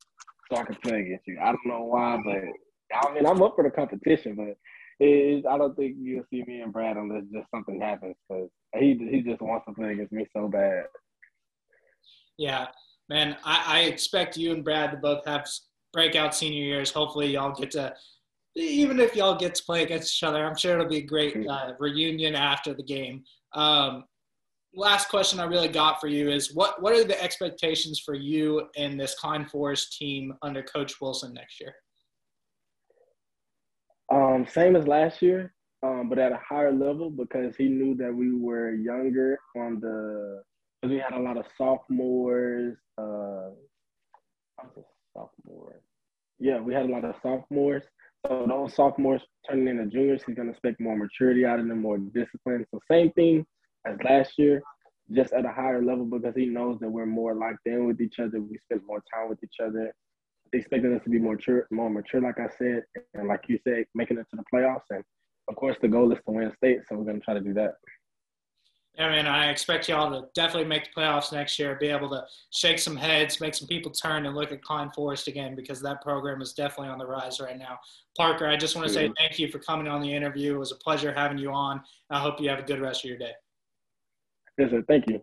so 0.51 0.59
I 0.59 0.65
can 0.65 0.77
play 0.77 1.01
against 1.01 1.27
you. 1.27 1.39
I 1.41 1.47
don't 1.47 1.67
know 1.67 1.85
why, 1.85 2.19
but 2.25 2.37
I 2.95 3.13
mean 3.13 3.27
I'm 3.27 3.43
up 3.43 3.55
for 3.57 3.65
the 3.65 3.71
competition, 3.71 4.35
but 4.35 4.57
it, 5.01 5.45
I 5.47 5.59
don't 5.59 5.77
think 5.77 5.97
you'll 6.01 6.25
see 6.31 6.43
me 6.47 6.61
and 6.61 6.73
Brad 6.73 6.97
unless 6.97 7.25
just 7.33 7.51
something 7.55 7.81
happens 7.81 8.15
because 8.29 8.49
he 8.79 8.97
he 9.11 9.21
just 9.21 9.43
wants 9.43 9.67
to 9.67 9.75
play 9.75 9.93
against 9.93 10.13
me 10.13 10.27
so 10.35 10.49
bad. 10.49 10.85
Yeah, 12.39 12.69
man, 13.09 13.37
I, 13.45 13.65
I 13.67 13.81
expect 13.81 14.37
you 14.37 14.53
and 14.53 14.65
Brad 14.65 14.91
to 14.93 14.97
both 14.97 15.25
have 15.27 15.47
breakout 15.93 16.35
senior 16.35 16.65
years. 16.65 16.91
Hopefully, 16.91 17.33
y'all 17.33 17.55
get 17.55 17.73
to 17.73 17.95
even 18.57 19.01
if 19.01 19.17
y'all 19.17 19.37
get 19.37 19.55
to 19.57 19.65
play 19.65 19.83
against 19.83 20.15
each 20.15 20.23
other, 20.23 20.47
I'm 20.47 20.57
sure 20.57 20.75
it'll 20.75 20.89
be 20.89 20.99
a 20.99 21.03
great 21.03 21.35
mm. 21.35 21.51
uh, 21.51 21.75
reunion 21.79 22.35
after 22.35 22.73
the 22.73 22.85
game. 22.85 23.25
Um, 23.53 24.05
last 24.77 25.09
question 25.09 25.41
I 25.41 25.45
really 25.45 25.69
got 25.69 26.01
for 26.01 26.09
you 26.09 26.31
is 26.31 26.55
what 26.55 26.83
what 26.83 26.93
are 26.95 27.05
the 27.05 27.21
expectations 27.23 28.01
for 28.05 28.15
you 28.15 28.69
and 28.77 28.99
this 28.99 29.15
Klein 29.15 29.47
Forest 29.47 29.97
team 29.97 30.35
under 30.43 30.63
Coach 30.63 31.01
Wilson 31.01 31.33
next 31.35 31.61
year? 31.61 31.75
Um, 34.13 34.47
same 34.47 34.77
as 34.77 34.87
last 34.87 35.23
year, 35.23 35.55
um, 35.83 36.09
but 36.09 36.19
at 36.19 36.33
a 36.33 36.41
higher 36.47 36.73
level 36.73 37.11
because 37.11 37.57
he 37.57 37.69
knew 37.69 37.97
that 37.97 38.15
we 38.15 38.37
were 38.37 38.75
younger 38.75 39.39
on 39.57 39.81
the 39.81 40.43
because 40.81 40.95
we 40.95 41.01
had 41.01 41.19
a 41.19 41.23
lot 41.23 41.37
of 41.37 41.47
sophomores. 41.57 42.77
Uh, 42.99 43.51
sophomore. 45.17 45.81
Yeah, 46.39 46.61
we 46.61 46.75
had 46.75 46.87
a 46.87 46.93
lot 46.93 47.05
of 47.05 47.15
sophomores. 47.23 47.85
So 48.27 48.47
those 48.49 48.75
sophomores 48.75 49.21
turning 49.49 49.69
into 49.69 49.87
juniors, 49.87 50.23
he's 50.27 50.37
gonna 50.37 50.51
expect 50.51 50.81
more 50.81 50.97
maturity 50.97 51.45
out 51.45 51.61
of 51.61 51.69
them, 51.69 51.81
more 51.81 51.99
discipline. 51.99 52.67
So 52.71 52.81
same 52.91 53.11
thing 53.13 53.47
as 53.87 53.97
last 54.05 54.33
year, 54.39 54.63
just 55.13 55.33
at 55.33 55.45
a 55.45 55.53
higher 55.53 55.85
level 55.85 56.05
because 56.05 56.35
he 56.35 56.47
knows 56.47 56.79
that 56.81 56.89
we're 56.89 57.07
more 57.07 57.35
locked 57.35 57.67
in 57.67 57.87
with 57.87 58.01
each 58.01 58.19
other. 58.19 58.41
We 58.41 58.59
spend 58.59 58.83
more 58.87 59.03
time 59.13 59.29
with 59.29 59.43
each 59.43 59.57
other. 59.63 59.93
Expecting 60.53 60.95
us 60.95 61.03
to 61.03 61.11
be 61.11 61.19
more 61.19 61.35
mature, 61.35 61.67
more 61.73 61.91
mature, 61.91 62.21
like 62.21 62.39
I 62.39 62.49
said, 62.59 62.85
and 63.15 63.27
like 63.27 63.43
you 63.49 63.59
said, 63.65 63.87
making 63.95 64.19
it 64.19 64.27
to 64.31 64.37
the 64.37 64.45
playoffs. 64.53 64.85
And 64.91 65.03
of 65.49 65.57
course, 65.57 65.77
the 65.83 65.89
goal 65.89 66.13
is 66.13 66.19
to 66.27 66.33
win 66.33 66.53
state, 66.57 66.81
so 66.89 66.97
we're 66.97 67.05
gonna 67.05 67.19
try 67.19 67.35
to 67.35 67.41
do 67.41 67.53
that. 67.55 67.75
I 68.97 69.11
mean, 69.11 69.27
I 69.27 69.51
expect 69.51 69.89
y'all 69.89 70.11
to 70.11 70.29
definitely 70.35 70.69
make 70.69 70.85
the 70.85 71.01
playoffs 71.01 71.33
next 71.33 71.59
year, 71.59 71.77
be 71.81 71.89
able 71.89 72.09
to 72.11 72.25
shake 72.51 72.79
some 72.79 72.95
heads, 72.95 73.41
make 73.41 73.55
some 73.55 73.67
people 73.67 73.91
turn 73.91 74.25
and 74.25 74.37
look 74.37 74.53
at 74.53 74.63
Klein 74.63 74.91
Forest 74.95 75.27
again 75.27 75.57
because 75.57 75.83
that 75.83 76.01
program 76.01 76.41
is 76.41 76.53
definitely 76.53 76.91
on 76.91 76.99
the 76.99 77.07
rise 77.07 77.41
right 77.41 77.59
now. 77.59 77.81
Parker, 78.17 78.47
I 78.47 78.57
just 78.57 78.77
want 78.77 78.87
to 78.87 78.95
say 78.95 79.11
thank 79.19 79.41
you 79.41 79.49
for 79.49 79.59
coming 79.59 79.89
on 79.89 80.01
the 80.01 80.15
interview. 80.15 80.55
It 80.55 80.59
was 80.59 80.71
a 80.71 80.77
pleasure 80.77 81.13
having 81.13 81.39
you 81.39 81.51
on. 81.51 81.83
I 82.09 82.21
hope 82.21 82.41
you 82.41 82.49
have 82.49 82.61
a 82.61 82.63
good 82.63 82.81
rest 82.81 83.05
of 83.05 83.09
your 83.09 83.19
day. 83.19 83.33
Yes, 84.59 84.71
sir. 84.71 84.83
Thank 84.87 85.09
you. 85.09 85.21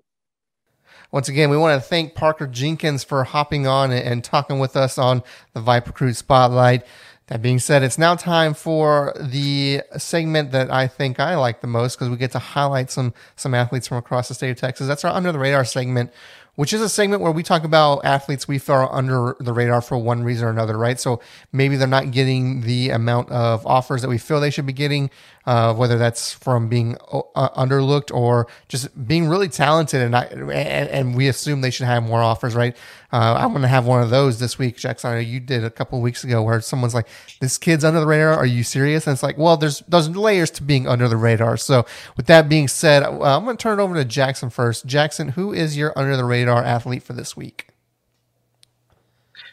Once 1.12 1.30
again, 1.30 1.50
we 1.50 1.58
want 1.58 1.82
to 1.82 1.88
thank 1.88 2.15
Parker 2.15 2.48
Jenkins 2.48 3.04
for 3.04 3.24
hopping 3.24 3.67
on 3.67 3.91
and 3.91 4.24
talking 4.24 4.60
with 4.60 4.76
us 4.76 4.98
on 4.98 5.24
the 5.54 5.62
Viper 5.62 5.88
Recruit 5.88 6.15
Spotlight. 6.15 6.86
That 7.28 7.41
being 7.41 7.60
said, 7.60 7.82
it's 7.82 7.98
now 7.98 8.15
time 8.15 8.54
for 8.54 9.13
the 9.17 9.84
segment 9.98 10.52
that 10.52 10.70
I 10.70 10.88
think 10.88 11.17
I 11.17 11.38
like 11.38 11.62
the 11.62 11.67
most 11.67 11.96
because 11.96 12.10
we 12.10 12.17
get 12.17 12.32
to 12.32 12.39
highlight 12.39 12.91
some 12.91 13.13
some 13.38 13.54
athletes 13.54 13.88
from 13.88 13.98
across 13.98 14.28
the 14.28 14.34
state 14.34 14.50
of 14.50 14.58
Texas. 14.58 14.88
That's 14.88 15.06
our 15.06 15.13
under 15.13 15.32
the 15.32 15.39
radar 15.39 15.63
segment 15.63 16.12
which 16.56 16.74
is 16.74 16.82
a 16.82 16.89
segment 16.89 17.22
where 17.22 17.32
we 17.32 17.44
talk 17.44 17.63
about 17.63 18.04
athletes 18.04 18.48
we 18.48 18.60
feel 18.60 18.76
are 18.76 18.94
under 18.94 19.36
the 19.39 19.54
radar 19.54 19.82
for 19.82 19.98
one 19.98 20.24
reason 20.24 20.48
or 20.48 20.50
another, 20.50 20.78
right? 20.78 21.00
So 21.00 21.22
maybe 21.52 21.78
they're 21.78 21.88
not 21.88 22.12
getting 22.12 22.62
the 22.62 22.89
amount 22.89 23.32
of 23.32 23.65
offers 23.65 24.02
that 24.02 24.10
we 24.10 24.17
feel 24.17 24.39
they 24.39 24.50
should 24.50 24.65
be 24.65 24.74
getting, 24.74 25.10
uh, 25.45 25.73
whether 25.73 25.97
that's 25.97 26.34
from 26.34 26.67
being 26.67 26.97
uh, 27.12 27.49
underlooked 27.62 28.13
or 28.13 28.47
just 28.67 29.08
being 29.08 29.27
really 29.27 29.49
talented, 29.49 30.01
and, 30.01 30.15
I, 30.15 30.23
and, 30.25 30.89
and 30.89 31.15
we 31.15 31.27
assume 31.27 31.62
they 31.62 31.71
should 31.71 31.88
have 31.88 32.04
more 32.04 32.21
offers, 32.21 32.56
right? 32.56 32.75
Uh, 33.13 33.36
I'm 33.38 33.49
going 33.49 33.63
to 33.63 33.67
have 33.67 33.86
one 33.86 34.01
of 34.01 34.10
those 34.10 34.39
this 34.39 34.58
week, 34.58 34.77
Jackson. 34.77 35.12
I 35.12 35.13
know 35.15 35.19
you 35.19 35.39
did 35.39 35.63
a 35.63 35.69
couple 35.69 35.99
weeks 35.99 36.23
ago 36.23 36.41
where 36.43 36.62
someone's 36.62 36.93
like, 36.93 37.08
"This 37.39 37.58
kid's 37.58 37.84
under 37.84 37.99
the 37.99 38.08
radar. 38.08 38.36
Are 38.36 38.45
you 38.45 38.63
serious?" 38.63 39.06
And 39.06 39.13
it's 39.13 39.23
like, 39.23 39.38
well, 39.38 39.58
there's 39.58 39.80
there's 39.88 40.10
layers 40.10 40.51
to 40.51 40.63
being 40.63 40.88
under 40.88 41.08
the 41.08 41.17
radar. 41.17 41.58
So 41.58 41.86
with 42.15 42.27
that 42.27 42.47
being 42.47 42.67
said, 42.67 43.04
uh, 43.04 43.38
I'm 43.38 43.43
going 43.43 43.58
to 43.58 43.62
turn 43.62 43.80
it 43.80 43.84
over 43.84 43.95
to 43.95 44.06
Jackson 44.06 44.49
first. 44.49 44.86
Jackson, 44.86 45.30
who 45.30 45.51
is 45.51 45.75
your 45.75 45.97
under 45.97 46.15
the 46.15 46.25
radar 46.25 46.63
athlete 46.63 47.04
for 47.04 47.13
this 47.13 47.36
week? 47.36 47.71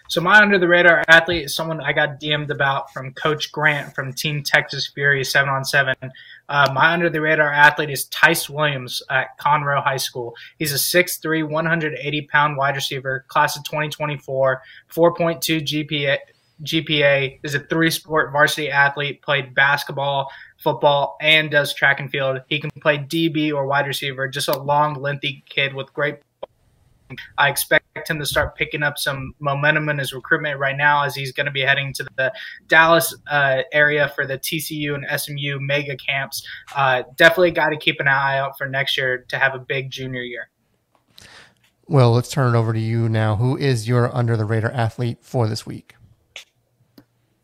So 0.09 0.23
my 0.23 0.41
under 0.41 0.59
the 0.59 0.67
radar 0.67 1.05
athlete 1.07 1.45
is 1.45 1.55
someone 1.55 1.83
I 1.83 1.93
got 1.93 2.19
DM'd 2.19 2.51
about 2.51 2.91
from 2.95 3.13
Coach 3.13 3.53
Grant 3.53 3.95
from 3.95 4.15
Team 4.15 4.43
Texas 4.43 4.89
Fury 4.89 5.23
seven 5.23 5.51
on 5.51 5.67
seven. 5.67 5.95
Uh, 6.49 6.71
my 6.73 6.95
under 6.95 7.11
the 7.11 7.21
radar 7.21 7.53
athlete 7.53 7.91
is 7.91 8.07
Tice 8.07 8.49
Williams 8.49 9.03
at 9.11 9.39
Conroe 9.39 9.85
High 9.85 9.99
School. 9.99 10.35
He's 10.59 10.73
a 10.73 10.77
6'3", 10.77 11.47
180 11.47 12.23
pound 12.23 12.57
wide 12.57 12.75
receiver, 12.75 13.27
class 13.29 13.55
of 13.55 13.65
2024, 13.65 14.63
4.2 14.91 15.61
GPA. 15.61 16.17
GPA 16.63 17.39
is 17.43 17.55
a 17.55 17.61
three 17.61 17.91
sport 17.91 18.33
varsity 18.33 18.71
athlete, 18.71 19.21
played 19.21 19.55
basketball, 19.55 20.31
football, 20.57 21.19
and 21.21 21.51
does 21.51 21.75
track 21.75 22.01
and 22.01 22.11
field. 22.11 22.41
He 22.49 22.61
can 22.61 22.71
play 22.81 22.97
DB 22.97 23.53
or 23.53 23.67
wide 23.67 23.87
receiver, 23.87 24.27
just 24.27 24.49
a 24.49 24.59
long, 24.59 24.95
lengthy 24.95 25.45
kid 25.49 25.75
with 25.75 25.93
great 25.93 26.21
I 27.37 27.49
expect 27.49 27.78
him 28.07 28.19
to 28.19 28.27
start 28.27 28.55
picking 28.55 28.83
up 28.83 28.99
some 28.99 29.33
momentum 29.41 29.89
in 29.89 29.99
his 29.99 30.13
recruitment 30.13 30.59
right 30.59 30.77
now 30.77 31.03
as 31.03 31.15
he's 31.15 31.33
going 31.33 31.47
to 31.47 31.53
be 31.53 31.63
heading 31.63 31.93
to 31.95 32.05
the 32.17 32.33
Dallas 32.67 33.15
uh, 33.29 33.63
area 33.73 34.13
for 34.15 34.27
the 34.27 34.39
TCU 34.39 34.95
and 34.95 35.21
SMU 35.21 35.59
mega 35.61 35.97
camps. 35.97 36.47
Uh, 36.77 37.03
definitely 37.17 37.51
got 37.51 37.71
to 37.71 37.77
keep 37.77 37.99
an 38.01 38.09
eye 38.09 38.39
out 38.39 38.59
for 38.59 38.69
next 38.69 38.97
year 38.97 39.25
to 39.29 39.39
have 39.39 39.55
a 39.55 39.59
big 39.59 39.91
junior 39.91 40.23
year. 40.23 40.51
Well, 41.87 42.13
let's 42.13 42.29
turn 42.29 42.55
it 42.55 42.59
over 42.59 42.75
to 42.75 42.79
you 42.79 43.09
now. 43.09 43.37
Who 43.37 43.57
is 43.57 43.89
your 43.89 44.15
under 44.15 44.37
the 44.37 44.45
radar 44.45 44.71
athlete 44.71 45.19
for 45.23 45.49
this 45.49 45.65
week? 45.65 45.95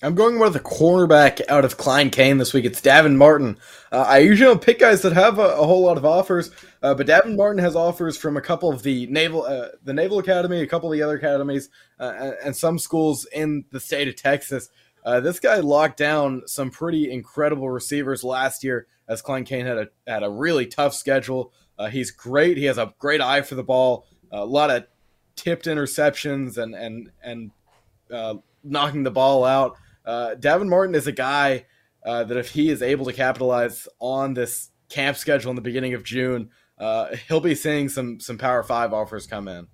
I'm 0.04 0.14
going 0.14 0.38
with 0.38 0.54
a 0.54 0.60
cornerback 0.60 1.40
out 1.48 1.64
of 1.64 1.78
Klein 1.78 2.10
Cain 2.10 2.36
this 2.36 2.52
week. 2.52 2.66
It's 2.66 2.82
Davin 2.82 3.16
Martin. 3.16 3.56
Uh, 3.90 4.04
I 4.06 4.18
usually 4.18 4.50
don't 4.50 4.60
pick 4.60 4.78
guys 4.78 5.00
that 5.00 5.14
have 5.14 5.38
a, 5.38 5.56
a 5.56 5.64
whole 5.64 5.82
lot 5.82 5.96
of 5.96 6.04
offers, 6.04 6.50
uh, 6.82 6.92
but 6.92 7.06
Davin 7.06 7.36
Martin 7.36 7.64
has 7.64 7.74
offers 7.74 8.18
from 8.18 8.36
a 8.36 8.42
couple 8.42 8.70
of 8.70 8.82
the 8.82 9.06
naval, 9.06 9.46
uh, 9.46 9.68
the 9.82 9.94
Naval 9.94 10.18
Academy, 10.18 10.60
a 10.60 10.66
couple 10.66 10.92
of 10.92 10.98
the 10.98 11.02
other 11.02 11.16
academies, 11.16 11.70
uh, 11.98 12.32
and, 12.44 12.54
some 12.54 12.78
schools 12.78 13.26
in 13.32 13.64
the 13.70 13.80
state 13.80 14.06
of 14.06 14.14
Texas. 14.14 14.68
Uh, 15.06 15.20
this 15.20 15.40
guy 15.40 15.56
locked 15.56 15.96
down 15.96 16.42
some 16.44 16.70
pretty 16.70 17.10
incredible 17.10 17.70
receivers 17.70 18.22
last 18.22 18.62
year, 18.62 18.86
as 19.08 19.22
Klein 19.22 19.44
Cain 19.44 19.64
had 19.64 19.78
a 19.78 19.88
had 20.06 20.22
a 20.22 20.28
really 20.28 20.66
tough 20.66 20.92
schedule. 20.92 21.50
Uh, 21.78 21.88
he's 21.88 22.10
great. 22.10 22.58
He 22.58 22.66
has 22.66 22.76
a 22.76 22.92
great 22.98 23.22
eye 23.22 23.40
for 23.40 23.54
the 23.54 23.64
ball. 23.64 24.06
A 24.30 24.44
lot 24.44 24.68
of 24.68 24.84
tipped 25.34 25.64
interceptions 25.64 26.58
and 26.58 26.74
and 26.74 27.10
and 27.22 27.50
knocking 28.62 29.02
the 29.02 29.10
ball 29.10 29.46
out. 29.46 29.78
Uh, 30.04 30.34
Davin 30.38 30.68
Martin 30.68 30.94
is 30.94 31.06
a 31.06 31.12
guy 31.12 31.66
uh, 32.04 32.24
that 32.24 32.36
if 32.36 32.50
he 32.50 32.70
is 32.70 32.82
able 32.82 33.06
to 33.06 33.12
capitalize 33.12 33.88
on 33.98 34.34
this 34.34 34.70
camp 34.88 35.16
schedule 35.16 35.50
in 35.50 35.56
the 35.56 35.62
beginning 35.62 35.94
of 35.94 36.04
June, 36.04 36.50
uh, 36.78 37.16
he'll 37.28 37.40
be 37.40 37.54
seeing 37.54 37.88
some 37.88 38.20
some 38.20 38.38
Power 38.38 38.62
Five 38.62 38.92
offers 38.92 39.26
come 39.26 39.48
in. 39.48 39.68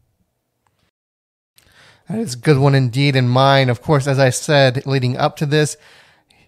That 2.09 2.19
is 2.19 2.35
a 2.35 2.39
good 2.39 2.59
one 2.59 2.75
indeed. 2.75 3.17
And 3.17 3.31
mine, 3.31 3.69
of 3.69 3.83
course, 3.83 4.07
as 4.07 4.19
I 4.19 4.31
said 4.31 4.85
leading 4.87 5.17
up 5.17 5.37
to 5.37 5.47
this, 5.47 5.77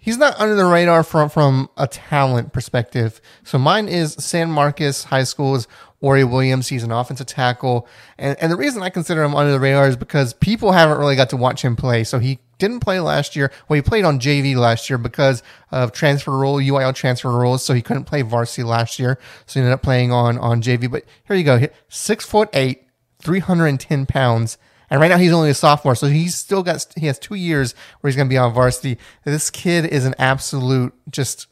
he's 0.01 0.19
not 0.19 0.39
under 0.39 0.55
the 0.55 0.65
radar 0.65 1.03
from 1.03 1.29
from 1.29 1.71
a 1.77 1.87
talent 1.87 2.53
perspective. 2.53 3.21
So 3.45 3.59
mine 3.59 3.89
is 3.89 4.15
San 4.15 4.51
Marcos 4.51 5.05
High 5.05 5.25
School's 5.25 5.69
Ori 6.03 6.25
Williams. 6.25 6.69
He's 6.69 6.83
an 6.83 6.93
offensive 6.93 7.27
tackle. 7.27 7.89
And, 8.19 8.37
and 8.41 8.53
the 8.53 8.57
reason 8.57 8.83
I 8.83 8.91
consider 8.91 9.23
him 9.23 9.35
under 9.35 9.53
the 9.53 9.61
radar 9.61 9.89
is 9.89 9.97
because 9.97 10.35
people 10.35 10.73
haven't 10.73 10.99
really 10.99 11.17
got 11.17 11.31
to 11.31 11.37
watch 11.37 11.63
him 11.63 11.77
play. 11.77 12.05
So 12.05 12.19
he 12.19 12.41
didn't 12.59 12.81
play 12.81 13.01
last 13.01 13.35
year. 13.35 13.51
Well, 13.69 13.77
he 13.77 13.83
played 13.83 14.05
on 14.05 14.21
JV 14.21 14.57
last 14.57 14.91
year 14.91 14.99
because 14.99 15.43
of 15.71 15.93
transfer 15.93 16.33
rule, 16.33 16.57
UIL 16.57 16.95
transfer 16.95 17.31
rules. 17.31 17.65
So 17.65 17.73
he 17.73 17.81
couldn't 17.81 18.05
play 18.05 18.23
varsity 18.23 18.65
last 18.65 18.99
year. 18.99 19.19
So 19.47 19.55
he 19.55 19.61
ended 19.61 19.73
up 19.73 19.83
playing 19.83 20.13
on, 20.13 20.37
on 20.39 20.61
JV. 20.61 20.91
But 20.91 21.05
here 21.25 21.37
you 21.37 21.45
go. 21.45 21.67
Six 21.89 22.27
foot 22.27 22.51
eight, 22.53 22.87
310 23.23 24.05
pounds. 24.07 24.59
And 24.91 25.01
right 25.01 25.09
now 25.09 25.17
he's 25.17 25.33
only 25.33 25.49
a 25.49 25.55
sophomore, 25.55 25.95
so 25.95 26.09
he's 26.09 26.35
still 26.35 26.63
got 26.63 26.87
he 26.97 27.07
has 27.07 27.19
two 27.19 27.35
years 27.35 27.75
where 28.01 28.11
he's 28.11 28.17
going 28.17 28.29
to 28.29 28.33
be 28.33 28.37
on 28.37 28.53
varsity. 28.53 28.99
This 29.25 29.49
kid 29.49 29.87
is 29.87 30.05
an 30.05 30.15
absolute 30.19 30.93
just 31.11 31.47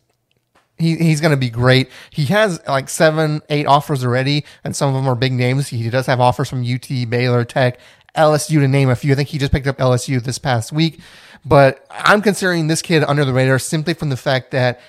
he, 0.81 0.97
he's 0.97 1.21
going 1.21 1.31
to 1.33 1.37
be 1.37 1.51
great. 1.51 1.91
He 2.11 2.27
has 2.27 2.61
like 2.67 2.89
seven, 2.89 3.43
eight 3.49 3.67
offers 3.67 4.05
already, 4.05 4.45
and 4.65 4.75
some 4.75 4.89
of 4.89 4.95
them 4.95 5.09
are 5.09 5.15
big 5.15 5.33
names. 5.33 5.69
He 5.69 5.89
does 5.91 6.07
have 6.07 6.21
offers 6.21 6.49
from 6.49 6.63
UT, 6.63 6.89
Baylor, 7.09 7.45
Tech, 7.45 7.79
LSU 8.17 8.61
to 8.61 8.69
name 8.69 8.89
a 8.89 8.97
few. 8.97 9.13
I 9.13 9.15
think 9.15 9.29
he 9.29 9.39
just 9.39 9.53
picked 9.53 9.67
up 9.67 9.79
LSU 9.79 10.23
this 10.23 10.39
past 10.39 10.73
week. 10.73 11.01
But 11.45 11.87
I'm 11.91 12.23
considering 12.23 12.67
this 12.67 12.83
kid 12.83 13.05
under 13.05 13.25
the 13.25 13.33
radar 13.33 13.59
simply 13.59 13.95
from 13.95 14.11
the 14.11 14.17
fact 14.17 14.51
that 14.51 14.81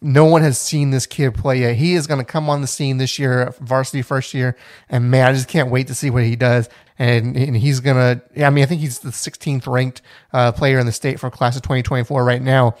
no 0.00 0.24
one 0.24 0.42
has 0.42 0.58
seen 0.58 0.90
this 0.90 1.06
kid 1.06 1.34
play 1.34 1.60
yet. 1.60 1.76
He 1.76 1.94
is 1.94 2.06
going 2.06 2.20
to 2.20 2.24
come 2.24 2.48
on 2.48 2.60
the 2.60 2.66
scene 2.66 2.98
this 2.98 3.18
year, 3.18 3.52
varsity 3.60 4.00
first 4.00 4.32
year, 4.32 4.56
and 4.88 5.10
man, 5.10 5.26
I 5.26 5.32
just 5.32 5.48
can't 5.48 5.70
wait 5.70 5.88
to 5.88 5.94
see 5.94 6.08
what 6.08 6.22
he 6.22 6.36
does. 6.36 6.68
And, 7.00 7.36
and 7.36 7.56
he's 7.56 7.80
going 7.80 7.96
to, 7.96 8.44
I 8.44 8.50
mean, 8.50 8.64
I 8.64 8.66
think 8.66 8.80
he's 8.80 9.00
the 9.00 9.10
16th 9.10 9.66
ranked 9.66 10.02
uh, 10.32 10.52
player 10.52 10.78
in 10.78 10.86
the 10.86 10.92
state 10.92 11.20
for 11.20 11.30
class 11.30 11.56
of 11.56 11.62
2024 11.62 12.24
right 12.24 12.42
now 12.42 12.76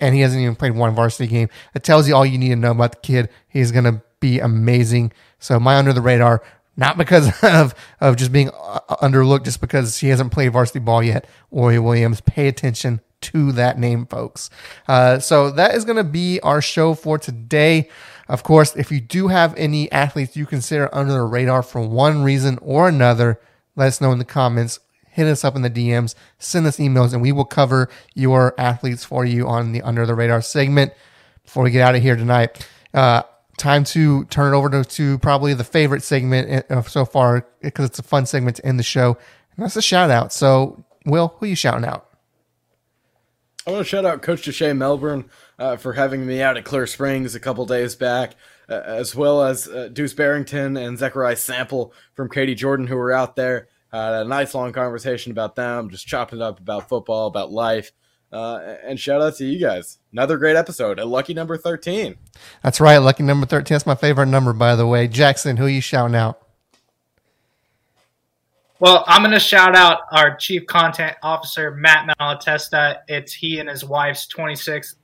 and 0.00 0.14
he 0.14 0.20
hasn't 0.20 0.42
even 0.42 0.56
played 0.56 0.74
one 0.74 0.94
varsity 0.94 1.28
game. 1.28 1.48
It 1.74 1.84
tells 1.84 2.08
you 2.08 2.14
all 2.14 2.26
you 2.26 2.38
need 2.38 2.50
to 2.50 2.56
know 2.56 2.72
about 2.72 2.92
the 2.92 2.98
kid. 2.98 3.28
He's 3.48 3.72
going 3.72 3.84
to 3.84 4.02
be 4.20 4.40
amazing. 4.40 5.12
So 5.38 5.60
my 5.60 5.76
under 5.76 5.92
the 5.92 6.00
radar, 6.00 6.42
not 6.76 6.98
because 6.98 7.30
of 7.42 7.74
of 8.00 8.16
just 8.16 8.32
being 8.32 8.50
uh, 8.50 8.80
underlooked, 9.02 9.44
just 9.44 9.60
because 9.60 9.98
he 9.98 10.08
hasn't 10.08 10.32
played 10.32 10.52
varsity 10.52 10.80
ball 10.80 11.02
yet. 11.02 11.26
Ori 11.50 11.78
Williams, 11.78 12.20
pay 12.20 12.48
attention 12.48 13.00
to 13.22 13.52
that 13.52 13.78
name, 13.78 14.06
folks. 14.06 14.50
Uh, 14.86 15.18
so 15.18 15.50
that 15.50 15.74
is 15.74 15.84
going 15.84 15.96
to 15.96 16.04
be 16.04 16.40
our 16.40 16.60
show 16.60 16.94
for 16.94 17.18
today. 17.18 17.88
Of 18.28 18.42
course, 18.42 18.74
if 18.76 18.90
you 18.90 19.00
do 19.00 19.28
have 19.28 19.54
any 19.56 19.90
athletes 19.92 20.36
you 20.36 20.46
consider 20.46 20.94
under 20.94 21.12
the 21.12 21.22
radar 21.22 21.62
for 21.62 21.80
one 21.80 22.22
reason 22.22 22.58
or 22.62 22.88
another, 22.88 23.40
let 23.76 23.88
us 23.88 24.00
know 24.00 24.12
in 24.12 24.18
the 24.18 24.24
comments 24.24 24.80
hit 25.14 25.28
us 25.28 25.44
up 25.44 25.54
in 25.54 25.62
the 25.62 25.70
DMs, 25.70 26.14
send 26.38 26.66
us 26.66 26.78
emails, 26.78 27.12
and 27.12 27.22
we 27.22 27.30
will 27.30 27.44
cover 27.44 27.88
your 28.14 28.52
athletes 28.58 29.04
for 29.04 29.24
you 29.24 29.46
on 29.46 29.70
the 29.70 29.80
Under 29.82 30.04
the 30.04 30.14
Radar 30.14 30.42
segment. 30.42 30.92
Before 31.44 31.62
we 31.62 31.70
get 31.70 31.82
out 31.82 31.94
of 31.94 32.02
here 32.02 32.16
tonight, 32.16 32.66
uh, 32.92 33.22
time 33.56 33.84
to 33.84 34.24
turn 34.24 34.52
it 34.52 34.56
over 34.56 34.68
to, 34.70 34.84
to 34.84 35.18
probably 35.18 35.54
the 35.54 35.62
favorite 35.62 36.02
segment 36.02 36.66
uh, 36.68 36.82
so 36.82 37.04
far 37.04 37.46
because 37.62 37.86
it's 37.86 37.98
a 38.00 38.02
fun 38.02 38.26
segment 38.26 38.56
to 38.56 38.66
end 38.66 38.78
the 38.78 38.84
show. 38.84 39.16
And 39.56 39.64
that's 39.64 39.76
a 39.76 39.82
shout 39.82 40.10
out. 40.10 40.32
So, 40.32 40.84
Will, 41.06 41.28
who 41.38 41.46
are 41.46 41.48
you 41.48 41.54
shouting 41.54 41.84
out? 41.84 42.08
I 43.66 43.70
want 43.70 43.84
to 43.84 43.88
shout 43.88 44.04
out 44.04 44.20
Coach 44.20 44.42
Deshay 44.42 44.76
Melbourne 44.76 45.26
uh, 45.58 45.76
for 45.76 45.92
having 45.92 46.26
me 46.26 46.42
out 46.42 46.56
at 46.56 46.64
Clear 46.64 46.86
Springs 46.86 47.36
a 47.36 47.40
couple 47.40 47.64
days 47.66 47.94
back, 47.94 48.34
uh, 48.68 48.82
as 48.84 49.14
well 49.14 49.44
as 49.44 49.68
uh, 49.68 49.88
Deuce 49.92 50.12
Barrington 50.12 50.76
and 50.76 50.98
Zechariah 50.98 51.36
Sample 51.36 51.92
from 52.14 52.28
Katy 52.28 52.56
Jordan, 52.56 52.88
who 52.88 52.96
were 52.96 53.12
out 53.12 53.36
there. 53.36 53.68
Had 53.94 54.12
a 54.14 54.24
nice 54.24 54.52
long 54.56 54.72
conversation 54.72 55.30
about 55.30 55.54
them, 55.54 55.88
just 55.88 56.04
chopping 56.04 56.40
it 56.40 56.42
up 56.42 56.58
about 56.58 56.88
football, 56.88 57.28
about 57.28 57.52
life. 57.52 57.92
Uh, 58.32 58.74
and 58.82 58.98
shout 58.98 59.22
out 59.22 59.36
to 59.36 59.44
you 59.44 59.60
guys. 59.60 60.00
Another 60.12 60.36
great 60.36 60.56
episode 60.56 60.98
at 60.98 61.06
lucky 61.06 61.32
number 61.32 61.56
13. 61.56 62.16
That's 62.64 62.80
right. 62.80 62.98
Lucky 62.98 63.22
number 63.22 63.46
13. 63.46 63.72
That's 63.72 63.86
my 63.86 63.94
favorite 63.94 64.26
number, 64.26 64.52
by 64.52 64.74
the 64.74 64.84
way. 64.84 65.06
Jackson, 65.06 65.56
who 65.56 65.66
are 65.66 65.68
you 65.68 65.80
shouting 65.80 66.16
out? 66.16 66.40
Well, 68.80 69.04
I'm 69.06 69.22
going 69.22 69.30
to 69.30 69.38
shout 69.38 69.76
out 69.76 70.00
our 70.10 70.36
chief 70.36 70.66
content 70.66 71.16
officer, 71.22 71.70
Matt 71.70 72.08
Malatesta. 72.18 72.98
It's 73.06 73.32
he 73.32 73.60
and 73.60 73.68
his 73.68 73.84
wife's 73.84 74.26
26th 74.26 74.96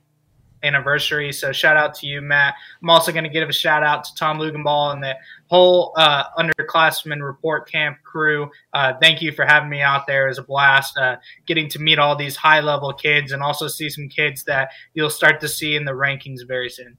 anniversary. 0.63 1.31
So 1.31 1.51
shout 1.51 1.77
out 1.77 1.93
to 1.95 2.07
you, 2.07 2.21
Matt. 2.21 2.55
I'm 2.81 2.89
also 2.89 3.11
going 3.11 3.23
to 3.23 3.29
give 3.29 3.47
a 3.47 3.53
shout 3.53 3.83
out 3.83 4.03
to 4.05 4.15
Tom 4.15 4.39
Luginbill 4.39 4.93
and 4.93 5.03
the 5.03 5.15
whole 5.47 5.93
uh, 5.97 6.23
underclassmen 6.37 7.25
report 7.25 7.69
camp 7.71 7.97
crew. 8.03 8.49
Uh, 8.73 8.93
thank 9.01 9.21
you 9.21 9.31
for 9.31 9.45
having 9.45 9.69
me 9.69 9.81
out 9.81 10.07
there. 10.07 10.25
It 10.25 10.29
was 10.29 10.37
a 10.37 10.43
blast 10.43 10.97
uh, 10.97 11.17
getting 11.45 11.69
to 11.69 11.79
meet 11.79 11.99
all 11.99 12.15
these 12.15 12.35
high 12.35 12.59
level 12.59 12.93
kids 12.93 13.31
and 13.31 13.41
also 13.41 13.67
see 13.67 13.89
some 13.89 14.07
kids 14.07 14.43
that 14.45 14.71
you'll 14.93 15.09
start 15.09 15.41
to 15.41 15.47
see 15.47 15.75
in 15.75 15.85
the 15.85 15.91
rankings 15.91 16.47
very 16.47 16.69
soon. 16.69 16.97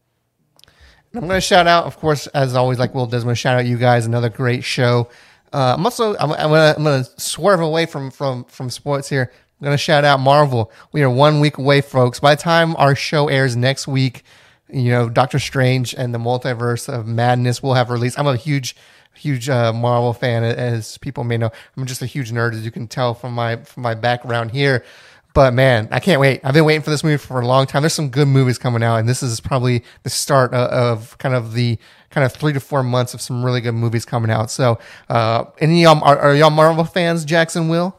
I'm 1.14 1.20
going 1.20 1.32
to 1.32 1.40
shout 1.40 1.66
out, 1.66 1.84
of 1.84 1.98
course, 1.98 2.26
as 2.28 2.54
always, 2.54 2.78
like 2.78 2.94
Will 2.94 3.06
to 3.06 3.34
shout 3.34 3.58
out 3.58 3.66
you 3.66 3.76
guys. 3.76 4.06
Another 4.06 4.30
great 4.30 4.64
show. 4.64 5.10
Uh, 5.52 5.74
I'm 5.76 5.84
also 5.84 6.16
I'm, 6.16 6.32
I'm 6.32 6.48
going 6.48 6.74
I'm 6.76 6.82
going 6.82 7.04
to 7.04 7.20
swerve 7.20 7.60
away 7.60 7.84
from 7.84 8.10
from 8.10 8.44
from 8.44 8.70
sports 8.70 9.08
here. 9.08 9.30
I'm 9.62 9.66
going 9.66 9.74
to 9.74 9.78
shout 9.78 10.04
out 10.04 10.18
Marvel. 10.18 10.72
We 10.90 11.04
are 11.04 11.08
one 11.08 11.38
week 11.38 11.56
away, 11.56 11.82
folks. 11.82 12.18
By 12.18 12.34
the 12.34 12.42
time 12.42 12.74
our 12.78 12.96
show 12.96 13.28
airs 13.28 13.54
next 13.54 13.86
week, 13.86 14.24
you 14.68 14.90
know, 14.90 15.08
Doctor 15.08 15.38
Strange 15.38 15.94
and 15.94 16.12
the 16.12 16.18
Multiverse 16.18 16.92
of 16.92 17.06
Madness 17.06 17.62
will 17.62 17.74
have 17.74 17.88
released. 17.88 18.18
I'm 18.18 18.26
a 18.26 18.34
huge, 18.34 18.74
huge 19.14 19.48
uh, 19.48 19.72
Marvel 19.72 20.14
fan, 20.14 20.42
as 20.42 20.98
people 20.98 21.22
may 21.22 21.36
know. 21.36 21.52
I'm 21.76 21.86
just 21.86 22.02
a 22.02 22.06
huge 22.06 22.32
nerd, 22.32 22.54
as 22.54 22.64
you 22.64 22.72
can 22.72 22.88
tell 22.88 23.14
from 23.14 23.34
my 23.34 23.58
from 23.58 23.84
my 23.84 23.94
background 23.94 24.50
here. 24.50 24.84
But 25.32 25.54
man, 25.54 25.86
I 25.92 26.00
can't 26.00 26.20
wait. 26.20 26.40
I've 26.42 26.54
been 26.54 26.64
waiting 26.64 26.82
for 26.82 26.90
this 26.90 27.04
movie 27.04 27.16
for 27.16 27.40
a 27.40 27.46
long 27.46 27.66
time. 27.66 27.82
There's 27.82 27.92
some 27.92 28.10
good 28.10 28.26
movies 28.26 28.58
coming 28.58 28.82
out, 28.82 28.96
and 28.96 29.08
this 29.08 29.22
is 29.22 29.38
probably 29.40 29.84
the 30.02 30.10
start 30.10 30.52
of, 30.54 30.70
of 30.70 31.18
kind 31.18 31.36
of 31.36 31.52
the 31.52 31.78
kind 32.10 32.24
of 32.24 32.32
three 32.32 32.52
to 32.52 32.58
four 32.58 32.82
months 32.82 33.14
of 33.14 33.20
some 33.20 33.44
really 33.44 33.60
good 33.60 33.76
movies 33.76 34.04
coming 34.04 34.32
out. 34.32 34.50
So, 34.50 34.80
uh, 35.08 35.44
any 35.60 35.82
y'all 35.84 36.02
are, 36.02 36.18
are 36.18 36.34
y'all 36.34 36.50
Marvel 36.50 36.82
fans? 36.82 37.24
Jackson 37.24 37.68
will. 37.68 37.96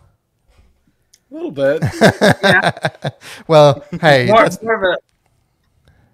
A 1.34 1.36
little 1.36 1.52
bit. 1.52 1.82
yeah. 2.44 3.10
well, 3.48 3.84
hey, 4.02 4.28
more, 4.28 4.48
more, 4.62 4.76
of 4.76 4.84
a 4.84 4.98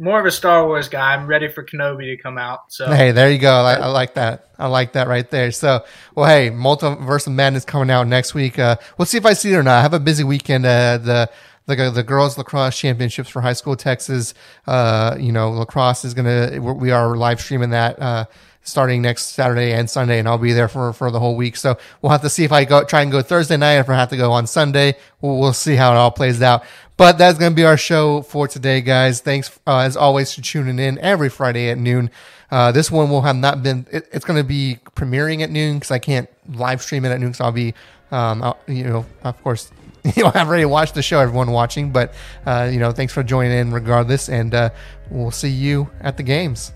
more 0.02 0.20
of 0.22 0.26
a 0.26 0.32
Star 0.32 0.66
Wars 0.66 0.88
guy. 0.88 1.14
I'm 1.14 1.28
ready 1.28 1.50
for 1.50 1.62
Kenobi 1.62 2.16
to 2.16 2.16
come 2.16 2.38
out. 2.38 2.72
So 2.72 2.90
hey, 2.90 3.12
there 3.12 3.30
you 3.30 3.38
go. 3.38 3.52
I, 3.52 3.74
I 3.74 3.88
like 3.88 4.14
that. 4.14 4.48
I 4.58 4.68
like 4.68 4.94
that 4.94 5.10
right 5.10 5.30
there. 5.30 5.52
So, 5.52 5.84
well, 6.16 6.26
hey, 6.26 6.52
Multiverse 6.52 7.28
of 7.28 7.34
Madness 7.34 7.66
coming 7.66 7.92
out 7.92 8.08
next 8.08 8.34
week. 8.34 8.58
Uh, 8.58 8.78
we'll 8.98 9.08
see 9.08 9.18
if 9.18 9.26
I 9.26 9.34
see 9.34 9.52
it 9.52 9.58
or 9.58 9.64
not. 9.64 9.80
I 9.80 9.82
have 9.82 9.94
a 9.94 10.00
busy 10.00 10.24
weekend. 10.24 10.66
Uh, 10.66 10.98
the 11.00 11.30
the 11.66 11.92
the 11.92 12.04
girls 12.04 12.38
lacrosse 12.38 12.80
championships 12.80 13.28
for 13.28 13.42
high 13.42 13.52
school 13.52 13.76
Texas. 13.76 14.34
Uh, 14.66 15.18
you 15.20 15.34
know, 15.34 15.52
lacrosse 15.52 16.06
is 16.06 16.14
gonna. 16.14 16.62
We 16.62 16.92
are 16.92 17.18
live 17.18 17.42
streaming 17.42 17.72
that. 17.72 18.30
Starting 18.62 19.02
next 19.02 19.28
Saturday 19.28 19.72
and 19.72 19.90
Sunday, 19.90 20.20
and 20.20 20.28
I'll 20.28 20.38
be 20.38 20.54
there 20.54 20.68
for, 20.68 20.94
for 20.94 21.10
the 21.10 21.20
whole 21.20 21.36
week. 21.36 21.56
So 21.56 21.78
we'll 22.02 22.12
have 22.12 22.22
to 22.22 22.30
see 22.30 22.44
if 22.44 22.52
I 22.52 22.66
go 22.66 22.84
try 22.84 23.02
and 23.02 23.12
go 23.12 23.22
Thursday 23.22 23.58
night, 23.58 23.76
if 23.76 23.90
I 23.90 23.96
have 23.96 24.10
to 24.10 24.18
go 24.18 24.32
on 24.32 24.46
Sunday. 24.48 24.96
We'll, 25.22 25.40
we'll 25.40 25.54
see 25.54 25.76
how 25.76 25.94
it 25.94 25.96
all 25.96 26.12
plays 26.12 26.42
out. 26.42 26.64
But 26.98 27.18
that's 27.18 27.40
going 27.40 27.54
to 27.54 27.56
be 27.56 27.64
our 27.64 27.78
show 27.78 28.22
for 28.24 28.48
today, 28.48 28.82
guys. 28.82 29.22
Thanks 29.22 29.58
uh, 29.66 29.80
as 29.80 29.96
always 29.96 30.34
for 30.34 30.42
tuning 30.42 30.80
in 30.80 31.00
every 31.00 31.30
Friday 31.30 31.70
at 31.70 31.78
noon. 31.78 32.12
Uh, 32.52 32.72
this 32.72 32.92
one 32.92 33.10
will 33.10 33.22
have 33.22 33.38
not 33.38 33.64
been. 33.64 33.88
It, 33.92 34.10
it's 34.12 34.26
going 34.26 34.38
to 34.38 34.48
be 34.48 34.80
premiering 34.96 35.42
at 35.42 35.50
noon 35.50 35.78
because 35.78 35.92
I 35.92 36.00
can't 36.00 36.30
live 36.50 36.82
stream 36.82 37.06
it 37.06 37.10
at 37.10 37.22
noon. 37.22 37.34
So 37.34 37.46
I'll 37.46 37.52
be, 37.52 37.74
um, 38.12 38.44
I'll, 38.44 38.60
you 38.68 38.84
know, 38.84 39.06
of 39.24 39.42
course, 39.44 39.72
you 40.16 40.24
know, 40.24 40.32
I've 40.34 40.48
already 40.48 40.66
watched 40.66 40.96
the 40.96 41.02
show. 41.02 41.20
Everyone 41.20 41.52
watching, 41.52 41.92
but 41.92 42.14
uh, 42.46 42.70
you 42.72 42.80
know, 42.80 42.92
thanks 42.92 43.14
for 43.14 43.24
joining 43.24 43.58
in 43.58 43.72
regardless, 43.72 44.30
and 44.30 44.54
uh, 44.54 44.70
we'll 45.10 45.32
see 45.32 45.50
you 45.50 45.90
at 46.02 46.18
the 46.18 46.24
games. 46.24 46.74